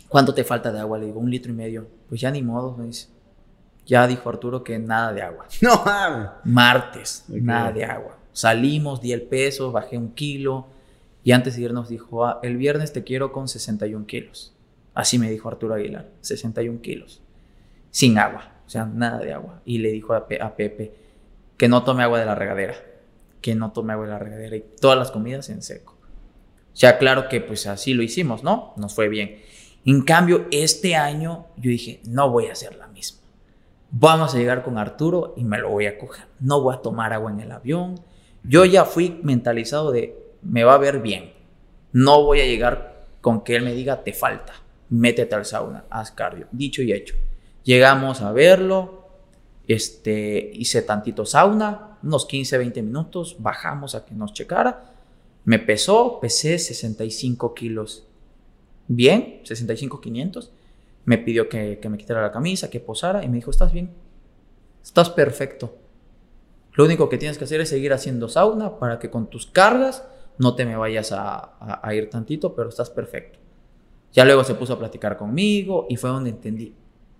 ¿cuánto 0.08 0.34
te 0.34 0.44
falta 0.44 0.72
de 0.72 0.80
agua? 0.80 0.98
Le 0.98 1.08
digo, 1.08 1.20
un 1.20 1.30
litro 1.30 1.52
y 1.52 1.56
medio. 1.56 1.88
Pues 2.10 2.22
ya 2.22 2.32
ni 2.32 2.42
modo, 2.42 2.76
me 2.78 2.86
dice. 2.86 3.08
Ya 3.86 4.08
dijo 4.08 4.30
Arturo 4.30 4.64
que 4.64 4.80
nada 4.80 5.14
de 5.14 5.22
agua. 5.22 5.46
No, 5.62 5.84
Martes, 6.46 7.26
nada 7.28 7.72
de 7.72 7.86
agua. 7.86 8.18
Salimos, 8.32 9.02
di 9.02 9.12
el 9.12 9.24
peso, 9.24 9.72
bajé 9.72 9.98
un 9.98 10.14
kilo. 10.14 10.68
Y 11.24 11.32
antes 11.32 11.56
de 11.56 11.64
irnos 11.64 11.90
dijo, 11.90 12.26
ah, 12.26 12.40
el 12.44 12.58
viernes 12.58 12.94
te 12.94 13.04
quiero 13.04 13.32
con 13.32 13.48
61 13.48 14.06
kilos. 14.06 14.53
Así 14.94 15.18
me 15.18 15.30
dijo 15.30 15.50
Arturo 15.50 15.74
Aguilar, 15.74 16.10
61 16.22 16.82
kilos, 16.82 17.22
sin 17.90 18.18
agua, 18.18 18.52
o 18.66 18.70
sea, 18.70 18.86
nada 18.86 19.20
de 19.20 19.34
agua. 19.34 19.62
Y 19.66 19.80
le 19.80 19.92
dijo 19.92 20.14
a, 20.14 20.28
Pepe 20.28 20.94
que 21.58 21.68
no 21.68 21.84
tome 21.84 22.04
agua 22.04 22.20
de 22.20 22.26
la 22.26 22.36
regadera, 22.36 22.76
que 23.42 23.56
no 23.56 23.72
tome 23.72 23.94
agua 23.94 24.06
de 24.06 24.12
la 24.12 24.20
regadera 24.20 24.56
y 24.56 24.66
todas 24.80 24.98
las 24.98 25.12
comidas 25.12 25.50
en 25.50 25.64
seco. 25.64 25.94
O 26.74 26.76
sea, 26.76 26.98
claro 26.98 27.28
que 27.28 27.42
pues 27.42 27.66
así 27.68 27.94
lo 27.94 28.04
hicimos, 28.04 28.44
¿no? 28.44 28.74
Nos 28.78 28.94
fue 28.94 29.08
bien. 29.10 29.40
En 29.86 30.04
cambio, 30.04 30.48
este 30.52 30.96
año 30.96 31.48
yo 31.58 31.70
dije, 31.70 32.02
no 32.06 32.30
voy 32.30 32.48
a 32.48 32.54
hacer 32.54 32.76
la 32.76 32.88
misma. 32.88 33.20
Vamos 33.92 34.34
a 34.34 34.38
llegar 34.38 34.64
con 34.64 34.78
Arturo 34.78 35.34
y 35.38 35.44
me 35.44 35.60
lo 35.60 35.70
voy 35.70 35.86
a 35.88 35.98
coger. 35.98 36.26
No 36.40 36.62
voy 36.62 36.76
a 36.76 36.82
tomar 36.82 37.14
agua 37.14 37.32
en 37.32 37.42
el 37.42 37.52
avión. 37.52 38.00
Yo 38.44 38.66
ya 38.66 38.86
fui 38.86 39.20
mentalizado 39.24 39.92
de, 39.92 40.18
me 40.42 40.64
va 40.64 40.76
a 40.76 40.80
ver 40.80 41.00
bien. 41.00 41.34
No 41.92 42.24
voy 42.24 42.42
a 42.42 42.46
llegar 42.46 43.06
con 43.22 43.44
que 43.44 43.56
él 43.56 43.64
me 43.64 43.74
diga, 43.74 44.04
te 44.04 44.14
falta 44.14 44.63
métete 44.90 45.36
al 45.36 45.46
sauna, 45.46 45.86
haz 45.90 46.12
cardio. 46.12 46.48
Dicho 46.52 46.82
y 46.82 46.94
hecho. 46.94 47.16
Llegamos 47.64 48.22
a 48.22 48.32
verlo, 48.32 49.08
este, 49.68 50.52
hice 50.54 50.82
tantito 50.82 51.26
sauna, 51.26 51.98
unos 52.04 52.26
15, 52.26 52.58
20 52.58 52.82
minutos, 52.82 53.38
bajamos 53.40 53.96
a 53.96 54.06
que 54.06 54.14
nos 54.14 54.34
checara. 54.34 54.92
Me 55.46 55.60
pesó, 55.60 56.20
pesé 56.20 56.60
65 56.60 57.54
kilos. 57.54 58.06
Bien, 58.88 59.42
65, 59.44 60.02
500. 60.02 60.52
Me 61.06 61.18
pidió 61.18 61.50
que, 61.50 61.80
me 61.90 61.98
quitara 61.98 62.22
la 62.22 62.32
camisa, 62.32 62.70
que 62.70 62.80
posara 62.80 63.24
y 63.24 63.30
me 63.30 63.36
dijo, 63.36 63.52
estás 63.52 63.72
bien, 63.72 63.92
estás 64.82 65.10
perfecto. 65.10 65.78
Lo 66.74 66.86
único 66.86 67.08
que 67.08 67.18
tienes 67.18 67.38
que 67.38 67.44
hacer 67.44 67.62
es 67.62 67.70
seguir 67.70 67.94
haciendo 67.94 68.30
sauna 68.30 68.80
para 68.80 69.00
que 69.00 69.10
con 69.10 69.30
tus 69.30 69.46
cargas 69.46 70.04
no 70.38 70.56
te 70.56 70.66
me 70.66 70.76
vayas 70.76 71.12
a 71.12 71.94
ir 71.94 72.10
tantito, 72.10 72.56
pero 72.56 72.70
estás 72.70 72.90
perfecto. 72.90 73.43
Ya 74.14 74.26
luego 74.26 74.44
se 74.44 74.56
puso 74.56 74.74
a 74.74 74.80
platicar 74.80 75.18
conmigo 75.18 75.88
y 75.90 75.98
fue 75.98 76.10
donde 76.10 76.30
entendí, 76.30 76.74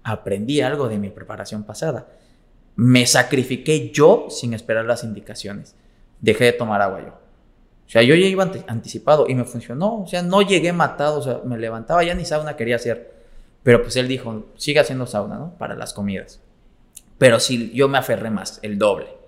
aprendí 0.04 0.62
algo 0.62 0.88
de 0.88 0.98
mi 0.98 1.10
preparación 1.10 1.64
pasada. 1.64 2.08
Me 2.76 3.06
sacrifiqué 3.06 3.92
yo 3.92 4.28
sin 4.30 4.54
esperar 4.54 4.86
las 4.86 5.04
indicaciones. 5.04 5.76
Dejé 6.22 6.46
de 6.46 6.54
tomar 6.54 6.82
agua 6.82 7.02
yo. 7.02 7.10
O 7.86 7.90
sea, 7.90 8.02
yo 8.02 8.16
ya 8.16 8.28
iba 8.28 8.50
anticipado 8.68 9.26
y 9.28 9.36
me 9.36 9.44
funcionó. 9.44 10.02
O 10.02 10.08
sea, 10.08 10.22
no 10.22 10.42
llegué 10.42 10.72
matado. 10.72 11.20
O 11.20 11.22
sea, 11.22 11.42
me 11.44 11.58
levantaba 11.58 12.04
ya 12.04 12.16
ni 12.16 12.26
sauna 12.26 12.56
quería 12.56 12.78
hacer. 12.78 13.14
Pero 13.64 13.82
pues 13.82 13.96
él 13.96 14.08
dijo, 14.08 14.46
sigue 14.56 14.80
haciendo 14.80 15.06
sauna, 15.06 15.36
¿no? 15.36 15.58
Para 15.58 15.76
las 15.76 15.94
comidas. 15.94 16.42
Pero 17.18 17.40
sí, 17.40 17.72
yo 17.74 17.88
me 17.88 17.98
aferré 17.98 18.30
más, 18.30 18.60
el 18.62 18.78
doble 18.78 19.23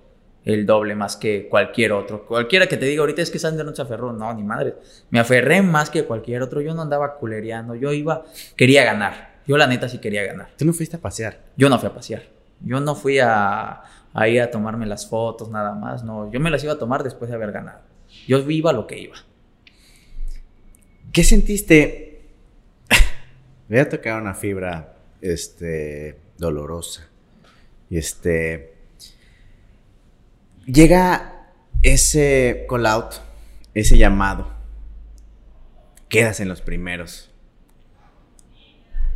el 0.45 0.67
doble 0.67 0.95
más 0.95 1.17
que 1.17 1.47
cualquier 1.49 1.91
otro. 1.91 2.25
Cualquiera 2.25 2.67
que 2.67 2.77
te 2.77 2.86
diga 2.86 3.01
ahorita 3.01 3.23
es 3.23 3.31
que 3.31 3.39
Sander 3.39 3.65
no 3.65 3.75
se 3.75 3.81
aferró, 3.81 4.13
no, 4.13 4.31
ni 4.34 4.43
madre. 4.43 4.75
Me 5.10 5.19
aferré 5.19 5.63
más 5.63 5.89
que 5.89 6.05
cualquier 6.05 6.43
otro. 6.43 6.62
Yo 6.62 6.75
no 6.75 6.84
andaba 6.84 7.15
culereando, 7.15 7.73
yo 7.73 7.91
iba, 7.91 8.23
quería 8.55 8.86
ganar. 8.86 9.36
Yo 9.47 9.58
la 9.58 9.67
neta 9.67 9.89
sí 9.89 9.97
quería 9.97 10.23
ganar. 10.23 10.49
¿Tú 10.55 10.65
no 10.65 10.73
fuiste 10.73 10.97
a 10.97 11.01
pasear? 11.01 11.39
Yo 11.58 11.67
no 11.67 11.79
fui 11.79 11.89
a 11.89 11.93
pasear. 11.93 12.23
Yo 12.62 12.79
no 12.79 12.95
fui 12.95 13.19
a, 13.19 13.81
a 14.13 14.27
ir 14.27 14.41
a 14.41 14.51
tomarme 14.51 14.86
las 14.86 15.10
fotos 15.10 15.49
nada 15.49 15.73
más, 15.73 16.03
no. 16.03 16.31
Yo 16.31 16.39
me 16.39 16.51
las 16.51 16.63
iba 16.63 16.73
a 16.73 16.79
tomar 16.79 17.03
después 17.03 17.29
de 17.29 17.36
haber 17.36 17.51
ganado. 17.51 17.79
Yo 18.27 18.39
iba 18.49 18.71
lo 18.71 18.86
que 18.86 18.99
iba. 18.99 19.15
¿Qué 21.12 21.23
sentiste? 21.23 22.21
Voy 23.67 23.79
a 23.79 23.89
tocar 23.89 24.21
una 24.21 24.36
fibra, 24.36 24.93
este, 25.21 26.19
dolorosa. 26.38 27.08
Y 27.89 27.97
este 27.97 28.75
Llega 30.65 31.51
ese 31.84 32.65
call 32.67 32.88
out, 32.88 33.13
ese 33.73 33.97
llamado. 33.97 34.51
Quedas 36.10 36.39
en 36.39 36.47
los 36.47 36.62
primeros. 36.62 37.30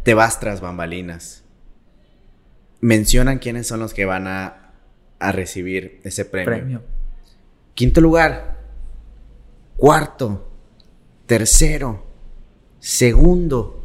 Te 0.03 0.13
vas 0.13 0.39
tras 0.39 0.61
bambalinas. 0.61 1.43
Mencionan 2.81 3.39
quiénes 3.39 3.67
son 3.67 3.79
los 3.79 3.93
que 3.93 4.05
van 4.05 4.27
a, 4.27 4.73
a 5.17 5.31
recibir 5.31 5.99
ese 6.03 6.23
premio. 6.23 6.53
premio. 6.53 6.83
Quinto 7.73 7.99
lugar. 7.99 8.59
Cuarto. 9.75 10.51
Tercero. 11.25 12.05
Segundo. 12.79 13.83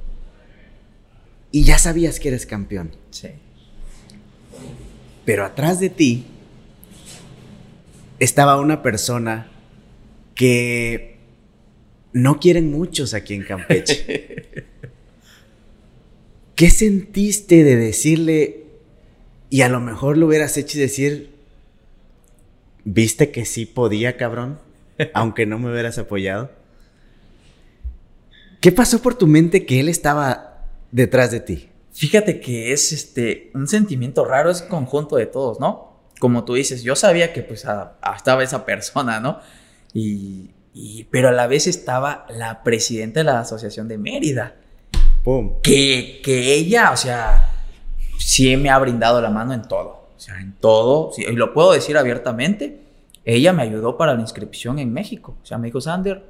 Y 1.50 1.64
ya 1.64 1.78
sabías 1.78 2.20
que 2.20 2.28
eres 2.28 2.46
campeón. 2.46 2.92
Sí. 3.10 3.28
Pero 5.24 5.44
atrás 5.46 5.80
de 5.80 5.88
ti 5.88 6.26
estaba 8.18 8.60
una 8.60 8.82
persona 8.82 9.50
que 10.34 11.18
no 12.12 12.38
quieren 12.38 12.70
muchos 12.70 13.14
aquí 13.14 13.34
en 13.34 13.42
Campeche. 13.44 14.66
¿Qué 16.54 16.70
sentiste 16.70 17.64
de 17.64 17.76
decirle, 17.76 18.66
y 19.50 19.62
a 19.62 19.68
lo 19.68 19.80
mejor 19.80 20.16
lo 20.16 20.26
hubieras 20.26 20.56
hecho 20.56 20.78
y 20.78 20.82
decir, 20.82 21.34
viste 22.84 23.32
que 23.32 23.44
sí 23.44 23.66
podía, 23.66 24.16
cabrón, 24.16 24.60
aunque 25.14 25.46
no 25.46 25.58
me 25.58 25.72
hubieras 25.72 25.98
apoyado? 25.98 26.52
¿Qué 28.60 28.70
pasó 28.72 29.02
por 29.02 29.16
tu 29.16 29.26
mente 29.26 29.66
que 29.66 29.80
él 29.80 29.88
estaba 29.88 30.68
detrás 30.92 31.32
de 31.32 31.40
ti? 31.40 31.68
Fíjate 31.92 32.40
que 32.40 32.72
es 32.72 32.92
este 32.92 33.50
un 33.54 33.68
sentimiento 33.68 34.24
raro, 34.24 34.50
es 34.50 34.62
conjunto 34.62 35.16
de 35.16 35.26
todos, 35.26 35.60
¿no? 35.60 35.93
Como 36.18 36.44
tú 36.44 36.54
dices, 36.54 36.82
yo 36.82 36.96
sabía 36.96 37.32
que 37.32 37.42
pues 37.42 37.66
estaba 38.16 38.42
esa 38.42 38.64
persona, 38.64 39.20
¿no? 39.20 39.40
Y, 39.92 40.50
pero 41.10 41.28
a 41.28 41.32
la 41.32 41.46
vez 41.46 41.66
estaba 41.66 42.26
la 42.30 42.62
presidenta 42.62 43.20
de 43.20 43.24
la 43.24 43.40
Asociación 43.40 43.88
de 43.88 43.98
Mérida. 43.98 44.56
¡Pum! 45.22 45.60
Que, 45.62 46.20
que 46.22 46.54
ella, 46.54 46.90
o 46.92 46.96
sea, 46.96 47.48
sí 48.18 48.56
me 48.56 48.70
ha 48.70 48.78
brindado 48.78 49.20
la 49.20 49.30
mano 49.30 49.52
en 49.54 49.62
todo. 49.62 50.10
O 50.16 50.20
sea, 50.20 50.40
en 50.40 50.54
todo. 50.54 51.12
y 51.16 51.32
lo 51.32 51.52
puedo 51.52 51.72
decir 51.72 51.96
abiertamente. 51.96 52.80
Ella 53.24 53.52
me 53.52 53.62
ayudó 53.62 53.96
para 53.96 54.14
la 54.14 54.20
inscripción 54.20 54.78
en 54.78 54.92
México. 54.92 55.36
O 55.42 55.46
sea, 55.46 55.58
me 55.58 55.68
dijo, 55.68 55.80
Sander, 55.80 56.24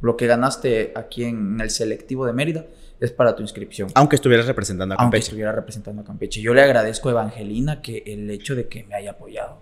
lo 0.00 0.16
que 0.16 0.26
ganaste 0.26 0.92
aquí 0.96 1.24
en 1.24 1.60
el 1.60 1.70
selectivo 1.70 2.26
de 2.26 2.32
Mérida 2.32 2.66
es 3.04 3.12
para 3.12 3.34
tu 3.36 3.42
inscripción. 3.42 3.90
Aunque 3.94 4.16
estuvieras 4.16 4.46
representando 4.46 4.94
a 4.94 4.96
Campeche. 4.96 5.04
Aunque 5.04 5.18
estuviera 5.18 5.52
representando 5.52 6.02
a 6.02 6.04
Campeche. 6.04 6.40
Yo 6.40 6.54
le 6.54 6.62
agradezco 6.62 7.08
a 7.08 7.12
Evangelina 7.12 7.80
que 7.80 8.02
el 8.06 8.30
hecho 8.30 8.54
de 8.54 8.68
que 8.68 8.84
me 8.84 8.94
haya 8.94 9.12
apoyado. 9.12 9.54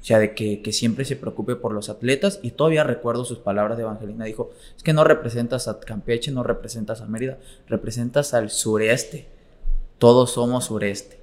O 0.00 0.04
sea, 0.04 0.18
de 0.18 0.34
que, 0.34 0.72
siempre 0.72 1.04
se 1.04 1.16
preocupe 1.16 1.56
por 1.56 1.72
los 1.72 1.90
atletas. 1.90 2.40
Y 2.42 2.52
todavía 2.52 2.84
recuerdo 2.84 3.24
sus 3.24 3.38
palabras 3.38 3.76
de 3.76 3.82
Evangelina. 3.82 4.24
Dijo, 4.24 4.50
es 4.76 4.82
que 4.82 4.92
no 4.92 5.04
representas 5.04 5.68
a 5.68 5.78
Campeche, 5.80 6.30
no 6.30 6.42
representas 6.42 7.00
a 7.00 7.06
Mérida, 7.06 7.38
representas 7.68 8.32
al 8.34 8.50
sureste. 8.50 9.26
Todos 9.98 10.32
somos 10.32 10.64
sureste. 10.66 11.20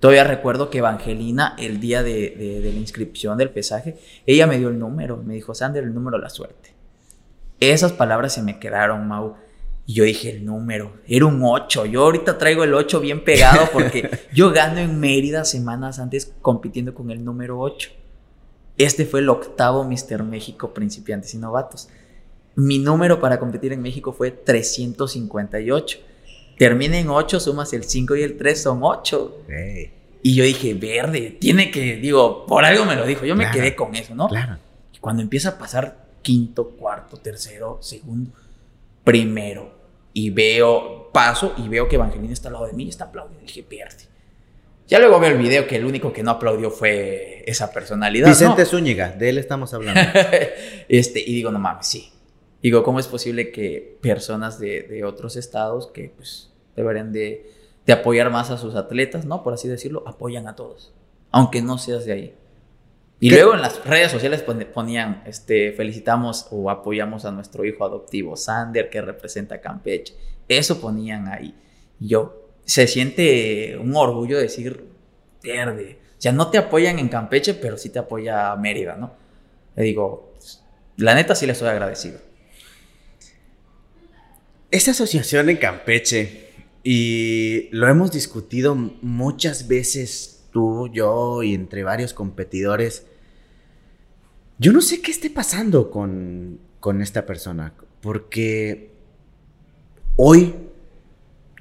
Todavía 0.00 0.24
recuerdo 0.24 0.70
que 0.70 0.78
Evangelina, 0.78 1.54
el 1.58 1.78
día 1.78 2.02
de, 2.02 2.30
de 2.30 2.72
la 2.72 2.78
inscripción 2.78 3.38
del 3.38 3.50
pesaje, 3.50 3.98
ella 4.26 4.46
me 4.46 4.58
dio 4.58 4.68
el 4.68 4.78
número. 4.78 5.18
Me 5.18 5.34
dijo, 5.34 5.54
Sander, 5.54 5.84
el 5.84 5.94
número 5.94 6.16
de 6.16 6.22
la 6.24 6.30
suerte. 6.30 6.74
Esas 7.60 7.92
palabras 7.92 8.32
se 8.32 8.42
me 8.42 8.58
quedaron, 8.58 9.06
Mau. 9.06 9.36
Y 9.84 9.94
yo 9.94 10.04
dije 10.04 10.30
el 10.30 10.44
número, 10.44 11.00
era 11.06 11.26
un 11.26 11.42
8. 11.42 11.86
Yo 11.86 12.04
ahorita 12.04 12.38
traigo 12.38 12.62
el 12.64 12.74
8 12.74 13.00
bien 13.00 13.24
pegado 13.24 13.68
porque 13.72 14.08
yo 14.32 14.52
gano 14.52 14.78
en 14.78 15.00
Mérida 15.00 15.44
semanas 15.44 15.98
antes 15.98 16.32
compitiendo 16.40 16.94
con 16.94 17.10
el 17.10 17.24
número 17.24 17.58
8. 17.58 17.90
Este 18.78 19.04
fue 19.06 19.20
el 19.20 19.28
octavo 19.28 19.84
Mister 19.84 20.22
México 20.22 20.72
principiantes 20.72 21.34
y 21.34 21.38
novatos. 21.38 21.88
Mi 22.54 22.78
número 22.78 23.20
para 23.20 23.38
competir 23.38 23.72
en 23.72 23.82
México 23.82 24.12
fue 24.12 24.30
358. 24.30 25.98
Termina 26.58 26.98
en 26.98 27.08
8, 27.08 27.40
sumas 27.40 27.72
el 27.72 27.84
5 27.84 28.16
y 28.16 28.22
el 28.22 28.36
3 28.36 28.62
son 28.62 28.80
8. 28.82 29.36
Y 30.22 30.34
yo 30.34 30.44
dije, 30.44 30.74
verde, 30.74 31.36
tiene 31.40 31.70
que, 31.72 31.96
digo, 31.96 32.46
por 32.46 32.64
algo 32.64 32.84
me 32.84 32.94
lo 32.94 33.04
dijo. 33.04 33.24
Yo 33.24 33.34
me 33.34 33.50
quedé 33.50 33.74
con 33.74 33.96
eso, 33.96 34.14
¿no? 34.14 34.28
Claro. 34.28 34.58
Y 34.94 34.98
cuando 34.98 35.22
empieza 35.22 35.50
a 35.50 35.58
pasar 35.58 36.06
quinto, 36.22 36.70
cuarto, 36.70 37.16
tercero, 37.16 37.78
segundo 37.80 38.30
primero 39.04 39.72
y 40.12 40.30
veo, 40.30 41.10
paso 41.12 41.54
y 41.56 41.68
veo 41.68 41.88
que 41.88 41.96
Evangelina 41.96 42.32
está 42.32 42.48
al 42.48 42.54
lado 42.54 42.66
de 42.66 42.72
mí 42.72 42.84
y 42.84 42.88
está 42.88 43.04
aplaudiendo. 43.04 43.44
dije, 43.44 43.62
pierde. 43.62 44.12
Ya 44.88 44.98
luego 44.98 45.18
veo 45.20 45.30
el 45.30 45.38
video 45.38 45.66
que 45.66 45.76
el 45.76 45.84
único 45.84 46.12
que 46.12 46.22
no 46.22 46.32
aplaudió 46.32 46.70
fue 46.70 47.44
esa 47.46 47.72
personalidad. 47.72 48.28
Vicente 48.28 48.66
Zúñiga, 48.66 49.10
de 49.12 49.30
él 49.30 49.38
estamos 49.38 49.72
hablando. 49.72 50.00
este, 50.88 51.20
y 51.20 51.34
digo, 51.34 51.50
no 51.50 51.58
mames, 51.58 51.86
sí. 51.86 52.12
Digo, 52.62 52.82
¿cómo 52.82 53.00
es 53.00 53.06
posible 53.06 53.50
que 53.50 53.98
personas 54.02 54.58
de, 54.58 55.02
otros 55.04 55.36
estados 55.36 55.88
que 55.88 56.12
pues 56.14 56.52
deberían 56.76 57.12
de, 57.12 57.50
de, 57.86 57.92
apoyar 57.92 58.30
más 58.30 58.50
a 58.50 58.58
sus 58.58 58.74
atletas, 58.74 59.24
¿no? 59.24 59.42
Por 59.42 59.54
así 59.54 59.66
decirlo, 59.66 60.04
apoyan 60.06 60.46
a 60.46 60.54
todos, 60.54 60.94
aunque 61.30 61.62
no 61.62 61.78
seas 61.78 62.04
de 62.04 62.12
ahí. 62.12 62.34
Y 63.22 63.30
luego 63.30 63.54
en 63.54 63.62
las 63.62 63.84
redes 63.84 64.10
sociales 64.10 64.42
ponían, 64.42 65.22
este, 65.26 65.70
felicitamos 65.74 66.48
o 66.50 66.68
apoyamos 66.68 67.24
a 67.24 67.30
nuestro 67.30 67.64
hijo 67.64 67.84
adoptivo, 67.84 68.36
Sander, 68.36 68.90
que 68.90 69.00
representa 69.00 69.54
a 69.54 69.60
Campeche. 69.60 70.16
Eso 70.48 70.80
ponían 70.80 71.28
ahí. 71.28 71.54
Y 72.00 72.08
yo, 72.08 72.48
se 72.64 72.88
siente 72.88 73.78
un 73.78 73.94
orgullo 73.94 74.40
decir, 74.40 74.88
verde. 75.40 76.00
O 76.18 76.20
sea, 76.20 76.32
no 76.32 76.50
te 76.50 76.58
apoyan 76.58 76.98
en 76.98 77.08
Campeche, 77.08 77.54
pero 77.54 77.76
sí 77.76 77.90
te 77.90 78.00
apoya 78.00 78.56
Mérida, 78.56 78.96
¿no? 78.96 79.14
Le 79.76 79.84
digo, 79.84 80.34
la 80.96 81.14
neta 81.14 81.36
sí 81.36 81.46
le 81.46 81.52
estoy 81.52 81.68
agradecido. 81.68 82.18
Esta 84.72 84.90
asociación 84.90 85.48
en 85.48 85.58
Campeche, 85.58 86.48
y 86.82 87.68
lo 87.70 87.86
hemos 87.86 88.10
discutido 88.10 88.74
muchas 88.74 89.68
veces 89.68 90.48
tú, 90.50 90.90
yo 90.92 91.44
y 91.44 91.54
entre 91.54 91.84
varios 91.84 92.14
competidores, 92.14 93.06
yo 94.58 94.72
no 94.72 94.80
sé 94.80 95.00
qué 95.00 95.10
esté 95.10 95.30
pasando 95.30 95.90
con, 95.90 96.60
esta 97.00 97.24
persona, 97.24 97.72
porque 98.00 98.90
hoy, 100.16 100.54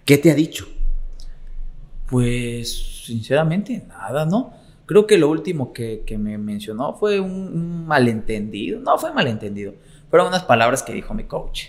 ¿qué 0.06 0.18
te 0.18 0.32
ha 0.32 0.36
dicho? 0.36 0.68
Pues, 2.08 3.04
sinceramente, 3.06 3.86
nada, 3.88 4.26
¿no? 4.26 4.54
Creo 4.92 5.08
que 5.08 5.18
lo 5.18 5.30
último 5.30 5.72
que, 5.72 6.04
me 6.20 6.38
mencionó 6.38 6.94
fue 6.94 7.20
un, 7.22 7.88
malentendido. 7.88 8.82
No 8.82 8.98
fue 8.98 9.14
malentendido. 9.14 9.74
Fueron 10.10 10.28
unas 10.28 10.44
palabras 10.44 10.84
que 10.84 10.92
dijo 10.92 11.14
mi 11.14 11.24
coach. 11.24 11.68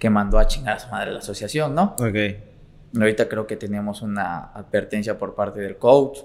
Que 0.00 0.10
mandó 0.10 0.36
a 0.36 0.48
chingar 0.48 0.76
a 0.76 0.80
su 0.80 0.88
madre 0.88 1.12
la 1.12 1.20
asociación, 1.20 1.76
¿no? 1.76 1.94
Ok. 2.00 2.98
Ahorita 2.98 3.28
creo 3.28 3.46
que 3.46 3.56
teníamos 3.56 4.02
una 4.02 4.50
advertencia 4.52 5.16
por 5.16 5.36
parte 5.36 5.60
del 5.60 5.76
coach. 5.76 6.22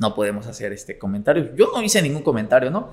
No 0.00 0.14
podemos 0.16 0.48
hacer 0.48 0.72
este 0.72 0.98
comentario. 0.98 1.54
Yo 1.54 1.70
no 1.72 1.80
hice 1.80 2.02
ningún 2.02 2.22
comentario, 2.22 2.70
¿no? 2.72 2.90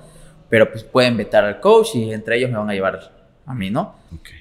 Pero 0.48 0.70
pues 0.70 0.84
pueden 0.84 1.16
vetar 1.16 1.44
al 1.44 1.60
coach 1.60 1.94
y 1.94 2.12
entre 2.12 2.36
ellos 2.36 2.50
me 2.50 2.58
van 2.58 2.70
a 2.70 2.74
llevar 2.74 3.12
a 3.46 3.54
mí, 3.54 3.70
¿no? 3.70 3.94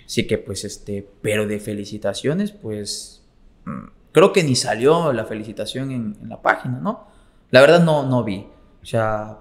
Así 0.06 0.28
que 0.28 0.38
pues 0.38 0.64
este, 0.64 1.08
pero 1.22 1.48
de 1.48 1.60
felicitaciones, 1.60 2.52
pues 2.52 3.24
mm, 3.66 3.88
creo 4.12 4.34
que 4.34 4.44
ni 4.44 4.56
salió 4.56 5.14
la 5.14 5.26
felicitación 5.26 5.92
en, 5.92 6.18
la 6.30 6.42
página, 6.42 6.80
¿no? 6.80 7.08
La 7.52 7.62
verdad 7.62 7.84
no, 7.84 8.06
no 8.06 8.24
vi, 8.24 8.46
o 8.82 8.86
sea, 8.86 9.38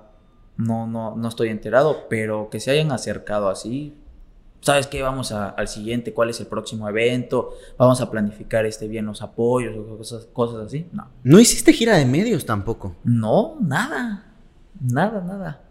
no, 0.56 0.86
no, 0.86 1.16
no 1.16 1.28
estoy 1.28 1.48
enterado, 1.48 2.06
pero 2.08 2.48
que 2.50 2.60
se 2.60 2.70
hayan 2.70 2.92
acercado 2.92 3.48
así, 3.48 3.96
¿sabes 4.60 4.86
qué? 4.86 5.02
Vamos 5.02 5.32
al 5.32 5.68
siguiente, 5.68 6.12
¿cuál 6.14 6.30
es 6.30 6.40
el 6.40 6.46
próximo 6.46 6.88
evento? 6.88 7.54
Vamos 7.76 8.00
a 8.00 8.10
planificar 8.10 8.66
este 8.66 8.86
bien 8.86 9.06
los 9.06 9.22
apoyos 9.22 9.76
o 9.76 9.96
cosas, 9.96 10.26
cosas 10.32 10.66
así, 10.66 10.86
no. 10.92 11.08
¿No 11.24 11.40
hiciste 11.40 11.72
gira 11.72 11.96
de 11.96 12.06
medios 12.06 12.46
tampoco? 12.46 12.94
No, 13.02 13.56
nada, 13.60 14.32
nada, 14.80 15.20
nada. 15.20 15.65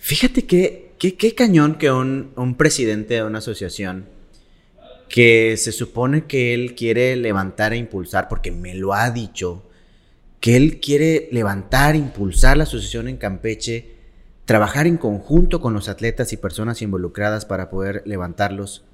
Fíjate 0.00 0.46
que, 0.46 0.94
qué 0.98 1.34
cañón 1.34 1.76
que 1.76 1.92
un, 1.92 2.32
un 2.34 2.56
presidente 2.56 3.14
de 3.14 3.22
una 3.22 3.38
asociación 3.38 4.06
que 5.10 5.56
se 5.58 5.72
supone 5.72 6.24
que 6.24 6.54
él 6.54 6.74
quiere 6.74 7.16
levantar 7.16 7.74
e 7.74 7.76
impulsar, 7.76 8.28
porque 8.28 8.50
me 8.50 8.74
lo 8.74 8.94
ha 8.94 9.10
dicho, 9.10 9.68
que 10.40 10.56
él 10.56 10.80
quiere 10.80 11.28
levantar, 11.32 11.96
impulsar 11.96 12.56
la 12.56 12.62
asociación 12.62 13.08
en 13.08 13.18
Campeche, 13.18 13.96
trabajar 14.46 14.86
en 14.86 14.96
conjunto 14.96 15.60
con 15.60 15.74
los 15.74 15.88
atletas 15.88 16.32
y 16.32 16.38
personas 16.38 16.80
involucradas 16.80 17.44
para 17.44 17.68
poder 17.68 18.02
levantarlos. 18.06 18.84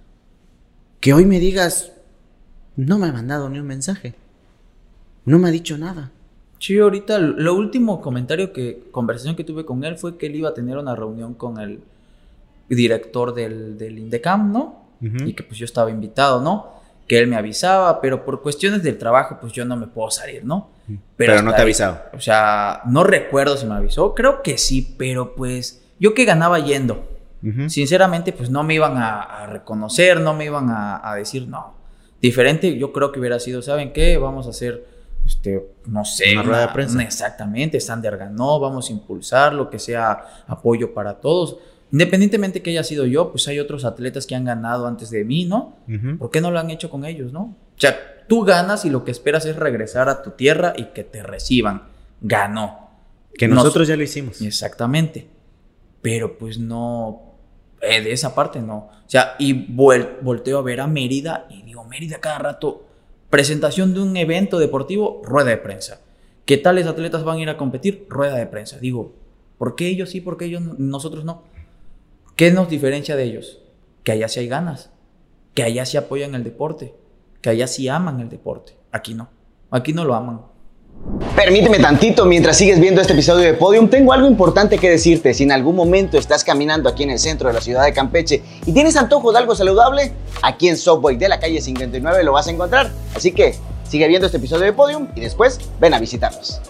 Que 1.01 1.15
hoy 1.15 1.25
me 1.25 1.39
digas, 1.39 1.93
no 2.75 2.99
me 2.99 3.07
ha 3.07 3.13
mandado 3.13 3.49
ni 3.49 3.61
un 3.61 3.67
mensaje, 3.67 4.15
no 5.25 5.39
me 5.39 5.49
ha 5.49 5.53
dicho 5.53 5.79
nada. 5.79 6.11
Sí, 6.59 6.79
ahorita 6.79 7.19
lo 7.19 7.55
último 7.55 8.01
comentario 8.01 8.53
que, 8.53 8.85
conversación 8.91 9.37
que 9.37 9.45
tuve 9.45 9.65
con 9.65 9.85
él 9.85 9.99
fue 9.99 10.17
que 10.17 10.27
él 10.27 10.37
iba 10.37 10.49
a 10.49 10.55
tener 10.55 10.79
una 10.79 10.97
reunión 10.97 11.35
con 11.35 11.61
el 11.61 11.81
director 12.69 13.35
del, 13.35 13.77
del 13.79 13.99
INDECAM, 13.99 14.53
¿no? 14.53 14.87
Y 15.01 15.35
que 15.35 15.43
pues 15.43 15.59
yo 15.59 15.67
estaba 15.67 15.91
invitado, 15.91 16.41
¿no? 16.41 16.81
Que 17.07 17.19
él 17.19 17.29
me 17.29 17.37
avisaba, 17.37 18.01
pero 18.01 18.25
por 18.25 18.41
cuestiones 18.41 18.83
del 18.83 18.97
trabajo 18.97 19.37
pues 19.41 19.53
yo 19.53 19.65
no 19.65 19.77
me 19.77 19.87
puedo 19.87 20.11
salir, 20.11 20.45
¿no? 20.45 20.71
Pero, 21.17 21.43
no 21.43 21.53
te 21.53 21.59
ha 21.59 21.63
avisado. 21.63 22.01
O 22.15 22.21
sea, 22.21 22.81
no 22.87 23.05
recuerdo 23.05 23.57
si 23.57 23.67
me 23.67 23.75
avisó, 23.75 24.15
creo 24.15 24.43
que 24.43 24.57
sí, 24.57 24.95
pero 24.97 25.35
pues 25.35 25.83
yo 26.01 26.15
que 26.15 26.25
ganaba 26.25 26.59
yendo. 26.59 27.09
Sinceramente 27.69 28.33
pues 28.33 28.51
no 28.51 28.65
me 28.65 28.75
iban 28.75 28.97
a, 28.97 29.47
reconocer, 29.47 30.19
no 30.21 30.35
me 30.35 30.47
iban 30.47 30.71
a, 30.71 31.09
a 31.09 31.15
decir 31.15 31.47
no. 31.47 31.75
Diferente 32.21 32.77
yo 32.77 32.93
creo 32.93 33.13
que 33.13 33.21
hubiera 33.21 33.39
sido, 33.39 33.63
¿saben 33.63 33.93
qué? 33.93 34.17
Vamos 34.17 34.47
a 34.47 34.51
hacer 34.51 34.96
este, 35.27 35.74
no 35.87 36.05
sé. 36.05 36.33
Una 36.33 36.43
rueda 36.43 36.61
de 36.66 36.72
prensa. 36.72 37.03
Exactamente, 37.03 37.81
Sander 37.81 38.16
ganó, 38.16 38.61
vamos 38.61 38.89
a 38.89 38.93
impulsar 38.93 39.53
lo 39.53 39.68
que 39.68 39.79
sea 39.79 40.45
apoyo 40.47 40.95
para 40.95 41.14
todos. 41.14 41.59
Independientemente 41.93 42.62
que 42.62 42.70
haya 42.70 42.85
sido 42.85 43.07
yo, 43.07 43.31
pues 43.31 43.47
hay 43.49 43.59
otros 43.59 43.85
atletas 43.85 44.27
que 44.27 44.35
han 44.35 44.45
ganado 44.45 44.87
antes 44.87 45.11
de 45.11 45.24
mí, 45.24 45.45
¿no? 45.45 45.77
¿Por 46.18 46.31
qué 46.31 46.41
no 46.41 46.51
lo 46.51 46.59
han 46.59 46.70
hecho 46.70 46.91
con 46.91 47.05
ellos, 47.05 47.33
no? 47.33 47.43
O 47.43 47.81
sea, 47.81 47.97
tú 48.29 48.43
ganas 48.43 48.85
y 48.85 48.91
lo 48.91 49.05
que 49.05 49.11
esperas 49.11 49.45
es 49.47 49.57
regresar 49.57 50.09
a 50.09 50.22
tu 50.22 50.33
tierra 50.33 50.74
y 50.77 50.87
que 50.87 51.05
te 51.05 51.22
reciban. 51.22 51.83
Ganó. 52.20 52.91
Que 53.35 53.49
nosotros 53.49 53.87
ya 53.87 53.97
lo 53.97 54.03
hicimos. 54.03 54.41
Exactamente. 54.41 55.29
Pero 56.03 56.39
pues 56.39 56.59
no, 56.59 57.35
eh, 57.81 58.01
de 58.01 58.12
esa 58.12 58.35
parte 58.35 58.61
no. 58.61 58.77
O 58.77 59.09
sea, 59.09 59.37
y 59.39 59.53
volteo 59.53 60.59
a 60.59 60.62
ver 60.62 60.81
a 60.81 60.87
Mérida 60.87 61.47
y 61.51 61.62
digo, 61.62 61.85
Mérida 61.85 62.18
cada 62.18 62.39
rato 62.39 62.86
Presentación 63.31 63.93
de 63.95 64.01
un 64.01 64.16
evento 64.16 64.59
deportivo, 64.59 65.20
rueda 65.24 65.51
de 65.51 65.57
prensa. 65.57 66.01
¿Qué 66.45 66.57
tales 66.57 66.87
atletas 66.87 67.24
van 67.24 67.39
a 67.39 67.43
ir 67.43 67.49
a 67.49 67.57
competir? 67.57 68.07
Rueda 68.09 68.37
de 68.37 68.47
prensa. 68.47 68.79
Digo, 68.79 69.14
¿por 69.59 69.74
qué 69.74 69.89
ellos 69.89 70.11
sí, 70.11 70.20
por 70.20 70.37
qué 70.37 70.45
ellos 70.45 70.62
nosotros 70.79 71.24
no? 71.24 71.43
¿Qué 72.37 72.53
nos 72.53 72.68
diferencia 72.68 73.16
de 73.16 73.24
ellos? 73.24 73.61
Que 74.05 74.12
allá 74.12 74.29
sí 74.29 74.41
hay 74.41 74.49
ganas, 74.49 74.91
que 75.55 75.64
allá 75.64 75.85
sí 75.87 75.97
apoyan 75.97 76.35
el 76.35 76.45
deporte. 76.45 76.95
que 77.41 77.51
allá 77.51 77.66
sí 77.66 77.89
aman 77.89 78.20
el 78.20 78.29
deporte. 78.29 78.77
Aquí 78.91 79.14
no. 79.14 79.29
Aquí 79.70 79.93
no 79.93 80.05
lo 80.05 80.14
aman. 80.14 80.43
Permíteme 81.37 81.79
tantito, 81.79 82.25
mientras 82.25 82.57
sigues 82.57 82.81
viendo 82.81 83.01
este 83.01 83.13
episodio 83.13 83.45
de 83.45 83.55
Podium, 83.55 83.89
tengo 83.89 84.13
algo 84.13 84.27
importante 84.27 84.79
que 84.79 84.91
decirte. 84.91 85.35
Si 85.35 85.45
en 85.45 85.53
algún 85.53 85.77
momento 85.77 86.19
estás 86.19 86.43
caminando 86.45 86.89
aquí 86.89 87.05
en 87.05 87.11
el 87.11 87.19
centro 87.19 87.49
de 87.49 87.55
la 87.55 87.61
ciudad 87.61 87.85
de 87.85 87.93
Campeche 87.93 88.43
y 88.65 88.73
tienes 88.73 88.97
antojo 88.97 89.33
de 89.33 89.39
algo 89.39 89.55
saludable, 89.55 90.13
aquí 90.43 90.69
en 90.69 90.77
Subway 90.77 91.17
de 91.17 91.29
la 91.29 91.39
calle 91.39 91.61
59 91.61 92.25
lo 92.25 92.33
vas 92.33 92.49
a 92.49 92.51
encontrar. 92.51 92.91
Así 93.15 93.33
que 93.33 93.55
sigue 93.89 94.09
viendo 94.09 94.27
este 94.27 94.39
episodio 94.39 94.65
de 94.65 94.73
Podium 94.73 95.09
y 95.15 95.21
después 95.21 95.61
ven 95.81 95.95
a 95.95 96.01
visitarnos. 96.01 96.61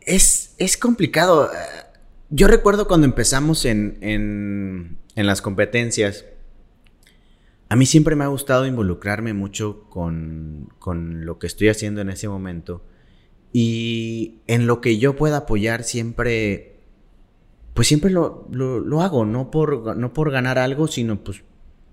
Es, 0.00 0.54
es 0.58 0.76
complicado. 0.76 1.50
Yo 2.30 2.48
recuerdo 2.48 2.86
cuando 2.86 3.06
empezamos 3.06 3.64
en, 3.64 3.98
en, 4.00 4.98
en 5.14 5.26
las 5.26 5.40
competencias, 5.40 6.24
a 7.68 7.76
mí 7.76 7.86
siempre 7.86 8.16
me 8.16 8.24
ha 8.24 8.28
gustado 8.28 8.66
involucrarme 8.66 9.32
mucho 9.32 9.84
con, 9.88 10.68
lo 11.24 11.38
que 11.38 11.46
estoy 11.46 11.68
haciendo 11.68 12.00
en 12.00 12.10
ese 12.10 12.28
momento. 12.28 12.84
Y 13.52 14.40
en 14.46 14.66
lo 14.66 14.80
que 14.80 14.98
yo 14.98 15.16
pueda 15.16 15.38
apoyar 15.38 15.84
siempre, 15.84 16.80
pues 17.72 17.88
siempre 17.88 18.10
lo, 18.10 18.48
hago, 19.00 19.24
no 19.24 19.50
por, 19.50 19.96
no 19.96 20.12
por 20.12 20.30
ganar 20.30 20.58
algo, 20.58 20.88
sino 20.88 21.22
pues, 21.22 21.42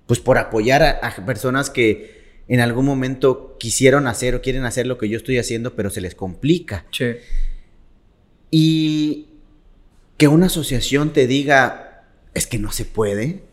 pues 0.07 0.19
por 0.19 0.37
apoyar 0.37 0.83
a, 0.83 1.25
personas 1.25 1.69
que 1.69 2.41
en 2.47 2.59
algún 2.59 2.85
momento 2.85 3.55
quisieron 3.59 4.07
hacer 4.07 4.35
o 4.35 4.41
quieren 4.41 4.65
hacer 4.65 4.87
lo 4.87 4.97
que 4.97 5.07
yo 5.07 5.17
estoy 5.17 5.37
haciendo, 5.37 5.75
pero 5.75 5.89
se 5.89 6.01
les 6.01 6.15
complica. 6.15 6.85
Sí. 6.91 7.05
Y 8.49 9.29
que 10.17 10.27
una 10.27 10.47
asociación 10.47 11.13
te 11.13 11.27
diga, 11.27 12.03
es 12.33 12.45
que 12.45 12.59
no 12.59 12.71
se 12.71 12.85
puede, 12.85 13.43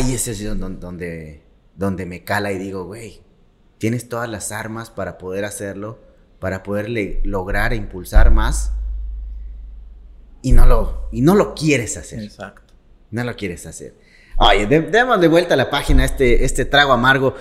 ahí 0.00 0.14
es 0.14 0.58
donde, 0.58 1.42
donde, 1.76 2.06
me 2.06 2.24
cala 2.24 2.52
y 2.52 2.58
digo, 2.58 2.84
güey, 2.84 3.20
tienes 3.78 4.08
todas 4.08 4.28
las 4.28 4.52
armas 4.52 4.90
para 4.90 5.18
poder 5.18 5.44
hacerlo, 5.44 5.98
para 6.38 6.62
poderle 6.62 7.20
lograr 7.24 7.72
e 7.72 7.76
impulsar 7.76 8.30
más 8.30 8.72
y 10.42 10.52
no 10.52 10.66
lo, 10.66 11.08
y 11.12 11.20
no 11.20 11.34
lo 11.34 11.54
quieres 11.54 11.96
hacer. 11.96 12.22
Exacto. 12.22 12.72
No 13.10 13.24
lo 13.24 13.36
quieres 13.36 13.66
hacer. 13.66 13.94
Oye, 14.38 14.66
demos 14.66 15.20
de 15.20 15.28
vuelta 15.28 15.54
a 15.54 15.56
la 15.56 15.68
página 15.68 16.04
este, 16.04 16.44
este 16.44 16.64
trago 16.64 16.92
amargo. 16.92 17.34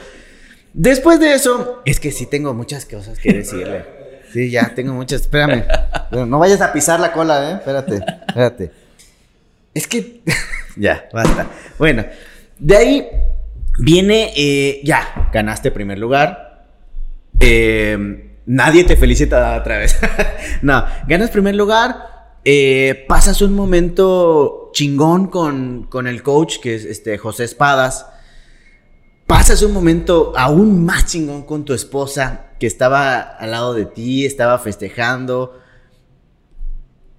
Después 0.73 1.19
de 1.19 1.33
eso, 1.33 1.81
es 1.85 1.99
que 1.99 2.11
sí 2.11 2.25
tengo 2.25 2.53
muchas 2.53 2.85
cosas 2.85 3.19
que 3.19 3.33
decirle. 3.33 3.99
Sí, 4.31 4.51
ya 4.51 4.75
tengo 4.75 4.93
muchas. 4.93 5.21
Espérame. 5.21 5.65
No 6.11 6.37
vayas 6.37 6.61
a 6.61 6.71
pisar 6.71 6.99
la 6.99 7.11
cola, 7.11 7.49
¿eh? 7.49 7.53
Espérate, 7.55 7.95
espérate. 8.27 8.71
Es 9.73 9.87
que. 9.87 10.21
ya, 10.77 11.09
basta. 11.11 11.47
Bueno, 11.79 12.05
de 12.59 12.77
ahí 12.77 13.07
viene, 13.77 14.33
eh, 14.35 14.81
ya, 14.83 15.29
ganaste 15.33 15.71
primer 15.71 15.97
lugar. 15.97 16.67
Eh, 17.39 18.37
nadie 18.45 18.83
te 18.83 18.97
felicita 18.97 19.57
otra 19.57 19.77
vez. 19.77 19.97
no, 20.61 20.85
ganas 21.07 21.29
primer 21.29 21.55
lugar. 21.55 21.95
Eh, 22.45 23.05
pasas 23.07 23.41
un 23.41 23.53
momento 23.53 24.71
chingón 24.73 25.27
con, 25.27 25.87
con, 25.89 26.07
el 26.07 26.23
coach, 26.23 26.57
que 26.59 26.75
es 26.75 26.85
este, 26.85 27.17
José 27.17 27.45
Espadas. 27.45 28.07
Pasas 29.25 29.61
un 29.61 29.73
momento 29.73 30.33
aún 30.35 30.83
más 30.83 31.05
chingón 31.05 31.43
con 31.43 31.63
tu 31.63 31.73
esposa, 31.73 32.47
que 32.59 32.67
estaba 32.67 33.19
al 33.19 33.51
lado 33.51 33.73
de 33.73 33.85
ti, 33.85 34.25
estaba 34.25 34.57
festejando. 34.59 35.58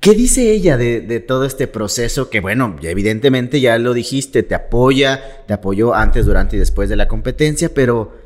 ¿Qué 0.01 0.14
dice 0.14 0.51
ella 0.51 0.78
de, 0.78 1.20
todo 1.20 1.44
este 1.44 1.66
proceso? 1.66 2.30
Que 2.30 2.40
bueno, 2.40 2.76
evidentemente 2.82 3.61
ya 3.61 3.78
lo 3.78 3.92
dijiste, 3.92 4.42
te 4.42 4.55
apoya, 4.55 5.44
te 5.46 5.53
apoyó 5.53 5.94
antes, 5.94 6.24
durante 6.24 6.57
y 6.57 6.59
después 6.59 6.88
de 6.88 6.96
la 6.96 7.07
competencia, 7.07 7.74
pero 7.74 8.16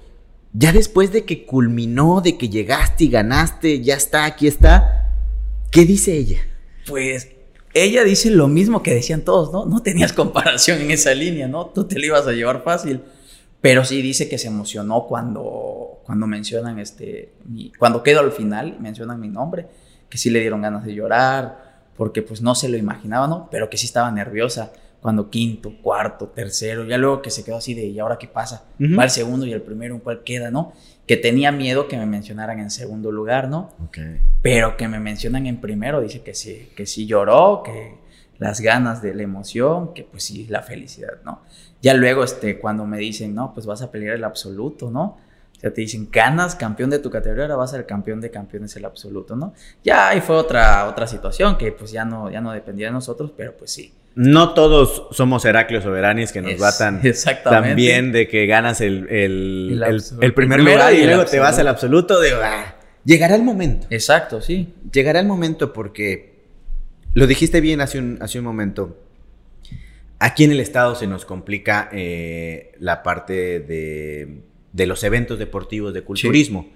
ya 0.52 0.72
después 0.72 1.12
de 1.12 1.24
que 1.24 1.44
culminó, 1.44 2.20
de 2.20 2.38
que 2.38 2.48
llegaste 2.48 3.04
y 3.04 3.08
ganaste, 3.08 3.82
ya 3.82 3.96
está, 3.96 4.24
aquí 4.24 4.46
está, 4.46 5.10
¿qué 5.72 5.84
dice 5.84 6.16
ella? 6.16 6.38
Pues 6.86 7.30
ella 7.74 8.04
dice 8.04 8.30
lo 8.30 8.46
mismo 8.46 8.80
que 8.80 8.94
decían 8.94 9.22
todos, 9.22 9.52
¿no? 9.52 9.66
No 9.66 9.82
tenías 9.82 10.12
comparación 10.14 10.80
en 10.80 10.92
esa 10.92 11.12
línea, 11.12 11.48
¿no? 11.48 11.66
Tú 11.66 11.88
te 11.88 11.98
lo 11.98 12.06
ibas 12.06 12.26
a 12.28 12.32
llevar 12.32 12.62
fácil. 12.62 13.00
Pero 13.60 13.82
sí 13.82 14.02
dice 14.02 14.28
que 14.28 14.36
se 14.36 14.48
emocionó 14.48 15.06
cuando, 15.06 16.02
cuando 16.04 16.26
mencionan 16.26 16.78
este, 16.78 17.32
cuando 17.78 18.02
quedo 18.02 18.20
al 18.20 18.30
final, 18.30 18.76
mencionan 18.78 19.18
mi 19.18 19.28
nombre, 19.28 19.66
que 20.10 20.18
sí 20.18 20.28
le 20.28 20.40
dieron 20.40 20.60
ganas 20.60 20.84
de 20.84 20.94
llorar, 20.94 21.63
porque 21.96 22.22
pues 22.22 22.42
no 22.42 22.54
se 22.54 22.68
lo 22.68 22.76
imaginaba, 22.76 23.26
¿no? 23.26 23.48
Pero 23.50 23.70
que 23.70 23.76
sí 23.76 23.86
estaba 23.86 24.10
nerviosa 24.10 24.72
cuando 25.00 25.28
quinto, 25.28 25.70
cuarto, 25.82 26.28
tercero, 26.28 26.84
ya 26.86 26.96
luego 26.96 27.20
que 27.20 27.30
se 27.30 27.44
quedó 27.44 27.56
así 27.56 27.74
de, 27.74 27.84
¿y 27.84 27.98
ahora 27.98 28.16
qué 28.16 28.26
pasa? 28.26 28.64
Va 28.80 29.04
el 29.04 29.10
segundo 29.10 29.44
y 29.44 29.52
el 29.52 29.60
primero, 29.60 29.94
¿en 29.94 30.00
cuál 30.00 30.22
queda, 30.24 30.50
no? 30.50 30.72
Que 31.06 31.18
tenía 31.18 31.52
miedo 31.52 31.88
que 31.88 31.98
me 31.98 32.06
mencionaran 32.06 32.58
en 32.58 32.70
segundo 32.70 33.12
lugar, 33.12 33.48
¿no? 33.48 33.70
Pero 34.40 34.78
que 34.78 34.88
me 34.88 34.98
mencionan 35.00 35.46
en 35.46 35.60
primero, 35.60 36.00
dice 36.00 36.22
que 36.22 36.32
sí, 36.32 36.70
que 36.74 36.86
sí 36.86 37.04
lloró, 37.06 37.62
que 37.62 37.96
las 38.38 38.62
ganas 38.62 39.02
de 39.02 39.14
la 39.14 39.22
emoción, 39.22 39.92
que 39.92 40.04
pues 40.04 40.24
sí, 40.24 40.46
la 40.48 40.62
felicidad, 40.62 41.18
¿no? 41.22 41.42
Ya 41.82 41.92
luego, 41.92 42.24
este, 42.24 42.58
cuando 42.58 42.86
me 42.86 42.96
dicen, 42.96 43.34
no, 43.34 43.52
pues 43.52 43.66
vas 43.66 43.82
a 43.82 43.90
pelear 43.90 44.16
el 44.16 44.24
absoluto, 44.24 44.90
¿no? 44.90 45.18
Ya 45.64 45.72
te 45.72 45.80
dicen, 45.80 46.10
ganas 46.12 46.54
campeón 46.54 46.90
de 46.90 46.98
tu 46.98 47.08
categoría, 47.08 47.44
ahora 47.44 47.56
vas 47.56 47.72
a 47.72 47.76
ser 47.76 47.86
campeón 47.86 48.20
de 48.20 48.30
campeones 48.30 48.76
el 48.76 48.84
absoluto, 48.84 49.34
¿no? 49.34 49.54
Ya 49.82 50.10
ahí 50.10 50.20
fue 50.20 50.36
otra, 50.36 50.86
otra 50.86 51.06
situación 51.06 51.56
que 51.56 51.72
pues 51.72 51.90
ya 51.90 52.04
no, 52.04 52.30
ya 52.30 52.42
no 52.42 52.52
dependía 52.52 52.88
de 52.88 52.92
nosotros, 52.92 53.32
pero 53.34 53.56
pues 53.56 53.70
sí. 53.70 53.90
No 54.14 54.52
todos 54.52 55.06
somos 55.12 55.42
Heraclios 55.46 55.84
Soberanis 55.84 56.32
que 56.32 56.42
nos 56.42 56.58
batan 56.58 57.00
tan 57.44 57.74
bien 57.74 58.12
de 58.12 58.28
que 58.28 58.44
ganas 58.44 58.82
el, 58.82 59.08
el, 59.10 60.34
primer 60.34 60.60
lugar 60.60 60.92
y, 60.92 61.06
luego 61.06 61.24
te 61.24 61.38
vas 61.38 61.58
al 61.58 61.68
absoluto 61.68 62.20
de... 62.20 62.34
Ah, 62.34 62.76
llegará 63.06 63.34
el 63.34 63.42
momento. 63.42 63.86
Exacto, 63.88 64.42
sí. 64.42 64.74
Llegará 64.92 65.18
el 65.18 65.26
momento 65.26 65.72
porque 65.72 66.44
lo 67.14 67.26
dijiste 67.26 67.62
bien 67.62 67.80
hace 67.80 67.98
un, 67.98 68.18
hace 68.20 68.38
un 68.38 68.44
momento. 68.44 68.98
Aquí 70.18 70.44
en 70.44 70.52
el 70.52 70.60
estado 70.60 70.94
se 70.94 71.06
nos 71.06 71.24
complica 71.24 71.88
eh, 71.90 72.72
la 72.80 73.02
parte 73.02 73.60
de 73.60 74.42
de 74.74 74.86
los 74.86 75.04
eventos 75.04 75.38
deportivos 75.38 75.94
de 75.94 76.02
culturismo. 76.02 76.68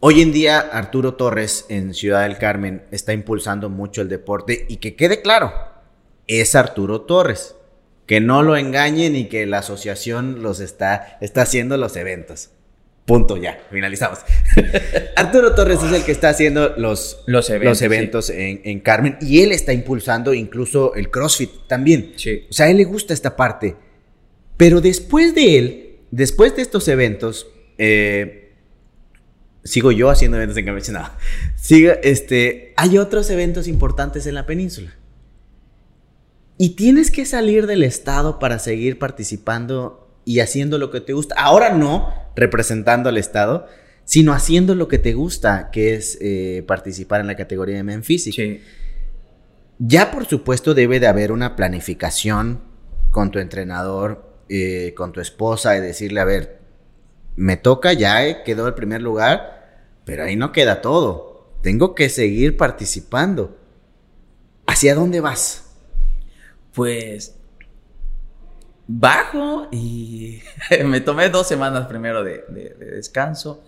Hoy 0.00 0.20
en 0.20 0.32
día 0.32 0.60
Arturo 0.60 1.14
Torres 1.14 1.66
en 1.68 1.94
Ciudad 1.94 2.22
del 2.22 2.38
Carmen 2.38 2.82
está 2.90 3.12
impulsando 3.12 3.68
mucho 3.68 4.02
el 4.02 4.08
deporte 4.08 4.66
y 4.68 4.76
que 4.76 4.94
quede 4.94 5.22
claro, 5.22 5.52
es 6.26 6.54
Arturo 6.54 7.02
Torres. 7.02 7.56
Que 8.06 8.20
no 8.20 8.42
lo 8.42 8.56
engañen 8.56 9.14
y 9.14 9.26
que 9.26 9.46
la 9.46 9.58
asociación 9.58 10.42
los 10.42 10.58
está, 10.58 11.16
está 11.20 11.42
haciendo 11.42 11.76
los 11.76 11.96
eventos. 11.96 12.50
Punto, 13.04 13.36
ya, 13.36 13.60
finalizamos. 13.70 14.18
Arturo 15.16 15.54
Torres 15.54 15.82
es 15.82 15.92
el 15.92 16.02
que 16.02 16.12
está 16.12 16.28
haciendo 16.30 16.74
los, 16.76 17.22
los 17.26 17.48
eventos, 17.50 18.30
en, 18.30 18.80
Carmen 18.80 19.16
y 19.20 19.42
él 19.42 19.52
está 19.52 19.72
impulsando 19.72 20.34
incluso 20.34 20.94
el 20.96 21.08
CrossFit 21.10 21.50
también. 21.68 22.14
O 22.48 22.52
sea, 22.52 22.66
a 22.66 22.70
él 22.70 22.78
le 22.78 22.84
gusta 22.84 23.14
esta 23.14 23.36
parte. 23.36 23.76
Pero 24.56 24.80
después 24.80 25.34
de 25.34 25.58
él, 25.58 25.89
Después 26.10 26.56
de 26.56 26.62
estos 26.62 26.88
eventos, 26.88 27.46
eh, 27.78 28.52
sigo 29.64 29.92
yo 29.92 30.10
haciendo 30.10 30.36
eventos 30.36 30.56
en 30.56 30.66
Campeche. 30.66 30.92
No, 30.92 31.08
este, 32.02 32.74
hay 32.76 32.98
otros 32.98 33.30
eventos 33.30 33.68
importantes 33.68 34.26
en 34.26 34.34
la 34.34 34.46
península. 34.46 34.94
Y 36.58 36.70
tienes 36.70 37.10
que 37.10 37.24
salir 37.24 37.66
del 37.66 37.82
estado 37.82 38.38
para 38.38 38.58
seguir 38.58 38.98
participando 38.98 40.14
y 40.24 40.40
haciendo 40.40 40.78
lo 40.78 40.90
que 40.90 41.00
te 41.00 41.12
gusta. 41.12 41.34
Ahora 41.38 41.74
no 41.74 42.12
representando 42.36 43.08
al 43.08 43.16
estado, 43.16 43.66
sino 44.04 44.32
haciendo 44.32 44.74
lo 44.74 44.88
que 44.88 44.98
te 44.98 45.14
gusta, 45.14 45.70
que 45.70 45.94
es 45.94 46.18
eh, 46.20 46.64
participar 46.66 47.20
en 47.20 47.28
la 47.28 47.36
categoría 47.36 47.76
de 47.76 47.82
Men 47.82 48.02
Sí. 48.04 48.60
Ya 49.78 50.10
por 50.10 50.26
supuesto 50.26 50.74
debe 50.74 51.00
de 51.00 51.06
haber 51.06 51.32
una 51.32 51.56
planificación 51.56 52.60
con 53.10 53.30
tu 53.30 53.38
entrenador 53.38 54.29
eh, 54.52 54.94
con 54.96 55.12
tu 55.12 55.20
esposa 55.20 55.76
y 55.76 55.80
decirle, 55.80 56.18
a 56.18 56.24
ver, 56.24 56.58
me 57.36 57.56
toca, 57.56 57.92
ya 57.92 58.26
eh, 58.26 58.42
quedó 58.44 58.66
el 58.66 58.74
primer 58.74 59.00
lugar, 59.00 59.84
pero 60.04 60.24
ahí 60.24 60.34
no 60.34 60.50
queda 60.50 60.80
todo. 60.80 61.54
Tengo 61.62 61.94
que 61.94 62.08
seguir 62.08 62.56
participando. 62.56 63.56
¿Hacia 64.66 64.96
dónde 64.96 65.20
vas? 65.20 65.70
Pues 66.72 67.36
bajo 68.88 69.68
y 69.70 70.40
me 70.84 71.00
tomé 71.00 71.28
dos 71.28 71.46
semanas 71.46 71.86
primero 71.86 72.24
de, 72.24 72.42
descanso. 72.80 73.62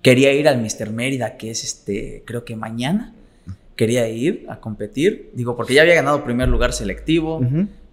Quería 0.00 0.32
ir 0.32 0.48
al 0.48 0.62
Mister 0.62 0.88
Mérida, 0.88 1.36
que 1.36 1.50
es 1.50 1.62
este, 1.62 2.22
creo 2.24 2.46
que 2.46 2.56
mañana. 2.56 3.14
Quería 3.76 4.08
ir 4.08 4.46
a 4.48 4.60
competir, 4.60 5.30
digo, 5.34 5.56
porque 5.56 5.74
ya 5.74 5.82
había 5.82 5.94
ganado 5.94 6.24
primer 6.24 6.48
lugar 6.48 6.72
selectivo 6.72 7.40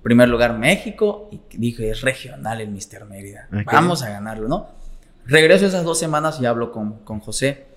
primer 0.04 0.30
lugar 0.30 0.58
México 0.58 1.30
y 1.32 1.42
dije, 1.58 1.90
es 1.90 2.02
regional 2.02 2.62
el 2.62 2.70
Mister 2.70 3.06
Mérida. 3.06 3.48
Vamos 3.66 4.04
a 4.04 4.10
ganarlo, 4.10 4.48
¿no? 4.48 4.68
Regreso 5.26 5.66
esas 5.66 5.84
dos 5.84 6.00
semanas 6.00 6.40
y 6.42 6.46
hablo 6.46 6.72
con, 6.72 7.00
con 7.00 7.20
José. 7.20 7.68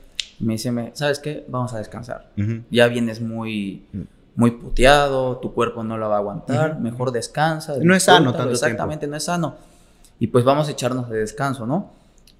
me 0.40 0.54
dice, 0.54 0.72
¿sabes 0.94 1.18
qué? 1.18 1.44
Vamos 1.48 1.74
a 1.74 1.78
descansar. 1.78 2.30
Ya 2.70 2.88
vienes 2.88 3.20
muy, 3.20 3.86
muy 4.34 4.52
puteado, 4.52 5.38
tu 5.38 5.52
cuerpo 5.52 5.84
no 5.84 5.98
lo 5.98 6.08
va 6.08 6.16
a 6.16 6.18
aguantar, 6.18 6.80
mejor 6.80 7.12
descansa. 7.12 7.74
No 7.80 7.94
es 7.94 8.04
sano 8.04 8.32
tanto 8.32 8.52
Exactamente, 8.52 9.06
no 9.06 9.16
es 9.16 9.24
sano. 9.24 9.56
y 10.18 10.28
pues 10.28 10.44
vamos 10.44 10.68
a 10.68 10.70
echarnos 10.70 11.10
de 11.10 11.18
descanso, 11.18 11.66
¿no? 11.66 11.90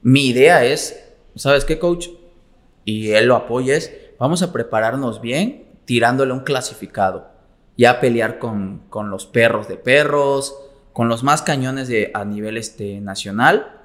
Mi 0.03 0.27
idea 0.27 0.65
es, 0.65 1.05
¿sabes 1.35 1.65
qué, 1.65 1.79
coach? 1.79 2.09
Y 2.85 3.11
él 3.11 3.27
lo 3.27 3.37
apoya, 3.37 3.75
es, 3.75 3.93
vamos 4.19 4.43
a 4.43 4.53
prepararnos 4.53 5.21
bien 5.21 5.65
tirándole 5.85 6.33
un 6.33 6.41
clasificado, 6.41 7.32
ya 7.77 8.01
pelear 8.01 8.39
con, 8.39 8.83
con 8.89 9.11
los 9.11 9.27
perros 9.27 9.69
de 9.69 9.77
perros, 9.77 10.55
con 10.93 11.09
los 11.09 11.23
más 11.23 11.43
cañones 11.43 11.89
de, 11.89 12.11
a 12.15 12.25
nivel 12.25 12.57
este, 12.57 13.01
nacional. 13.01 13.81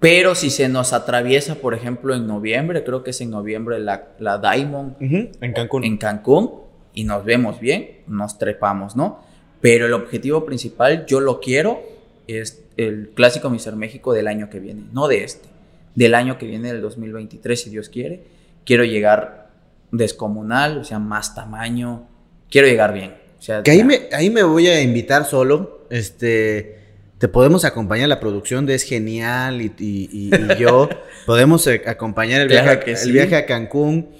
Pero 0.00 0.34
si 0.34 0.50
se 0.50 0.68
nos 0.68 0.92
atraviesa, 0.92 1.56
por 1.56 1.74
ejemplo, 1.74 2.14
en 2.14 2.26
noviembre, 2.26 2.84
creo 2.84 3.02
que 3.02 3.10
es 3.10 3.20
en 3.20 3.30
noviembre 3.30 3.80
la, 3.80 4.08
la 4.20 4.38
Diamond 4.38 4.96
En 5.00 5.52
Cancún. 5.52 5.84
en 5.84 5.98
Cancún 5.98 6.50
y 6.94 7.04
nos 7.04 7.24
vemos 7.24 7.60
bien, 7.60 8.02
nos 8.06 8.38
trepamos, 8.38 8.96
¿no? 8.96 9.20
Pero 9.60 9.86
el 9.86 9.92
objetivo 9.92 10.44
principal, 10.44 11.04
yo 11.06 11.20
lo 11.20 11.40
quiero, 11.40 11.80
es 12.28 12.64
el 12.76 13.10
clásico 13.14 13.50
Mister 13.50 13.74
México 13.74 14.12
del 14.12 14.28
año 14.28 14.50
que 14.50 14.60
viene, 14.60 14.84
no 14.92 15.08
de 15.08 15.24
este, 15.24 15.48
del 15.96 16.14
año 16.14 16.38
que 16.38 16.46
viene, 16.46 16.72
del 16.72 16.80
2023, 16.80 17.60
si 17.60 17.70
Dios 17.70 17.88
quiere. 17.88 18.22
Quiero 18.64 18.84
llegar 18.84 19.50
descomunal, 19.90 20.78
o 20.78 20.84
sea, 20.84 21.00
más 21.00 21.34
tamaño, 21.34 22.07
quiero 22.50 22.66
llegar 22.66 22.92
bien. 22.92 23.14
O 23.38 23.42
sea, 23.42 23.62
Que 23.62 23.70
ahí 23.70 23.84
me, 23.84 24.02
ahí 24.12 24.30
me 24.30 24.42
voy 24.42 24.66
a 24.68 24.80
invitar 24.82 25.24
solo. 25.24 25.86
Este. 25.90 26.76
Te 27.18 27.26
podemos 27.26 27.64
acompañar, 27.64 28.08
la 28.08 28.20
producción 28.20 28.64
de 28.64 28.74
Es 28.76 28.84
Genial 28.84 29.60
y, 29.60 29.72
y- 29.78 30.08
y- 30.12 30.30
y 30.34 30.56
yo. 30.56 30.88
podemos 31.26 31.66
eh, 31.66 31.82
acompañar 31.86 32.40
el 32.42 32.48
Claro 32.48 32.64
viaje, 32.64 32.78
a- 32.80 32.84
que 32.84 32.90
el 32.92 32.96
sí. 32.96 33.10
viaje 33.12 33.34
a 33.36 33.44
Cancún 33.46 34.10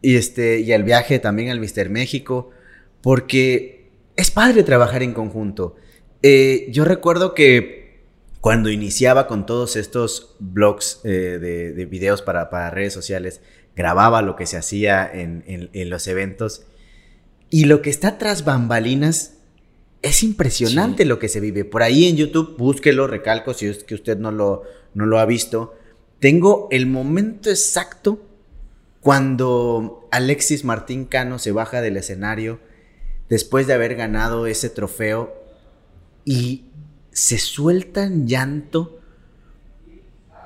y, 0.00 0.16
este, 0.16 0.60
y 0.60 0.72
el 0.72 0.82
viaje 0.82 1.18
también 1.18 1.50
al 1.50 1.60
Mister 1.60 1.90
México. 1.90 2.50
Porque 3.02 3.90
es 4.16 4.30
padre 4.30 4.62
trabajar 4.62 5.02
en 5.02 5.12
conjunto. 5.12 5.76
Eh, 6.22 6.66
yo 6.70 6.84
recuerdo 6.84 7.34
que 7.34 8.00
cuando 8.40 8.70
iniciaba 8.70 9.26
con 9.26 9.44
todos 9.46 9.76
estos 9.76 10.34
blogs 10.38 11.00
eh, 11.04 11.08
de, 11.40 11.72
de 11.72 11.86
videos 11.86 12.22
para, 12.22 12.48
para 12.48 12.70
redes 12.70 12.92
sociales, 12.92 13.40
grababa 13.76 14.22
lo 14.22 14.34
que 14.34 14.46
se 14.46 14.56
hacía 14.56 15.08
en, 15.12 15.44
en- 15.46 15.68
en 15.72 15.90
los 15.90 16.06
eventos. 16.08 16.64
Y 17.50 17.64
lo 17.66 17.82
que 17.82 17.90
está 17.90 18.18
tras 18.18 18.44
bambalinas 18.44 19.34
es 20.02 20.22
impresionante 20.22 21.04
lo 21.04 21.18
que 21.18 21.28
se 21.28 21.40
vive. 21.40 21.64
Por 21.64 21.82
ahí 21.82 22.06
en 22.06 22.16
YouTube, 22.16 22.56
búsquelo, 22.56 23.06
recalco, 23.06 23.54
si 23.54 23.66
es 23.66 23.84
que 23.84 23.94
usted 23.94 24.18
no 24.18 24.30
lo, 24.32 24.62
no 24.94 25.06
lo 25.06 25.18
ha 25.18 25.26
visto. 25.26 25.74
Tengo 26.20 26.68
el 26.70 26.86
momento 26.86 27.50
exacto 27.50 28.22
cuando 29.00 30.08
Alexis 30.10 30.64
Martín 30.64 31.04
Cano 31.04 31.38
se 31.38 31.52
baja 31.52 31.80
del 31.80 31.96
escenario 31.96 32.58
después 33.28 33.66
de 33.66 33.74
haber 33.74 33.94
ganado 33.94 34.46
ese 34.46 34.70
trofeo 34.70 35.34
y 36.24 36.64
se 37.12 37.38
suelta 37.38 38.04
en 38.04 38.26
llanto 38.26 39.00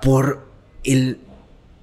por 0.02 0.46
el... 0.84 1.18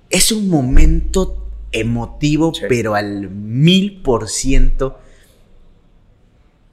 Es 0.10 0.32
un 0.32 0.50
momento 0.50 1.50
emotivo, 1.72 2.54
Sí. 2.54 2.62
pero 2.70 2.96
al 2.96 3.30
mil 3.30 4.02
por 4.02 4.30
ciento. 4.30 5.00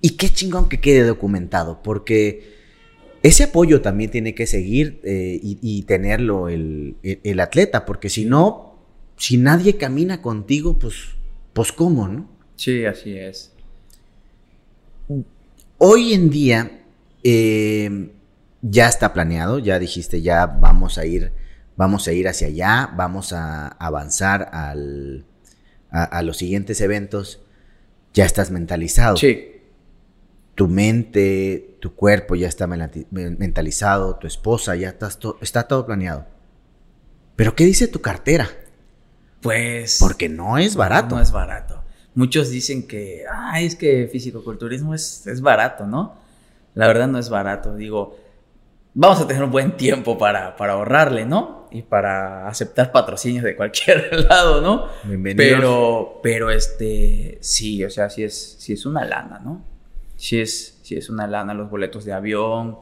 Y 0.05 0.11
qué 0.19 0.29
chingón 0.29 0.69
que 0.69 0.81
quede 0.81 1.03
documentado, 1.05 1.83
porque 1.83 2.53
ese 3.23 3.45
apoyo 3.45 3.81
también 3.81 4.11
tiene 4.11 4.35
que 4.35 4.47
seguir 4.47 5.01
eh, 5.03 5.41
y, 5.43 5.59
y 5.63 5.83
tenerlo 5.85 6.51
el, 6.51 6.97
el- 7.03 7.21
el 7.25 7.41
atleta, 7.41 7.87
porque 7.87 8.11
si 8.11 8.27
no, 8.27 8.77
si 9.17 9.39
nadie 9.39 9.77
camina 9.79 10.21
contigo, 10.21 10.79
pues, 10.79 10.97
pues 11.55 11.73
cómo, 11.73 12.07
¿no? 12.09 12.29
Sí, 12.57 12.85
así 12.85 13.17
es. 13.17 13.53
Hoy 15.79 16.13
en 16.15 16.31
día 16.31 16.83
eh, 17.23 18.11
ya 18.63 18.89
está 18.89 19.13
planeado, 19.13 19.59
ya 19.59 19.79
dijiste, 19.79 20.23
ya 20.23 20.47
vamos 20.47 20.99
a 20.99 21.07
ir, 21.07 21.33
vamos 21.77 22.09
a 22.09 22.13
ir 22.13 22.29
hacia 22.29 22.49
allá, 22.49 22.91
vamos 22.97 23.33
a 23.33 23.69
avanzar 23.69 24.49
al, 24.53 25.25
a, 25.91 26.05
a 26.05 26.23
los 26.23 26.37
siguientes 26.39 26.81
eventos. 26.81 27.41
Ya 28.15 28.25
estás 28.25 28.51
mentalizado. 28.53 29.17
Sí, 29.17 29.54
Tu 30.55 30.69
mente, 30.69 31.77
tu 31.81 31.95
cuerpo 31.95 32.35
ya 32.37 32.47
está 32.49 32.67
mentalizado, 32.69 34.17
tu 34.17 34.27
esposa 34.27 34.77
ya 34.77 34.89
estás 34.91 35.19
to- 35.19 35.37
está 35.41 35.67
todo 35.67 35.85
planeado. 35.87 36.27
Pero 37.37 37.55
¿qué 37.57 37.65
dice 37.65 37.89
tu 37.89 38.01
cartera? 38.01 38.49
pues... 39.43 39.99
Porque 40.01 40.29
no 40.31 40.57
es 40.57 40.75
barato. 40.77 41.17
No 41.17 41.21
es 41.23 41.31
barato. 41.33 41.83
Muchos 42.15 42.49
dicen 42.51 42.87
que, 42.87 43.25
ah, 43.31 43.61
es 43.61 43.75
que 43.77 44.09
fisicoculturismo 44.11 44.95
es, 44.95 45.27
es 45.27 45.41
barato, 45.43 45.87
¿no? 45.87 46.15
La 46.75 46.87
verdad 46.87 47.09
no 47.09 47.19
es 47.19 47.29
barato. 47.29 47.75
Digo, 47.75 48.17
vamos 48.95 49.21
a 49.21 49.27
tener 49.27 49.43
un 49.43 49.51
buen 49.51 49.77
tiempo 49.77 50.17
para, 50.17 50.57
para 50.57 50.75
ahorrarle, 50.75 51.27
¿no? 51.27 51.69
Y 51.73 51.83
para 51.83 52.47
aceptar 52.49 52.91
patrocinios 52.93 53.45
de 53.45 53.55
cualquier 53.57 54.13
lado, 54.31 54.61
¿no? 54.63 54.87
Bienvenidos. 55.03 55.37
Pero, 55.59 56.21
pero 56.23 56.51
este, 56.51 57.37
sí, 57.43 57.85
o 57.85 57.91
sea, 57.91 58.09
sí 58.09 58.23
es, 58.23 58.57
sí 58.61 58.73
es 58.73 58.87
una 58.87 59.05
lana, 59.05 59.41
¿no? 59.41 59.63
Sí 60.17 60.41
es, 60.41 60.79
sí 60.83 60.97
es 60.97 61.11
una 61.11 61.27
lana 61.27 61.55
los 61.55 61.71
boletos 61.71 62.05
de 62.05 62.13
avión, 62.13 62.79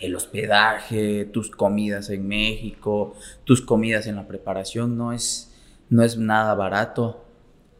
el 0.00 0.14
hospedaje, 0.14 1.24
tus 1.24 1.50
comidas 1.50 2.10
en 2.10 2.28
México, 2.28 3.14
tus 3.44 3.60
comidas 3.62 4.06
en 4.06 4.16
la 4.16 4.28
preparación, 4.28 4.96
no 4.96 5.12
es, 5.12 5.52
no 5.90 6.02
es 6.02 6.16
nada 6.18 6.54
barato, 6.54 7.24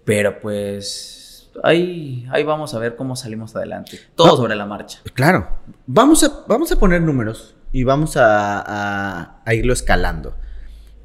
pero 0.04 0.40
pues 0.40 1.50
ahí, 1.62 2.26
ahí 2.30 2.42
vamos 2.42 2.74
a 2.74 2.78
ver 2.78 2.96
cómo 2.96 3.14
salimos 3.16 3.54
adelante. 3.54 4.00
Todo 4.16 4.36
sobre 4.36 4.56
la 4.56 4.66
marcha. 4.66 5.00
Claro. 5.14 5.48
Vamos 5.86 6.24
a, 6.24 6.44
vamos 6.48 6.72
a 6.72 6.76
poner 6.78 7.02
números 7.02 7.54
y 7.70 7.84
vamos 7.84 8.16
a, 8.16 8.58
a- 8.60 9.42
a 9.44 9.54
irlo 9.54 9.72
escalando. 9.72 10.34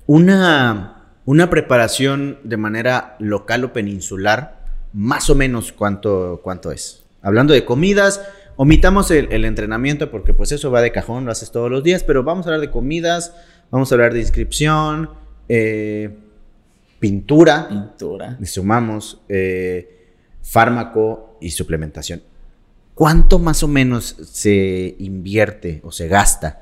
Una, 0.07 1.13
una 1.25 1.49
preparación 1.49 2.39
de 2.43 2.57
manera 2.57 3.15
local 3.19 3.63
o 3.65 3.73
peninsular, 3.73 4.63
más 4.93 5.29
o 5.29 5.35
menos 5.35 5.71
cuánto, 5.71 6.41
cuánto 6.43 6.71
es. 6.71 7.02
Hablando 7.23 7.53
de 7.53 7.65
comidas, 7.65 8.21
omitamos 8.57 9.09
el, 9.09 9.31
el 9.31 9.45
entrenamiento 9.45 10.11
porque 10.11 10.33
pues 10.33 10.51
eso 10.51 10.69
va 10.69 10.81
de 10.81 10.91
cajón, 10.91 11.25
lo 11.25 11.31
haces 11.31 11.51
todos 11.51 11.71
los 11.71 11.83
días, 11.83 12.03
pero 12.03 12.23
vamos 12.23 12.45
a 12.45 12.49
hablar 12.49 12.61
de 12.61 12.69
comidas, 12.69 13.33
vamos 13.71 13.91
a 13.91 13.95
hablar 13.95 14.13
de 14.13 14.19
inscripción, 14.19 15.09
eh, 15.49 16.15
pintura, 16.99 17.67
Pintura. 17.67 18.37
le 18.39 18.45
sumamos 18.45 19.21
eh, 19.27 20.13
fármaco 20.41 21.37
y 21.41 21.51
suplementación. 21.51 22.21
¿Cuánto 22.93 23.39
más 23.39 23.63
o 23.63 23.67
menos 23.67 24.15
se 24.23 24.95
invierte 24.99 25.81
o 25.83 25.91
se 25.91 26.07
gasta, 26.07 26.61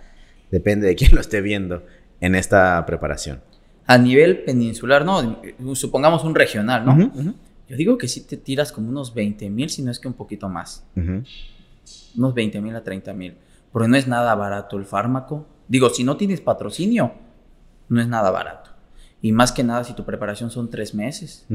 depende 0.49 0.87
de 0.87 0.95
quién 0.95 1.13
lo 1.13 1.21
esté 1.21 1.41
viendo, 1.41 1.85
en 2.21 2.35
esta 2.35 2.83
preparación? 2.85 3.41
A 3.85 3.97
nivel 3.97 4.43
peninsular, 4.43 5.03
no, 5.03 5.41
supongamos 5.75 6.23
un 6.23 6.33
regional, 6.33 6.85
¿no? 6.85 7.35
Yo 7.71 7.77
digo 7.77 7.97
que 7.97 8.09
sí 8.09 8.27
te 8.27 8.35
tiras 8.35 8.73
como 8.73 8.89
unos 8.89 9.13
20 9.13 9.49
mil, 9.49 9.69
si 9.69 9.81
no 9.81 9.91
es 9.91 9.97
que 9.97 10.09
un 10.09 10.13
poquito 10.13 10.49
más. 10.49 10.85
Unos 12.17 12.33
20 12.33 12.59
mil 12.59 12.75
a 12.75 12.83
30 12.83 13.13
mil. 13.13 13.37
Porque 13.71 13.87
no 13.87 13.95
es 13.95 14.07
nada 14.09 14.35
barato 14.35 14.77
el 14.77 14.83
fármaco. 14.83 15.47
Digo, 15.69 15.89
si 15.89 16.03
no 16.03 16.17
tienes 16.17 16.41
patrocinio, 16.41 17.13
no 17.87 18.01
es 18.01 18.07
nada 18.09 18.29
barato. 18.29 18.71
Y 19.21 19.31
más 19.31 19.53
que 19.53 19.63
nada 19.63 19.85
si 19.85 19.93
tu 19.93 20.03
preparación 20.03 20.51
son 20.51 20.69
tres 20.69 20.93
meses. 20.93 21.45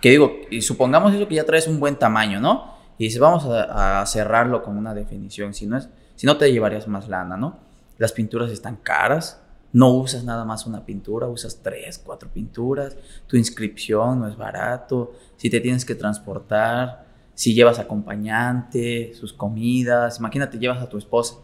Que 0.00 0.08
digo, 0.08 0.32
y 0.50 0.62
supongamos 0.62 1.12
eso 1.12 1.28
que 1.28 1.34
ya 1.34 1.44
traes 1.44 1.66
un 1.68 1.78
buen 1.78 1.96
tamaño, 1.96 2.40
¿no? 2.40 2.72
Y 2.96 3.04
dices, 3.04 3.20
vamos 3.20 3.44
a, 3.44 4.00
a 4.00 4.06
cerrarlo 4.06 4.62
con 4.62 4.78
una 4.78 4.94
definición. 4.94 5.52
Si 5.52 5.66
no, 5.66 5.76
es, 5.76 5.90
si 6.16 6.26
no 6.26 6.38
te 6.38 6.50
llevarías 6.50 6.88
más 6.88 7.08
lana, 7.08 7.36
¿no? 7.36 7.58
Las 7.98 8.12
pinturas 8.12 8.50
están 8.50 8.76
caras. 8.76 9.41
No 9.72 9.90
usas 9.94 10.24
nada 10.24 10.44
más 10.44 10.66
una 10.66 10.84
pintura, 10.84 11.28
usas 11.28 11.60
tres, 11.62 11.98
cuatro 11.98 12.28
pinturas. 12.32 12.96
Tu 13.26 13.36
inscripción 13.36 14.20
no 14.20 14.28
es 14.28 14.36
barato. 14.36 15.12
Si 15.36 15.48
te 15.48 15.60
tienes 15.60 15.84
que 15.84 15.94
transportar, 15.94 17.06
si 17.34 17.54
llevas 17.54 17.78
acompañante, 17.78 19.12
sus 19.14 19.32
comidas. 19.32 20.18
Imagínate, 20.18 20.58
llevas 20.58 20.82
a 20.82 20.88
tu 20.88 20.98
esposa. 20.98 21.36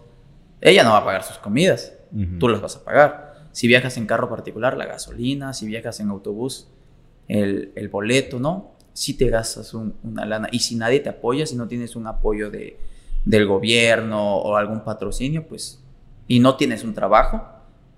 Ella 0.60 0.84
no 0.84 0.90
va 0.90 0.98
a 0.98 1.04
pagar 1.04 1.22
sus 1.22 1.38
comidas. 1.38 1.92
Tú 2.38 2.48
las 2.48 2.60
vas 2.60 2.76
a 2.76 2.84
pagar. 2.84 3.48
Si 3.52 3.66
viajas 3.66 3.96
en 3.96 4.06
carro 4.06 4.28
particular, 4.28 4.76
la 4.76 4.86
gasolina. 4.86 5.52
Si 5.52 5.66
viajas 5.66 6.00
en 6.00 6.10
autobús, 6.10 6.68
el, 7.28 7.72
el 7.76 7.88
boleto, 7.88 8.38
¿no? 8.38 8.72
Si 8.92 9.14
te 9.14 9.28
gastas 9.28 9.72
un- 9.74 9.94
una 10.02 10.24
lana. 10.26 10.48
Y 10.52 10.58
si 10.60 10.74
nadie 10.76 11.00
te 11.00 11.08
apoya, 11.08 11.46
si 11.46 11.56
no 11.56 11.66
tienes 11.68 11.96
un 11.96 12.06
apoyo 12.06 12.50
de, 12.50 12.78
del 13.24 13.46
gobierno 13.46 14.36
o 14.36 14.56
algún 14.56 14.80
patrocinio, 14.84 15.46
pues, 15.46 15.82
y 16.26 16.40
no 16.40 16.56
tienes 16.56 16.82
un 16.84 16.94
trabajo, 16.94 17.46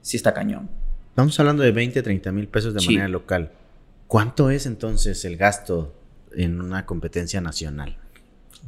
sí 0.03 0.17
está 0.17 0.33
cañón. 0.35 0.69
Estamos 1.11 1.39
hablando 1.41 1.63
de 1.63 1.73
20, 1.73 2.03
30 2.03 2.33
mil 2.33 2.49
pesos 2.49 2.73
de 2.75 2.81
Sí. 2.81 2.87
manera 2.89 3.09
local. 3.09 3.53
¿Cuánto 4.07 4.51
es 4.51 4.67
entonces 4.67 5.25
el 5.25 5.37
gasto 5.37 5.95
en 6.35 6.61
una 6.61 6.87
competencia 6.87 7.41
nacional? 7.41 7.97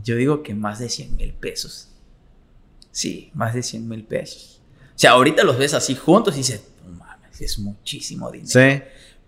Yo 0.05 0.17
digo 0.17 0.43
que 0.43 0.55
más 0.55 0.79
de 0.79 0.89
100 0.89 1.17
mil 1.17 1.33
pesos. 1.35 1.89
Sí, 2.91 3.31
más 3.35 3.55
de 3.55 3.63
100 3.63 3.89
mil 3.89 4.05
pesos. 4.05 4.61
O 4.95 4.99
sea, 4.99 5.13
ahorita 5.13 5.45
los 5.45 5.59
ves 5.59 5.75
así 5.75 5.95
juntos 5.95 6.35
y 6.35 6.39
dices, 6.39 6.63
"No 6.85 6.91
mames, 6.99 7.41
es 7.41 7.59
muchísimo 7.59 8.31
dinero. 8.31 8.49
Sí. 8.51 8.83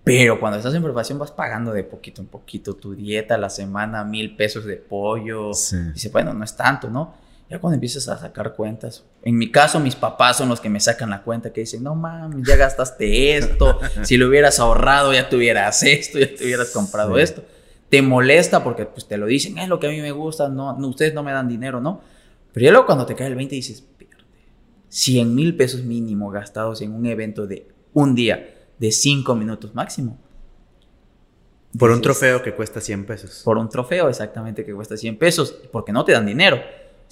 Pero 0.05 0.39
cuando 0.39 0.59
estás 0.59 0.75
en 0.75 0.83
preparación 0.83 1.19
vas 1.19 1.31
pagando 1.33 1.73
de 1.73 1.83
poquito 1.83 2.21
en 2.21 2.29
poquito 2.29 2.75
tu 2.75 2.95
dieta, 2.95 3.39
la 3.39 3.49
semana, 3.49 4.05
mil 4.05 4.37
pesos 4.37 4.67
de 4.67 4.77
pollo. 4.77 5.55
Sí. 5.55 5.77
Dice, 5.95 6.11
bueno, 6.11 6.35
no 6.35 6.45
es 6.45 6.55
tanto, 6.55 6.91
¿no? 6.91 7.15
Ya 7.49 7.59
cuando 7.59 7.75
empiezas 7.75 8.07
a 8.09 8.19
sacar 8.19 8.55
cuentas, 8.55 9.03
en 9.25 9.39
mi 9.39 9.51
caso 9.51 9.81
mis 9.81 9.97
papás 9.97 10.37
son 10.37 10.51
los 10.51 10.61
que 10.61 10.69
me 10.69 10.81
sacan 10.81 11.09
la 11.09 11.23
cuenta, 11.23 11.51
que 11.51 11.63
dicen, 11.63 11.83
no 11.83 11.95
mames, 11.95 12.47
ya 12.47 12.57
gastaste 12.57 13.39
esto, 13.39 13.81
si 14.03 14.19
lo 14.19 14.29
hubieras 14.29 14.61
ahorrado 14.61 15.15
ya 15.15 15.31
tuvieras 15.31 15.83
esto, 15.83 16.19
ya 16.19 16.35
te 16.35 16.45
hubieras 16.45 16.71
comprado 16.71 17.19
esto. 17.19 17.43
Te 17.89 18.03
molesta 18.03 18.63
porque 18.63 18.85
pues 18.85 19.09
te 19.09 19.17
lo 19.17 19.25
dicen, 19.25 19.57
es 19.59 19.69
lo 19.69 19.81
que 19.81 19.87
a 19.87 19.91
mí 19.91 20.01
me 20.01 20.13
gusta, 20.13 20.51
no, 20.51 20.77
ustedes 20.87 21.15
no 21.15 21.23
me 21.23 21.33
dan 21.33 21.49
dinero, 21.49 21.81
¿no? 21.81 22.03
Pero 22.53 22.65
ya 22.65 22.71
luego 22.71 22.87
cuando 22.87 23.07
te 23.07 23.15
cae 23.15 23.29
el 23.29 23.35
20 23.35 23.55
dices, 23.55 23.85
100 24.89 25.35
mil 25.35 25.57
pesos 25.57 25.83
mínimo 25.85 26.31
gastados 26.31 26.83
en 26.83 26.93
un 26.93 27.07
evento 27.07 27.47
de 27.47 27.67
un 27.95 28.15
día, 28.15 28.55
de 28.79 28.93
5 28.93 29.35
minutos 29.35 29.75
máximo. 29.75 30.19
Por 31.79 31.91
un 31.91 32.03
trofeo 32.03 32.43
que 32.43 32.55
cuesta 32.55 32.81
100 32.81 33.07
pesos. 33.07 33.43
Por 33.43 33.57
un 33.57 33.69
trofeo, 33.71 34.09
exactamente, 34.09 34.65
que 34.65 34.75
cuesta 34.75 34.97
100 34.97 35.19
pesos, 35.19 35.53
porque 35.73 35.93
no 35.93 36.05
te 36.05 36.13
dan 36.13 36.27
dinero. 36.27 36.61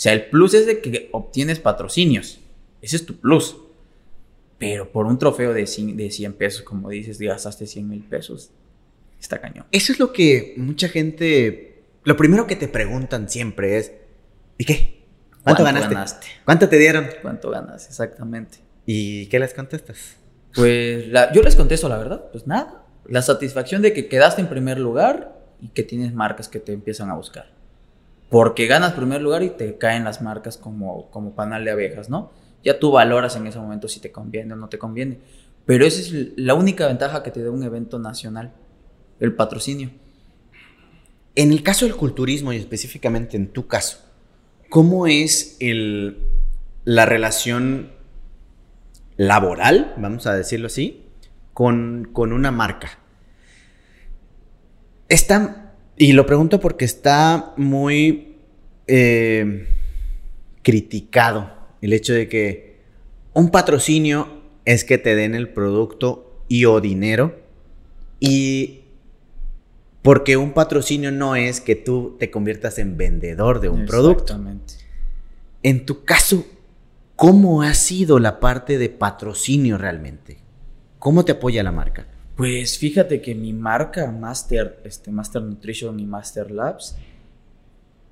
O 0.03 0.05
sea, 0.05 0.15
el 0.15 0.25
plus 0.31 0.53
es 0.55 0.67
de 0.67 0.81
que 0.81 1.09
obtienes 1.13 1.61
patrocinios. 1.61 2.41
Ese 2.81 2.97
es 2.97 3.07
tu 3.07 3.21
plus. 3.21 3.55
Pero 4.59 4.91
por 4.91 5.07
un 5.07 5.17
trofeo 5.17 5.55
de 5.55 5.65
100, 5.65 5.97
de 5.97 6.11
100 6.11 6.33
pesos, 6.33 6.63
como 6.63 6.91
dices, 6.91 7.21
gastaste 7.21 7.69
100 7.69 7.89
mil 7.89 8.03
pesos. 8.03 8.51
Está 9.21 9.41
cañón. 9.41 9.65
Eso 9.71 9.93
es 9.93 10.01
lo 10.01 10.13
que 10.13 10.55
mucha 10.57 10.89
gente. 10.89 11.85
Lo 12.03 12.17
primero 12.17 12.49
que 12.49 12.57
te 12.57 12.67
preguntan 12.67 13.29
siempre 13.29 13.79
es: 13.79 13.93
¿y 14.59 14.65
qué? 14.65 15.05
¿Cuánto, 15.45 15.63
ganaste? 15.63 16.27
¿Cuánto 16.45 16.69
te 16.69 16.79
dieron? 16.79 17.07
¿Cuánto 17.23 17.51
ganas? 17.51 17.87
Exactamente. 17.87 18.59
¿Y 18.85 19.27
qué 19.27 19.39
les 19.39 19.55
contestas? 19.55 20.17
Pues 20.53 21.05
yo 21.33 21.43
les 21.45 21.55
contesto 21.55 21.89
la 21.89 21.99
verdad, 21.99 22.29
pues 22.33 22.49
nada. 22.49 22.87
La 23.07 23.23
satisfacción 23.23 23.83
de 23.83 23.93
que 23.93 24.09
quedaste 24.09 24.41
en 24.41 24.49
primer 24.49 24.81
lugar 24.81 25.41
y 25.61 25.69
que 25.69 25.85
tienes 25.85 26.13
marcas 26.13 26.49
que 26.49 26.59
te 26.59 26.73
empiezan 26.73 27.09
a 27.09 27.15
buscar 27.15 27.52
porque 28.33 28.67
ganas 28.67 28.95
primer 28.95 29.21
lugar 29.21 29.43
y 29.43 29.51
te 29.51 29.77
caen 29.77 30.05
las 30.05 30.23
marcas 30.23 30.57
como, 30.57 31.11
como 31.11 31.35
panal 31.35 31.67
de 31.67 31.71
abejas, 31.71 32.09
¿no? 32.09 32.33
Ya 32.65 32.79
tú 32.79 32.91
valoras 32.91 33.37
en 33.37 33.47
ese 33.47 33.59
momento 33.59 33.89
si 33.89 34.01
te 34.01 34.11
conviene 34.11 34.55
o 34.55 34.57
no 34.57 34.71
te 34.71 34.79
conviene. 34.79 35.19
Pero 35.67 35.85
esa 35.85 36.01
es 36.01 36.31
la 36.37 36.55
única 36.55 36.87
ventaja 36.87 37.23
que 37.23 37.31
te 37.31 37.45
da 37.45 37.51
un 37.51 37.63
evento 37.63 37.99
nacional, 37.99 38.55
el 39.21 39.35
patrocinio. 39.35 39.91
En 41.35 41.53
el 41.53 41.63
caso 41.63 41.85
del 41.85 41.95
culturismo 41.95 42.55
y 42.55 42.57
específicamente 42.57 43.37
en 43.37 43.49
tu 43.49 43.67
caso, 43.67 43.99
¿cómo 44.71 45.07
es 45.07 45.59
el, 45.61 46.17
la 46.85 47.05
relación 47.05 47.91
laboral, 49.19 49.93
vamos 49.99 50.27
a 50.27 50.35
decirlo 50.35 50.69
así, 50.69 51.05
con, 51.53 52.09
con 52.15 52.33
una 52.33 52.51
marca? 52.51 52.99
Está 55.11 55.62
y 56.03 56.15
lo 56.15 56.27
pregunto 56.27 56.59
porque 56.59 56.85
está 56.85 57.55
muy 57.57 58.35
eh, 58.89 59.69
criticado 60.63 61.53
el 61.81 61.93
hecho 61.93 62.13
de 62.13 62.29
que 62.29 62.81
un 63.35 63.51
patrocinio 63.51 64.43
es 64.65 64.85
que 64.85 64.99
te 64.99 65.15
den 65.15 65.37
el 65.37 65.51
producto 65.51 66.43
y 66.49 66.65
o 66.65 66.81
dinero 66.81 67.39
y 68.19 68.81
porque 70.03 70.37
un 70.37 70.55
patrocinio 70.55 71.13
no 71.13 71.37
es 71.37 71.61
que 71.61 71.77
tú 71.77 72.17
te 72.19 72.33
conviertas 72.33 72.79
en 72.79 72.97
vendedor 72.97 73.61
de 73.61 73.69
un 73.69 73.87
producto. 73.87 74.41
En 75.63 75.87
tu 75.87 76.05
caso, 76.05 76.45
¿cómo 77.15 77.63
ha 77.63 77.75
sido 77.75 78.19
la 78.19 78.41
parte 78.41 78.77
de 78.77 78.89
patrocinio 78.89 79.79
realmente? 79.79 80.39
¿Cómo 80.99 81.25
te 81.25 81.31
apoya 81.31 81.63
la 81.63 81.71
marca? 81.71 82.09
Pues 82.37 82.79
fíjate 82.79 83.21
que 83.21 83.35
mi 83.35 83.53
marca 83.53 84.11
Master, 84.11 84.81
este, 84.85 85.11
Master 85.11 85.43
Nutrition 85.43 86.01
y 86.01 86.07
Master 86.07 86.51
Labs, 86.51 86.97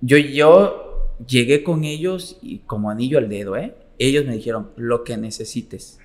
yo, 0.01 0.17
yo 0.19 1.17
llegué 1.27 1.63
con 1.63 1.85
ellos 1.85 2.39
y 2.43 2.59
como 2.59 2.91
anillo 2.91 3.19
al 3.19 3.29
dedo, 3.29 3.57
¿eh? 3.57 3.75
Ellos 3.99 4.25
me 4.25 4.35
dijeron, 4.35 4.71
lo 4.77 5.05
que 5.05 5.17
necesites, 5.17 5.99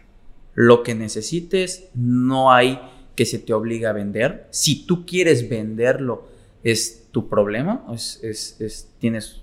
lo 0.54 0.84
que 0.84 0.96
necesites, 0.96 1.90
no 1.94 2.52
hay 2.52 2.80
que 3.16 3.26
se 3.26 3.40
te 3.40 3.54
obliga 3.54 3.92
a 3.92 3.94
vender. 3.94 4.48
Si 4.50 4.86
tú 4.86 5.06
quieres 5.06 5.48
venderlo, 5.48 6.28
es 6.64 7.08
tu 7.12 7.30
problema, 7.30 7.86
es, 7.94 8.20
es, 8.24 8.60
es, 8.60 8.90
tienes 9.00 9.42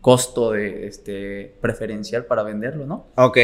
costo 0.00 0.50
de, 0.52 0.86
este, 0.86 1.54
preferencial 1.62 2.26
para 2.26 2.42
venderlo, 2.42 2.84
¿no? 2.84 3.06
Ok. 3.16 3.38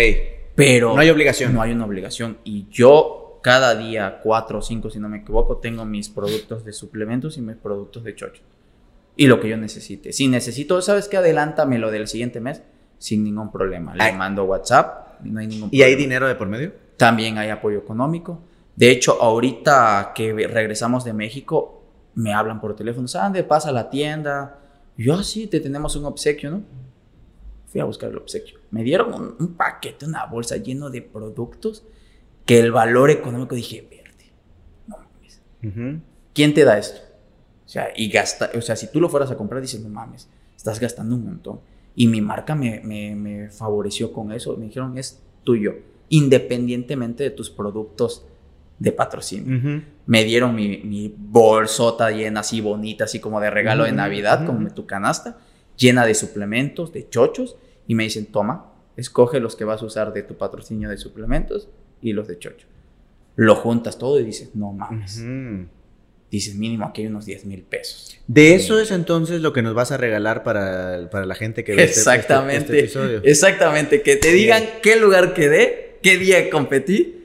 Pero... 0.55 0.95
No 0.95 1.01
hay 1.01 1.09
obligación. 1.09 1.55
No 1.55 1.63
hay 1.63 1.73
una 1.73 1.87
obligación. 1.87 2.37
Y 2.45 2.67
yo 2.71 3.30
cada 3.43 3.75
día, 3.75 4.21
cuatro 4.23 4.59
o 4.59 4.63
cinco 4.63 4.91
si 4.91 4.99
no 4.99 5.09
me 5.09 5.19
equivoco, 5.19 5.59
tengo 5.59 5.85
mis 5.85 6.09
productos 6.09 6.65
de 6.65 6.73
suplementos 6.73 7.39
y 7.39 7.43
mis 7.43 7.57
productos 7.57 8.05
de 8.05 8.15
chocho. 8.15 8.43
Y 9.17 9.27
lo 9.27 9.41
que 9.41 9.49
yo 9.49 9.57
necesite. 9.57 10.13
Si 10.13 10.29
necesito, 10.29 10.81
¿sabes 10.83 11.09
qué? 11.09 11.17
Adelántamelo 11.17 11.91
del 11.91 12.07
siguiente 12.07 12.41
mes 12.41 12.63
sin 12.99 13.25
ningún 13.25 13.51
problema. 13.51 13.95
Le 13.95 14.13
mando 14.13 14.45
WhatsApp, 14.45 15.21
no 15.23 15.41
hay 15.41 15.47
ningún 15.47 15.71
¿Y 15.73 15.83
hay 15.83 15.95
dinero 15.95 16.29
de 16.29 16.35
por 16.35 16.49
medio? 16.49 16.73
También 16.97 17.39
hay 17.39 17.49
apoyo 17.49 17.79
económico. 17.79 18.41
De 18.77 18.91
hecho, 18.91 19.21
ahorita 19.21 20.13
que 20.15 20.33
regresamos 20.47 21.05
de 21.05 21.13
México, 21.13 21.83
me 22.15 22.33
hablan 22.33 22.61
por 22.61 22.77
teléfono, 22.77 23.09
Sande, 23.09 23.43
pasa 23.43 23.71
a 23.71 23.73
la 23.73 23.91
tienda. 23.91 24.59
Yo, 24.97 25.15
ah, 25.15 25.25
sí, 25.25 25.47
te 25.47 25.61
tenemos 25.61 25.97
un 25.97 26.05
obsequio, 26.05 26.51
¿no? 26.51 26.63
Fui 27.67 27.81
a 27.81 27.85
buscar 27.85 28.11
el 28.11 28.19
obsequio. 28.19 28.59
Me 28.71 28.83
dieron 28.83 29.15
un, 29.15 29.37
un 29.39 29.55
paquete, 29.55 30.05
una 30.05 30.27
bolsa 30.27 30.57
lleno 30.57 30.91
de 30.91 31.03
productos 31.03 31.85
que 32.51 32.59
el 32.59 32.73
valor 32.73 33.11
económico 33.11 33.55
dije, 33.55 33.87
verde, 33.89 34.33
no 34.89 34.97
mames. 34.97 36.03
¿Quién 36.35 36.53
te 36.53 36.65
da 36.65 36.79
esto? 36.79 37.01
O 37.65 37.69
sea, 37.69 37.91
y 37.95 38.11
gasta, 38.11 38.51
o 38.59 38.61
sea, 38.61 38.75
si 38.75 38.91
tú 38.91 39.01
lo 39.01 39.09
fueras 39.09 39.31
a 39.31 39.37
comprar, 39.37 39.63
dices, 39.63 39.81
no 39.81 39.89
mames, 39.89 40.29
estás 40.57 40.81
gastando 40.81 41.15
un 41.15 41.27
montón. 41.27 41.61
Y 41.95 42.09
mi 42.09 42.21
marca 42.21 42.57
me, 42.57 42.81
me, 42.81 43.51
favoreció 43.51 44.13
con 44.13 44.33
eso. 44.33 44.57
Me 44.57 44.65
dijeron, 44.65 44.99
es 44.99 45.23
tuyo, 45.45 45.77
independientemente 46.09 47.23
de 47.23 47.31
tus 47.31 47.51
productos 47.51 48.27
de 48.81 48.91
patrocinio. 48.91 49.85
Me 50.07 50.25
dieron 50.25 50.53
mi, 50.53 50.79
mi, 50.79 51.15
bolsota 51.17 52.11
llena 52.11 52.41
así 52.41 52.61
bonita, 52.61 53.05
así 53.05 53.21
como 53.21 53.39
de 53.39 53.51
regalo 53.51 53.85
de 53.85 53.93
Navidad, 53.93 54.45
como 54.45 54.69
tu 54.75 54.87
canasta, 54.87 55.39
llena 55.77 56.05
de 56.05 56.17
suplementos, 56.17 56.93
de 56.93 57.09
chochos, 57.09 57.55
y 57.87 57.95
me 57.95 58.03
dicen, 58.03 58.27
toma, 58.27 58.73
escoge 58.97 59.39
los 59.39 59.55
que 59.55 59.63
vas 59.63 59.83
a 59.83 59.85
usar 59.85 60.13
de 60.13 60.25
tu 60.25 60.37
patrocinio 60.37 60.89
de 60.91 60.97
suplementos 60.97 61.69
y 62.03 62.13
los 62.13 62.29
de 62.29 62.39
chocho. 62.39 62.67
Lo 63.37 63.57
juntas 63.57 63.99
todo 63.99 64.21
y 64.21 64.25
dices, 64.25 64.51
no 64.55 64.73
mames. 64.73 65.23
Dices, 66.31 66.55
mínimo 66.55 66.87
aquí 66.87 67.03
hay 67.03 67.09
unos 67.09 67.27
10 67.27 67.45
mil 67.47 67.63
pesos. 67.63 68.17
De 68.29 68.55
eso 68.55 68.79
es 68.79 68.93
entonces 68.93 69.41
lo 69.41 69.53
que 69.53 69.63
nos 69.63 69.75
vas 69.75 69.91
a 69.91 69.97
regalar 69.97 70.45
para, 70.45 71.11
para 71.11 71.27
la 71.27 71.35
gente 71.35 71.65
que 71.65 71.75
ve 71.75 71.83
este, 71.83 71.99
este, 71.99 72.11
este 72.11 72.21
Exactamente. 72.21 72.79
episodio. 72.79 73.21
Exactamente. 73.25 74.03
Que 74.03 74.15
te 74.17 74.33
digan 74.33 74.63
qué 74.81 74.95
lugar 74.95 75.35
quedé, 75.35 75.99
qué 76.03 76.19
día 76.19 76.49
competí. 76.51 77.17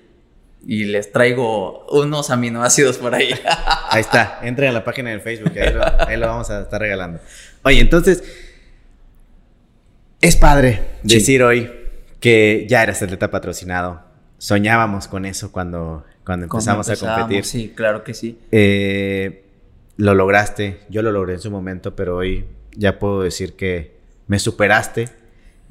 Y 0.67 0.85
les 0.85 1.11
traigo 1.11 1.85
unos 1.91 2.31
aminoácidos 2.31 2.97
por 2.97 3.13
ahí. 3.13 3.29
Ahí 3.91 4.01
está. 4.01 4.39
Entren 4.41 4.69
a 4.69 4.71
la 4.71 4.83
página 4.83 5.11
del 5.11 5.21
Facebook. 5.21 5.51
Ahí 5.59 6.17
lo, 6.17 6.25
vamos 6.25 6.49
a 6.49 6.61
estar 6.61 6.81
regalando. 6.81 7.19
Oye, 7.61 7.79
entonces. 7.79 8.23
Es 10.21 10.35
padre 10.35 10.81
decir 11.03 11.43
hoy 11.43 11.71
que 12.19 12.65
ya 12.67 12.81
eres 12.81 13.03
atleta 13.03 13.29
patrocinado 13.29 14.04
soñábamos 14.45 15.07
con 15.07 15.25
eso 15.25 15.51
cuando, 15.51 16.05
cuando 16.23 16.45
empezamos 16.45 16.87
a 16.87 16.95
competir. 16.95 17.45
Sí, 17.45 17.73
claro 17.75 18.03
que 18.03 18.13
sí. 18.13 18.37
Eh, 18.51 19.43
lo 19.97 20.13
lograste, 20.13 20.81
yo 20.87 21.01
lo 21.01 21.11
logré 21.11 21.33
en 21.33 21.39
su 21.39 21.49
momento, 21.49 21.95
pero 21.95 22.17
hoy 22.17 22.45
ya 22.77 22.99
puedo 22.99 23.23
decir 23.23 23.53
que 23.55 23.95
me 24.27 24.37
superaste, 24.37 25.09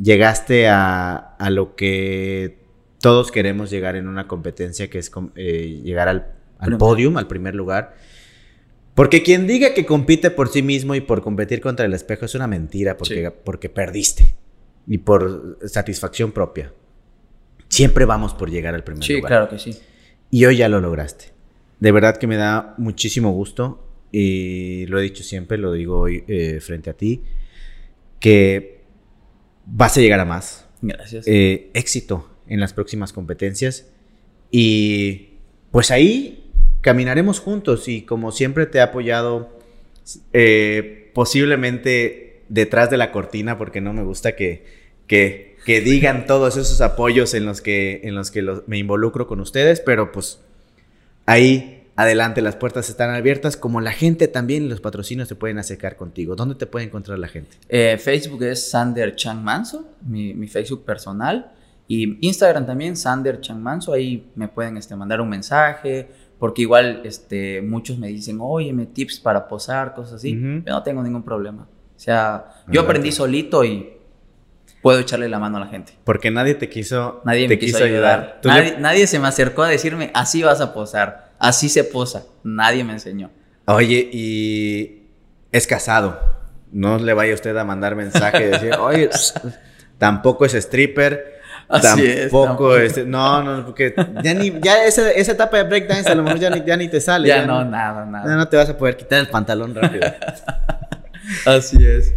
llegaste 0.00 0.66
a, 0.66 1.14
a 1.14 1.50
lo 1.50 1.76
que 1.76 2.58
todos 3.00 3.30
queremos 3.30 3.70
llegar 3.70 3.94
en 3.94 4.08
una 4.08 4.26
competencia, 4.26 4.90
que 4.90 4.98
es 4.98 5.12
eh, 5.36 5.80
llegar 5.84 6.08
al, 6.08 6.32
al 6.58 6.76
podium, 6.76 7.16
al 7.16 7.28
primer 7.28 7.54
lugar. 7.54 7.94
Porque 8.96 9.22
quien 9.22 9.46
diga 9.46 9.72
que 9.72 9.86
compite 9.86 10.32
por 10.32 10.48
sí 10.48 10.62
mismo 10.62 10.96
y 10.96 11.00
por 11.00 11.22
competir 11.22 11.60
contra 11.60 11.86
el 11.86 11.94
espejo 11.94 12.24
es 12.24 12.34
una 12.34 12.48
mentira, 12.48 12.96
porque, 12.96 13.30
porque 13.30 13.68
perdiste 13.68 14.34
y 14.88 14.98
por 14.98 15.58
satisfacción 15.64 16.32
propia. 16.32 16.72
Siempre 17.74 18.04
vamos 18.04 18.34
por 18.34 18.50
llegar 18.50 18.76
al 18.76 18.84
primer 18.84 19.02
lugar. 19.02 19.16
Sí, 19.16 19.26
claro 19.26 19.48
que 19.48 19.58
sí. 19.58 19.76
Y 20.30 20.44
hoy 20.44 20.58
ya 20.58 20.68
lo 20.68 20.80
lograste. 20.80 21.32
De 21.80 21.90
verdad 21.90 22.18
que 22.18 22.28
me 22.28 22.36
da 22.36 22.74
muchísimo 22.78 23.32
gusto 23.32 23.84
y 24.12 24.86
lo 24.86 25.00
he 25.00 25.02
dicho 25.02 25.24
siempre, 25.24 25.58
lo 25.58 25.72
digo 25.72 25.98
hoy 25.98 26.22
eh, 26.28 26.60
frente 26.60 26.88
a 26.88 26.92
ti, 26.92 27.22
que 28.20 28.82
vas 29.66 29.96
a 29.96 30.00
llegar 30.00 30.20
a 30.20 30.24
más. 30.24 30.68
Gracias. 30.82 31.26
Eh, 31.26 31.70
éxito 31.74 32.30
en 32.46 32.60
las 32.60 32.72
próximas 32.72 33.12
competencias 33.12 33.90
y 34.52 35.30
pues 35.72 35.90
ahí 35.90 36.52
caminaremos 36.80 37.40
juntos 37.40 37.88
y 37.88 38.02
como 38.02 38.30
siempre 38.30 38.66
te 38.66 38.78
he 38.78 38.82
apoyado 38.82 39.58
eh, 40.32 41.10
posiblemente 41.12 42.44
detrás 42.48 42.88
de 42.88 42.98
la 42.98 43.10
cortina 43.10 43.58
porque 43.58 43.80
no 43.80 43.92
me 43.92 44.04
gusta 44.04 44.36
que, 44.36 44.64
que 45.06 45.54
que 45.64 45.80
digan 45.80 46.26
todos 46.26 46.56
esos 46.56 46.80
apoyos 46.80 47.34
en 47.34 47.46
los 47.46 47.60
que, 47.60 48.02
en 48.04 48.14
los 48.14 48.30
que 48.30 48.42
me 48.66 48.78
involucro 48.78 49.26
con 49.26 49.40
ustedes, 49.40 49.80
pero 49.80 50.12
pues 50.12 50.40
ahí 51.26 51.84
adelante, 51.96 52.42
las 52.42 52.56
puertas 52.56 52.90
están 52.90 53.10
abiertas. 53.14 53.56
Como 53.56 53.80
la 53.80 53.92
gente 53.92 54.28
también, 54.28 54.68
los 54.68 54.80
patrocinios 54.80 55.28
se 55.28 55.36
pueden 55.36 55.58
acercar 55.58 55.96
contigo. 55.96 56.36
¿Dónde 56.36 56.54
te 56.54 56.66
puede 56.66 56.86
encontrar 56.86 57.18
la 57.18 57.28
gente? 57.28 57.56
Eh, 57.68 57.96
Facebook 57.98 58.42
es 58.42 58.68
Sander 58.68 59.16
Chang 59.16 59.42
Manso, 59.42 59.88
mi, 60.02 60.34
mi, 60.34 60.48
Facebook 60.48 60.84
personal. 60.84 61.52
Y 61.86 62.26
Instagram 62.26 62.66
también, 62.66 62.96
Sander 62.96 63.40
Chang 63.40 63.60
Manso. 63.60 63.92
Ahí 63.92 64.30
me 64.34 64.48
pueden 64.48 64.76
este, 64.76 64.96
mandar 64.96 65.20
un 65.20 65.28
mensaje. 65.28 66.08
Porque 66.38 66.62
igual 66.62 67.02
este, 67.04 67.62
muchos 67.62 67.96
me 67.96 68.08
dicen, 68.08 68.38
oye, 68.40 68.72
me 68.72 68.86
tips 68.86 69.20
para 69.20 69.48
posar, 69.48 69.94
cosas 69.94 70.14
así. 70.14 70.32
Yo 70.32 70.72
no 70.72 70.82
tengo 70.82 71.02
ningún 71.02 71.22
problema. 71.22 71.68
O 71.96 72.00
sea, 72.00 72.64
yo 72.68 72.82
aprendí 72.82 73.12
solito 73.12 73.64
y 73.64 73.93
puedo 74.84 75.00
echarle 75.00 75.30
la 75.30 75.38
mano 75.38 75.56
a 75.56 75.60
la 75.60 75.68
gente. 75.68 75.94
Porque 76.04 76.30
nadie 76.30 76.54
te 76.56 76.68
quiso, 76.68 77.22
nadie 77.24 77.48
me 77.48 77.58
quiso, 77.58 77.82
ayudar. 77.82 78.38
Nadie, 78.44 78.76
nadie, 78.78 79.06
se 79.06 79.18
me 79.18 79.26
acercó 79.26 79.62
a 79.62 79.68
decirme, 79.68 80.10
así 80.12 80.42
vas 80.42 80.60
a 80.60 80.74
posar, 80.74 81.32
así 81.38 81.70
se 81.70 81.84
posa. 81.84 82.26
Nadie 82.42 82.84
me 82.84 82.92
enseñó. 82.92 83.30
Oye, 83.64 84.10
y 84.12 85.08
es 85.52 85.66
casado. 85.66 86.20
No 86.70 86.98
le 86.98 87.14
vaya 87.14 87.32
usted 87.32 87.56
a 87.56 87.64
mandar 87.64 87.96
mensaje 87.96 88.44
y 88.44 88.50
decir, 88.50 88.74
oye, 88.74 89.08
tampoco 89.98 90.44
es 90.44 90.52
stripper. 90.52 91.32
Así 91.66 92.16
tampoco 92.20 92.76
es, 92.76 92.88
este, 92.88 93.06
no, 93.06 93.42
no, 93.42 93.64
porque 93.64 93.94
ya 94.22 94.34
ni, 94.34 94.52
ya 94.60 94.84
esa, 94.84 95.10
esa 95.12 95.32
etapa 95.32 95.56
de 95.56 95.62
breakdance 95.62 96.10
a 96.10 96.14
lo 96.14 96.24
mejor 96.24 96.38
ya 96.38 96.50
ni, 96.50 96.62
ya 96.62 96.76
ni 96.76 96.88
te 96.88 97.00
sale. 97.00 97.26
Ya, 97.26 97.46
no, 97.46 97.64
nada, 97.64 98.04
nada. 98.04 98.26
Ya 98.28 98.36
no 98.36 98.48
te 98.48 98.58
vas 98.58 98.68
a 98.68 98.76
poder 98.76 98.98
quitar 98.98 99.18
el 99.18 99.28
pantalón 99.28 99.74
rápido. 99.74 100.12
Así 101.46 101.78
es. 101.86 102.12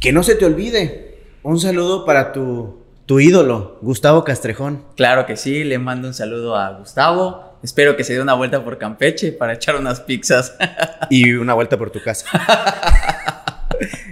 Que 0.00 0.10
no 0.10 0.22
se 0.22 0.36
te 0.36 0.46
olvide, 0.46 1.11
un 1.42 1.58
saludo 1.60 2.04
para 2.04 2.32
tu, 2.32 2.82
tu 3.06 3.20
ídolo, 3.20 3.78
Gustavo 3.82 4.24
Castrejón. 4.24 4.84
Claro 4.96 5.26
que 5.26 5.36
sí, 5.36 5.64
le 5.64 5.78
mando 5.78 6.08
un 6.08 6.14
saludo 6.14 6.56
a 6.56 6.70
Gustavo. 6.78 7.58
Espero 7.62 7.96
que 7.96 8.04
se 8.04 8.14
dé 8.14 8.20
una 8.20 8.34
vuelta 8.34 8.64
por 8.64 8.78
Campeche 8.78 9.32
para 9.32 9.54
echar 9.54 9.76
unas 9.76 10.00
pizzas. 10.00 10.56
y 11.10 11.32
una 11.32 11.54
vuelta 11.54 11.78
por 11.78 11.90
tu 11.90 12.02
casa. 12.02 12.26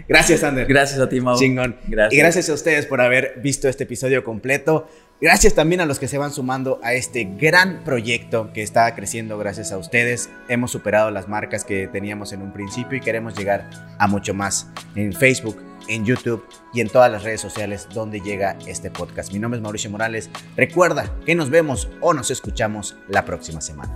gracias, 0.08 0.42
Ander. 0.44 0.66
Gracias 0.66 1.00
a 1.00 1.08
ti, 1.08 1.20
Mau. 1.20 1.36
Chingón. 1.36 1.76
Gracias. 1.86 2.12
Y 2.12 2.16
gracias 2.16 2.48
a 2.50 2.52
ustedes 2.54 2.86
por 2.86 3.00
haber 3.00 3.40
visto 3.42 3.68
este 3.68 3.84
episodio 3.84 4.24
completo. 4.24 4.88
Gracias 5.20 5.52
también 5.52 5.82
a 5.82 5.86
los 5.86 5.98
que 5.98 6.08
se 6.08 6.16
van 6.16 6.32
sumando 6.32 6.80
a 6.82 6.94
este 6.94 7.24
gran 7.24 7.84
proyecto 7.84 8.50
que 8.54 8.62
está 8.62 8.94
creciendo 8.94 9.36
gracias 9.36 9.70
a 9.70 9.76
ustedes. 9.76 10.30
Hemos 10.48 10.70
superado 10.70 11.10
las 11.10 11.28
marcas 11.28 11.62
que 11.62 11.88
teníamos 11.88 12.32
en 12.32 12.40
un 12.40 12.54
principio 12.54 12.96
y 12.96 13.02
queremos 13.02 13.36
llegar 13.36 13.68
a 13.98 14.06
mucho 14.06 14.32
más 14.32 14.68
en 14.94 15.12
Facebook, 15.12 15.62
en 15.88 16.06
YouTube 16.06 16.42
y 16.72 16.80
en 16.80 16.88
todas 16.88 17.12
las 17.12 17.22
redes 17.22 17.42
sociales 17.42 17.86
donde 17.92 18.20
llega 18.20 18.56
este 18.66 18.90
podcast. 18.90 19.30
Mi 19.30 19.38
nombre 19.38 19.58
es 19.58 19.62
Mauricio 19.62 19.90
Morales. 19.90 20.30
Recuerda 20.56 21.14
que 21.26 21.34
nos 21.34 21.50
vemos 21.50 21.90
o 22.00 22.14
nos 22.14 22.30
escuchamos 22.30 22.96
la 23.06 23.26
próxima 23.26 23.60
semana. 23.60 23.94